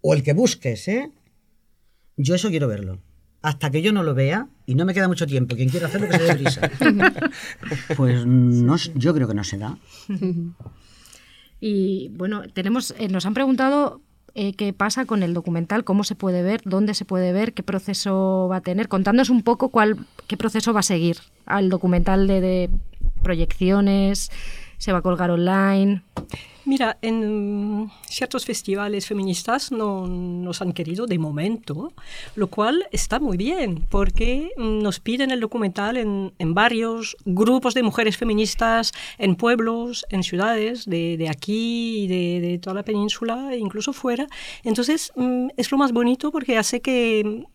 O 0.00 0.14
el 0.14 0.22
que 0.22 0.32
busques, 0.32 0.88
¿eh? 0.88 1.10
Yo 2.16 2.34
eso 2.34 2.48
quiero 2.48 2.66
verlo. 2.66 2.98
Hasta 3.46 3.70
que 3.70 3.80
yo 3.80 3.92
no 3.92 4.02
lo 4.02 4.12
vea, 4.12 4.48
y 4.66 4.74
no 4.74 4.84
me 4.84 4.92
queda 4.92 5.06
mucho 5.06 5.24
tiempo, 5.24 5.54
quien 5.54 5.68
quiera 5.68 5.86
hacerlo 5.86 6.08
que 6.08 6.18
se 6.18 6.24
dé 6.24 6.34
prisa. 6.34 6.70
Pues 7.96 8.26
no, 8.26 8.74
yo 8.96 9.14
creo 9.14 9.28
que 9.28 9.34
no 9.34 9.44
se 9.44 9.56
da. 9.56 9.78
Y 11.60 12.08
bueno, 12.08 12.42
tenemos, 12.52 12.92
eh, 12.98 13.06
nos 13.06 13.24
han 13.24 13.34
preguntado 13.34 14.00
eh, 14.34 14.54
qué 14.54 14.72
pasa 14.72 15.04
con 15.04 15.22
el 15.22 15.32
documental, 15.32 15.84
cómo 15.84 16.02
se 16.02 16.16
puede 16.16 16.42
ver, 16.42 16.60
dónde 16.64 16.94
se 16.94 17.04
puede 17.04 17.32
ver, 17.32 17.52
qué 17.52 17.62
proceso 17.62 18.48
va 18.50 18.56
a 18.56 18.60
tener. 18.62 18.88
Contándonos 18.88 19.30
un 19.30 19.44
poco 19.44 19.68
cuál, 19.68 19.96
qué 20.26 20.36
proceso 20.36 20.72
va 20.72 20.80
a 20.80 20.82
seguir 20.82 21.18
al 21.44 21.68
documental 21.68 22.26
de, 22.26 22.40
de 22.40 22.70
proyecciones, 23.22 24.32
se 24.78 24.90
va 24.90 24.98
a 24.98 25.02
colgar 25.02 25.30
online. 25.30 26.02
Mira, 26.66 26.98
en 27.00 27.92
ciertos 28.08 28.44
festivales 28.44 29.06
feministas 29.06 29.70
no 29.70 30.08
nos 30.08 30.60
han 30.60 30.72
querido 30.72 31.06
de 31.06 31.16
momento, 31.16 31.92
lo 32.34 32.48
cual 32.48 32.88
está 32.90 33.20
muy 33.20 33.36
bien, 33.36 33.86
porque 33.88 34.50
nos 34.56 34.98
piden 34.98 35.30
el 35.30 35.38
documental 35.38 35.96
en, 35.96 36.32
en 36.40 36.54
varios 36.54 37.16
grupos 37.24 37.72
de 37.74 37.84
mujeres 37.84 38.16
feministas, 38.16 38.90
en 39.16 39.36
pueblos, 39.36 40.06
en 40.10 40.24
ciudades 40.24 40.86
de, 40.86 41.16
de 41.16 41.28
aquí 41.28 42.08
de, 42.08 42.40
de 42.40 42.58
toda 42.58 42.74
la 42.74 42.82
península, 42.82 43.54
e 43.54 43.58
incluso 43.58 43.92
fuera. 43.92 44.26
Entonces, 44.64 45.12
mm, 45.14 45.50
es 45.56 45.70
lo 45.70 45.78
más 45.78 45.92
bonito 45.92 46.32
porque 46.32 46.58
hace 46.58 46.80
que 46.80 47.46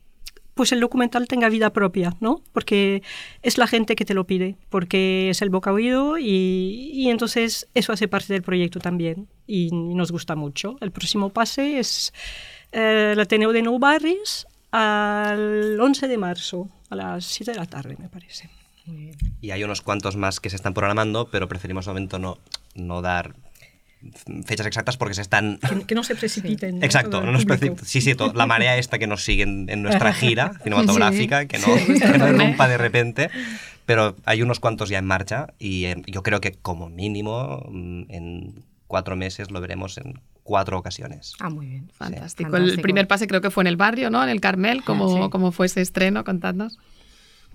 pues 0.54 0.72
el 0.72 0.80
documental 0.80 1.28
tenga 1.28 1.48
vida 1.48 1.72
propia, 1.72 2.14
¿no? 2.20 2.42
Porque 2.52 3.02
es 3.42 3.58
la 3.58 3.66
gente 3.66 3.96
que 3.96 4.04
te 4.04 4.14
lo 4.14 4.24
pide, 4.24 4.56
porque 4.68 5.30
es 5.30 5.42
el 5.42 5.50
boca 5.50 5.72
oído 5.72 6.18
y, 6.18 6.90
y 6.92 7.10
entonces 7.10 7.68
eso 7.74 7.92
hace 7.92 8.08
parte 8.08 8.32
del 8.32 8.42
proyecto 8.42 8.78
también 8.78 9.28
y 9.46 9.70
nos 9.72 10.12
gusta 10.12 10.36
mucho. 10.36 10.76
El 10.80 10.90
próximo 10.90 11.30
pase 11.30 11.78
es 11.78 12.12
eh, 12.72 13.10
el 13.12 13.20
Ateneo 13.20 13.52
de 13.52 13.62
Nou 13.62 13.78
Barris 13.78 14.46
al 14.72 15.78
11 15.80 16.08
de 16.08 16.18
marzo 16.18 16.68
a 16.90 16.96
las 16.96 17.24
7 17.24 17.52
de 17.52 17.58
la 17.58 17.66
tarde, 17.66 17.96
me 17.98 18.08
parece. 18.08 18.50
Y 19.40 19.50
hay 19.50 19.62
unos 19.62 19.80
cuantos 19.80 20.16
más 20.16 20.40
que 20.40 20.50
se 20.50 20.56
están 20.56 20.74
programando, 20.74 21.28
pero 21.30 21.48
preferimos 21.48 21.86
de 21.86 21.92
momento 21.92 22.18
no, 22.18 22.38
no 22.74 23.00
dar 23.00 23.34
fechas 24.44 24.66
exactas 24.66 24.96
porque 24.96 25.14
se 25.14 25.22
están... 25.22 25.58
Que, 25.58 25.84
que 25.86 25.94
no 25.94 26.04
se 26.04 26.14
precipiten. 26.14 26.78
¿no? 26.78 26.84
Exacto, 26.84 27.22
no 27.22 27.32
nos 27.32 27.44
sí, 27.84 28.00
sí, 28.00 28.14
la 28.34 28.46
marea 28.46 28.76
esta 28.76 28.98
que 28.98 29.06
nos 29.06 29.24
sigue 29.24 29.42
en, 29.44 29.68
en 29.68 29.82
nuestra 29.82 30.12
gira 30.14 30.52
cinematográfica, 30.62 31.42
Sí. 31.42 31.46
que, 31.48 31.58
no, 31.58 31.66
que 31.98 32.18
no 32.18 32.28
irrumpa 32.28 32.68
de 32.68 32.78
repente, 32.78 33.30
pero 33.86 34.16
hay 34.24 34.42
unos 34.42 34.60
cuantos 34.60 34.88
ya 34.88 34.98
en 34.98 35.06
marcha 35.06 35.48
y 35.58 35.84
eh, 35.86 36.02
yo 36.06 36.22
creo 36.22 36.40
que 36.40 36.52
como 36.52 36.88
mínimo 36.88 37.64
mm, 37.70 38.02
en 38.08 38.64
cuatro 38.86 39.16
meses 39.16 39.50
lo 39.50 39.60
veremos 39.60 39.98
en 39.98 40.20
cuatro 40.42 40.78
ocasiones. 40.78 41.34
Ah, 41.38 41.48
muy 41.50 41.66
bien. 41.66 41.90
Fantástico. 41.94 42.56
El 42.56 42.80
primer 42.80 43.06
pase 43.06 43.26
creo 43.26 43.40
que 43.40 43.50
fue 43.50 43.62
en 43.62 43.68
el 43.68 43.76
barrio, 43.76 44.10
¿no? 44.10 44.22
En 44.22 44.28
el 44.28 44.40
Carmel. 44.40 44.82
¿Cómo, 44.84 45.08
Sí. 45.24 45.30
cómo 45.30 45.52
fue 45.52 45.66
ese 45.66 45.80
estreno? 45.80 46.24
Contadnos. 46.24 46.78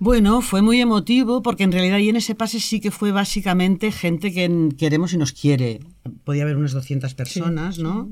Bueno, 0.00 0.42
fue 0.42 0.62
muy 0.62 0.80
emotivo 0.80 1.42
porque 1.42 1.64
en 1.64 1.72
realidad 1.72 1.98
y 1.98 2.08
en 2.08 2.16
ese 2.16 2.34
pase 2.34 2.60
sí 2.60 2.80
que 2.80 2.90
fue 2.90 3.10
básicamente 3.10 3.90
gente 3.90 4.32
que 4.32 4.68
queremos 4.78 5.12
y 5.12 5.18
nos 5.18 5.32
quiere. 5.32 5.80
Podía 6.24 6.44
haber 6.44 6.56
unas 6.56 6.72
200 6.72 7.14
personas, 7.14 7.78
¿no? 7.78 8.10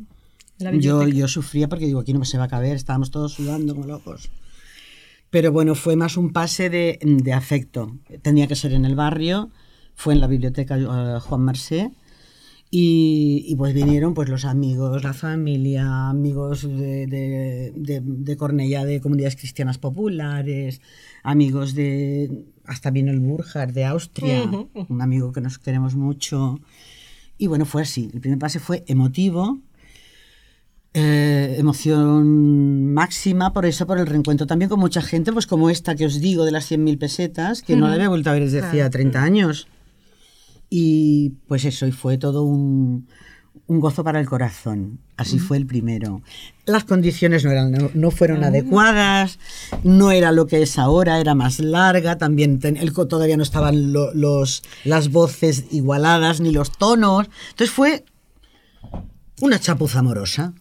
Yo, 0.59 1.07
yo 1.07 1.29
sufría 1.29 1.69
porque 1.69 1.87
digo, 1.87 2.01
aquí 2.01 2.13
no 2.13 2.21
me 2.21 2.25
se 2.25 2.39
va 2.39 2.45
a 2.45 2.49
caber, 2.49 2.77
estábamos 2.77 3.11
todos 3.11 3.35
sudando 3.35 3.75
como 3.75 3.87
locos. 3.87 4.31
Pero 5.31 5.53
bueno, 5.53 5.75
fue 5.75 5.97
más 5.97 6.17
un 6.17 6.33
pase 6.33 6.71
de, 6.71 6.99
de 7.03 7.33
afecto. 7.33 7.99
Tenía 8.23 8.47
que 8.47 8.57
ser 8.57 8.73
en 8.73 8.85
el 8.85 8.95
barrio, 8.95 9.51
fue 9.95 10.15
en 10.15 10.21
la 10.21 10.27
biblioteca 10.27 10.79
eh, 10.79 11.21
Juan 11.21 11.43
Marsé. 11.43 11.93
Y, 12.71 13.45
y, 13.47 13.55
pues 13.55 13.75
vinieron 13.75 14.13
pues 14.13 14.29
los 14.29 14.45
amigos, 14.45 15.05
la 15.05 15.15
familia, 15.15 16.09
amigos 16.09 16.63
de, 16.63 17.07
de, 17.07 17.73
de, 17.77 18.03
de 18.05 18.37
Cornellá 18.37 18.85
de 18.85 19.01
comunidades 19.01 19.37
cristianas 19.37 19.79
populares, 19.79 20.81
amigos 21.23 21.75
de... 21.75 22.45
Hasta 22.65 22.91
vino 22.91 23.13
el 23.13 23.21
Burjar 23.21 23.73
de 23.73 23.85
Austria, 23.85 24.43
un 24.89 25.01
amigo 25.01 25.31
que 25.31 25.41
nos 25.41 25.61
queremos 25.61 25.95
mucho. 25.95 26.59
Y 27.39 27.47
bueno, 27.47 27.65
fue 27.65 27.83
así. 27.83 28.11
El 28.13 28.21
primer 28.21 28.41
pase 28.41 28.59
fue 28.59 28.83
emotivo, 28.89 29.61
eh, 30.99 31.57
emoción 31.59 32.95
máxima, 32.95 33.53
por 33.53 33.67
eso, 33.67 33.87
por 33.87 33.99
el 33.99 34.07
reencuentro 34.07 34.47
también 34.47 34.71
con 34.71 34.81
mucha 34.81 35.03
gente, 35.03 35.33
pues 35.33 35.47
como 35.47 35.69
esta 35.69 35.95
que 35.95 36.07
os 36.07 36.21
digo 36.21 36.45
de 36.45 36.53
las 36.53 36.71
100.000 36.71 36.99
pesetas, 36.99 37.63
que 37.63 37.77
no 37.77 37.87
la 37.87 37.95
había 37.95 38.09
vuelto 38.09 38.31
a 38.31 38.33
ver 38.33 38.45
desde 38.45 38.61
hacía 38.61 38.89
30 38.89 39.23
años. 39.23 39.69
Y 40.69 41.31
pues 41.47 41.65
eso, 41.65 41.87
y 41.87 41.93
fue 41.93 42.19
todo 42.19 42.43
un, 42.43 43.07
un 43.67 43.81
gozo 43.81 44.03
para 44.05 44.21
el 44.21 44.27
corazón. 44.27 44.99
Así 45.17 45.39
fue 45.39 45.57
el 45.57 45.67
primero. 45.67 46.21
Las 46.67 46.85
condiciones 46.85 47.45
no, 47.45 47.51
eran, 47.53 47.71
no, 47.73 47.91
no 47.95 48.11
fueron 48.11 48.45
adecuadas, 48.45 49.39
no 49.83 50.11
era 50.11 50.31
lo 50.33 50.47
que 50.47 50.61
es 50.63 50.79
ahora, 50.79 51.21
era 51.21 51.35
más 51.35 51.59
larga, 51.61 52.19
también 52.19 52.59
ten- 52.59 52.77
el, 52.77 52.93
co- 52.93 53.07
todavía 53.09 53.37
no 53.39 53.43
estaban 53.43 53.93
lo- 53.95 54.13
los, 54.13 54.63
las 54.85 55.11
voces 55.11 55.65
igualadas 55.71 56.41
ni 56.41 56.51
los 56.53 56.71
tonos. 56.77 57.29
Entonces 57.51 57.71
fue 57.71 58.05
una 59.41 59.59
chapuza 59.59 60.01
amorosa. 60.01 60.53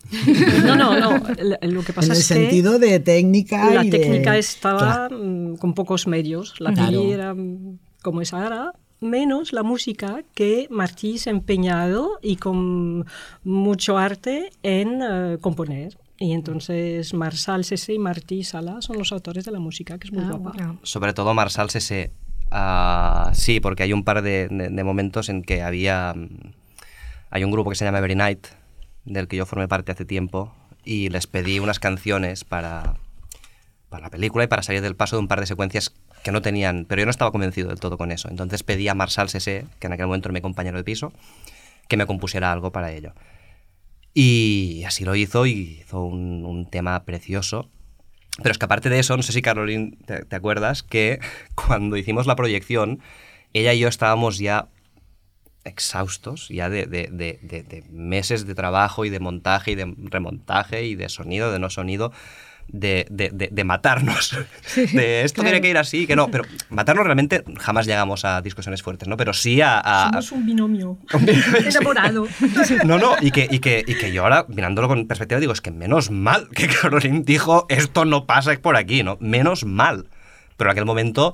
No, 0.65 0.75
no, 0.75 0.99
no. 0.99 1.23
Lo 1.61 1.83
que 1.83 1.93
pasa 1.93 2.07
en 2.07 2.11
el 2.13 2.17
es 2.19 2.27
que 2.27 2.33
sentido 2.33 2.77
de 2.79 2.99
técnica 2.99 3.71
la 3.73 3.83
y 3.85 3.89
de- 3.89 3.99
técnica 3.99 4.37
estaba 4.37 4.77
Claro. 5.07 5.17
mm, 5.21 5.55
con 5.57 5.73
pocos 5.73 6.07
medios. 6.07 6.53
La 6.59 6.73
Claro. 6.73 7.01
era 7.11 7.35
como 8.03 8.21
es 8.21 8.33
ahora, 8.33 8.71
menos 9.01 9.53
la 9.53 9.63
música 9.63 10.23
que 10.33 10.67
Martí 10.69 11.17
se 11.17 11.29
ha 11.29 11.33
empeñado 11.33 12.19
y 12.21 12.37
con 12.37 13.05
mucho 13.43 13.97
arte 13.97 14.51
en 14.63 15.01
eh, 15.01 15.37
componer. 15.41 15.97
Y 16.17 16.31
entonces 16.31 17.13
Marsal 17.13 17.65
Sese 17.65 17.93
y 17.93 17.99
Martí 17.99 18.43
Sala 18.43 18.81
son 18.81 18.97
los 18.97 19.11
autores 19.11 19.43
de 19.45 19.51
la 19.51 19.59
música, 19.59 19.97
que 19.97 20.07
es 20.07 20.13
muy 20.13 20.23
Ah, 20.23 20.31
guapa. 20.31 20.75
Sobre 20.83 21.13
todo 21.13 21.33
Marsal 21.33 21.69
Sese. 21.69 22.11
ah, 22.51 23.31
sí, 23.33 23.59
porque 23.59 23.83
hay 23.83 23.91
un 23.93 24.03
par 24.03 24.21
de, 24.21 24.47
de- 24.47 24.69
de 24.69 24.83
momentos 24.83 25.29
en 25.29 25.43
que 25.43 25.61
había... 25.61 26.13
mm, 26.15 26.53
Hay 27.31 27.43
un 27.43 27.51
grupo 27.51 27.69
que 27.69 27.75
se 27.75 27.83
llama 27.83 27.97
Every 27.97 28.15
Night, 28.15 28.47
del 29.03 29.27
que 29.27 29.35
yo 29.35 29.45
formé 29.45 29.67
parte 29.67 29.91
hace 29.91 30.05
tiempo, 30.05 30.53
y 30.85 31.09
les 31.09 31.27
pedí 31.27 31.59
unas 31.59 31.79
canciones 31.79 32.45
para, 32.45 32.95
para 33.89 34.03
la 34.03 34.09
película 34.09 34.45
y 34.45 34.47
para 34.47 34.61
salir 34.63 34.81
del 34.81 34.95
paso 34.95 35.17
de 35.17 35.21
un 35.21 35.27
par 35.27 35.41
de 35.41 35.47
secuencias 35.47 35.93
que 36.25 36.31
no 36.31 36.41
tenían, 36.41 36.85
pero 36.89 37.01
yo 37.01 37.05
no 37.05 37.11
estaba 37.11 37.31
convencido 37.31 37.69
del 37.69 37.79
todo 37.79 37.99
con 37.99 38.11
eso. 38.11 38.29
Entonces 38.29 38.63
pedí 38.63 38.87
a 38.87 38.95
Marsal 38.95 39.29
Sese, 39.29 39.67
que 39.77 39.85
en 39.85 39.93
aquel 39.93 40.07
momento 40.07 40.27
era 40.27 40.33
mi 40.33 40.41
compañero 40.41 40.75
de 40.75 40.83
piso, 40.83 41.13
que 41.87 41.97
me 41.97 42.07
compusiera 42.07 42.51
algo 42.51 42.71
para 42.71 42.91
ello. 42.91 43.13
Y 44.11 44.83
así 44.87 45.05
lo 45.05 45.13
hizo 45.13 45.45
y 45.45 45.81
hizo 45.81 46.01
un, 46.01 46.67
tema 46.71 47.03
precioso. 47.05 47.69
Pero 48.37 48.51
es 48.51 48.57
que 48.57 48.65
aparte 48.65 48.89
de 48.89 48.97
eso, 48.97 49.15
no 49.15 49.21
sé 49.21 49.33
si 49.33 49.43
Caroline 49.43 49.99
te, 50.07 50.35
acuerdas 50.35 50.81
que 50.81 51.19
cuando 51.53 51.95
hicimos 51.95 52.25
la 52.25 52.35
proyección, 52.35 53.01
ella 53.53 53.75
y 53.75 53.79
yo 53.81 53.87
estábamos 53.87 54.39
ya 54.39 54.69
exhaustos, 55.63 56.49
ya 56.49 56.71
de 56.71 57.83
meses 57.91 58.47
de 58.47 58.55
trabajo 58.55 59.05
y 59.05 59.11
de 59.11 59.19
montaje 59.19 59.73
y 59.73 59.75
de 59.75 59.93
remontaje 59.95 60.85
y 60.85 60.95
de 60.95 61.07
sonido, 61.07 61.51
de 61.51 61.59
no 61.59 61.69
sonido, 61.69 62.11
de, 62.67 63.05
de- 63.09 63.29
de- 63.31 63.49
de 63.51 63.63
matarnos. 63.63 64.35
de 64.93 65.23
esto 65.23 65.41
tiene 65.43 65.61
que 65.61 65.69
ir 65.69 65.77
así, 65.77 66.07
que 66.07 66.15
no, 66.15 66.29
pero 66.29 66.43
matarnos 66.69 67.05
realmente 67.05 67.43
jamás 67.59 67.85
llegamos 67.85 68.25
a 68.25 68.41
discusiones 68.41 68.81
fuertes, 68.81 69.07
¿no? 69.07 69.17
Pero 69.17 69.33
sí 69.33 69.61
a... 69.61 69.79
a- 69.79 70.09
Somos 70.09 70.31
un 70.33 70.45
binomio 70.45 70.97
enamorado. 71.65 72.27
no, 72.83 72.97
no, 72.97 73.15
y 73.21 73.31
que, 73.31 73.47
y, 73.49 73.59
que, 73.59 73.83
y 73.87 73.95
que 73.95 74.11
yo 74.11 74.23
ahora, 74.23 74.45
mirándolo 74.49 74.87
con 74.87 75.07
perspectiva, 75.07 75.39
digo, 75.39 75.53
es 75.53 75.61
que 75.61 75.71
menos 75.71 76.11
mal 76.11 76.49
que 76.49 76.67
Caroline 76.67 77.21
dijo, 77.23 77.65
esto 77.69 78.05
no 78.05 78.25
pasa 78.25 78.53
por 78.61 78.75
aquí, 78.75 79.03
¿no? 79.03 79.17
Menos 79.19 79.65
mal. 79.65 80.07
Pero 80.57 80.69
en 80.69 80.73
aquel 80.73 80.85
momento 80.85 81.33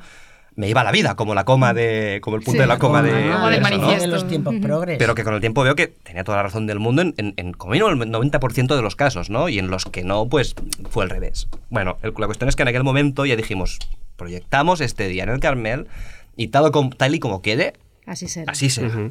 me 0.56 0.68
iba 0.68 0.84
la 0.84 0.92
vida, 0.92 1.16
como 1.16 1.34
la 1.34 1.46
coma 1.46 1.74
de. 1.74 2.20
como 2.22 2.36
el 2.36 2.42
punto 2.44 2.58
Sí, 2.58 2.58
de 2.60 2.68
la 2.68 2.78
coma 2.78 3.00
como 3.02 3.12
de. 3.12 3.14
del 3.14 3.24
de 3.24 3.30
eso, 3.30 3.40
¿no? 3.40 3.62
manifiesto. 3.62 4.02
De 4.02 4.08
los 4.08 4.28
tiempos 4.28 4.56
progres. 4.62 4.98
Pero 5.00 5.16
que 5.16 5.24
con 5.24 5.34
el 5.34 5.40
tiempo 5.40 5.64
veo 5.64 5.76
que 5.76 5.88
tenía 5.88 6.24
toda 6.24 6.38
la 6.38 6.44
razón 6.44 6.68
del 6.68 6.80
mundo 6.80 7.02
en, 7.02 7.14
en, 7.18 7.34
en 7.38 7.54
como 7.54 7.72
mínimo 7.72 7.90
el 7.90 7.98
90% 8.00 8.76
de 8.76 8.82
los 8.82 8.96
casos, 8.96 9.30
¿no? 9.30 9.48
Y 9.50 9.60
en 9.60 9.70
los 9.70 9.86
que 9.86 10.04
no, 10.04 10.28
pues 10.28 10.56
fue 10.90 11.04
al 11.06 11.10
revés. 11.10 11.48
Bueno, 11.70 11.98
el- 12.04 12.14
la 12.18 12.26
cuestión 12.26 12.50
es 12.50 12.56
que 12.56 12.64
en 12.64 12.68
aquel 12.68 12.84
momento 12.84 13.26
ya 13.26 13.36
dijimos, 13.36 13.80
proyectamos 14.18 14.82
este 14.82 15.08
día 15.08 15.24
en 15.24 15.30
el 15.30 15.40
Carmel 15.40 15.88
y 16.36 16.50
tal, 16.50 16.72
como- 16.72 16.90
tal 16.92 17.16
y 17.16 17.20
como 17.20 17.42
quede, 17.42 17.74
Así 18.06 18.28
será. 18.28 18.52
así 18.52 18.70
será. 18.70 19.10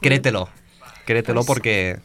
Créetelo. 0.00 0.48
Créetelo 1.06 1.44
porque. 1.44 1.98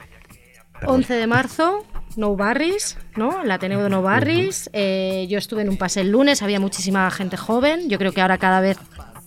11 0.86 1.13
de 1.13 1.28
marzo, 1.28 1.86
No 2.18 2.36
Barris, 2.36 2.97
¿no? 3.16 3.41
El 3.43 3.51
Ateneo 3.51 3.84
de 3.84 3.89
No 3.89 4.01
Barris. 4.01 4.70
Eh, 4.74 5.28
yo 5.30 5.38
estuve 5.38 5.61
en 5.63 5.70
un 5.70 5.78
pase 5.78 6.01
el 6.01 6.11
lunes, 6.11 6.41
había 6.41 6.59
muchísima 6.59 7.09
gente 7.11 7.38
joven. 7.38 7.89
Yo 7.89 7.97
creo 7.97 8.11
que 8.11 8.22
ahora 8.22 8.38
cada 8.38 8.61
vez 8.61 8.78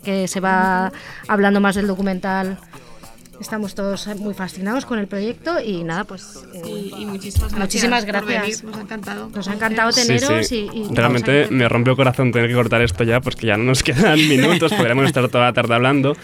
que 0.03 0.29
se 0.29 0.41
va 0.41 0.91
hablando 1.27 1.61
más 1.61 1.75
del 1.75 1.87
documental, 1.87 2.59
estamos 3.41 3.75
todos 3.75 4.07
muy 4.17 4.35
fascinados 4.35 4.85
con 4.87 4.99
el 4.99 5.07
proyecto 5.07 5.61
y 5.61 5.85
nada, 5.85 6.05
pues... 6.05 6.41
eh, 6.55 6.63
Y, 6.67 6.95
y 7.03 7.07
muchísimas 7.07 7.53
gracias. 7.53 7.59
Muchísimas 7.61 8.05
por 8.05 8.13
gracias. 8.27 8.63
venir, 8.63 8.65
Nos 8.65 8.77
ha 8.77 8.81
encantado. 8.83 9.29
Nos 9.35 9.49
ha 9.49 9.53
encantado 9.55 9.91
teneros 9.93 10.47
sí. 10.49 10.69
y, 10.73 10.79
y- 10.81 10.89
Realmente 10.95 11.47
me 11.51 11.69
rompe 11.69 11.91
el 11.91 11.97
corazón 11.97 12.33
tener 12.33 12.49
que 12.49 12.55
cortar 12.55 12.83
esto 12.83 13.05
ya, 13.05 13.21
pues 13.21 13.37
que 13.37 13.47
ya 13.47 13.57
no 13.57 13.65
nos 13.65 13.83
quedan 13.85 14.19
minutos, 14.29 14.73
podríamos 14.73 15.07
estar 15.07 15.29
toda 15.29 15.45
la 15.45 15.53
tarde 15.53 15.75
hablando. 15.75 16.17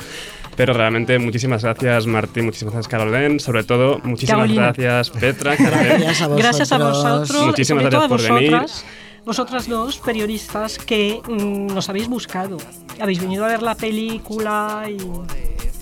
Pero 0.57 0.72
realmente 0.72 1.18
muchísimas 1.18 1.62
gracias 1.62 2.07
Martín, 2.07 2.44
muchísimas 2.44 2.74
gracias 2.74 2.88
Carolén, 2.90 3.40
sobre 3.40 3.64
todo 3.64 4.00
muchísimas 4.05 4.42
Carolina. 4.42 4.62
gracias 4.72 5.11
Petra, 5.11 5.57
Carolén. 5.57 6.00
Gracias 6.00 6.22
a 6.22 6.28
Gracias 6.28 6.72
a 6.72 6.78
vosotros, 6.78 7.46
Muchísimas 7.46 7.82
gracias 7.84 8.05
a 8.05 8.09
por 8.09 8.22
venir. 8.22 8.50
vosotras, 8.52 8.84
vosotras 9.24 9.68
dos 9.68 9.98
periodistas 9.98 10.78
que 10.78 11.20
mm, 11.28 11.66
nos 11.74 11.88
habéis 11.88 12.09
buscado. 12.09 12.59
Habéis 13.00 13.20
venido 13.20 13.44
a 13.44 13.48
ver 13.48 13.62
la 13.62 13.74
película 13.74 14.84
y 14.88 14.96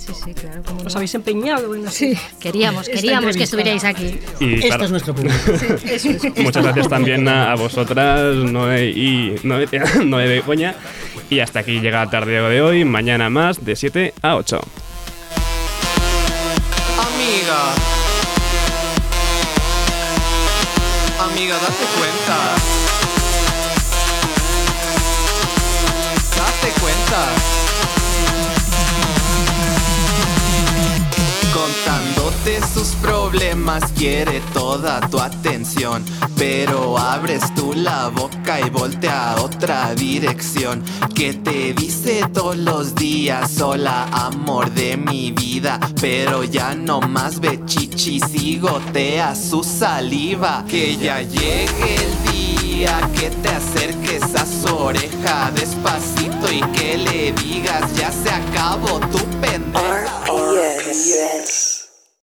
Sí, 0.03 0.13
sí, 0.25 0.35
claro. 0.35 0.63
cómo 0.67 0.81
os 0.81 0.93
no. 0.95 0.99
habéis 0.99 1.15
empeñado 1.15 1.73
en 1.77 1.89
Sí, 1.89 2.15
queríamos, 2.41 2.89
queríamos 2.89 3.37
que 3.37 3.45
estuvierais 3.45 3.85
aquí. 3.85 4.19
Y, 4.41 4.55
Esto 4.55 4.67
claro, 4.67 4.85
es 4.87 4.91
nuestro 4.91 5.15
público. 5.15 5.35
Eso 5.85 6.11
es. 6.11 6.39
Muchas 6.39 6.65
gracias 6.65 6.89
también 6.89 7.29
a, 7.29 7.53
a 7.53 7.55
vosotras, 7.55 8.35
Noé 8.35 8.91
y 8.91 9.37
Noé, 9.45 9.69
Noé 10.05 10.27
Begoña. 10.27 10.75
Y 11.33 11.41
hasta 11.41 11.61
aquí 11.61 11.81
llega 11.81 12.05
la 12.05 12.11
tarde 12.11 12.43
de 12.43 12.61
hoy. 12.61 12.85
Mañana 12.85 13.31
más 13.31 13.65
de 13.65 13.75
7 13.75 14.13
a 14.21 14.37
8. 14.37 14.61
Amiga. 16.99 17.73
Amiga, 21.19 21.55
date 21.55 21.85
cuenta. 21.97 22.72
Contándote 32.43 32.75
sus 32.75 32.89
problemas 32.97 33.93
quiere 33.93 34.41
toda 34.53 35.01
tu 35.09 35.21
atención. 35.21 36.05
Pero 36.37 36.99
abres 36.99 37.55
tú 37.55 37.73
la 37.73 38.09
boca 38.09 38.61
y 38.61 38.69
voltea 38.69 39.33
a 39.33 39.43
otra 39.43 39.95
dirección. 39.95 40.83
Que 41.15 41.35
te 41.35 41.73
dice 41.73 42.25
todos 42.33 42.57
los 42.57 42.95
días 42.95 43.61
Hola 43.61 44.09
amor 44.13 44.71
de 44.71 44.97
mi 44.97 45.31
vida 45.31 45.79
Pero 46.01 46.43
ya 46.43 46.75
no 46.75 47.01
más 47.01 47.39
ve 47.39 47.61
chichis 47.65 48.25
y 48.35 48.59
gotea 48.59 49.37
su 49.37 49.63
saliva. 49.63 50.65
Que 50.69 50.97
ya 50.97 51.23
llegue 51.23 51.95
el 51.95 52.33
día 52.33 53.09
que 53.15 53.31
te 53.31 53.49
acerques 53.51 54.35
a 54.35 54.47
su 54.47 54.75
oreja 54.75 55.53
despacito 55.55 56.51
y 56.51 56.61
que 56.73 56.99
le 56.99 57.33
digas 57.33 57.95
ya 57.95 58.11
se 58.11 58.31
acabó 58.31 58.99
tu 58.99 59.19
pendeja. 59.41 60.23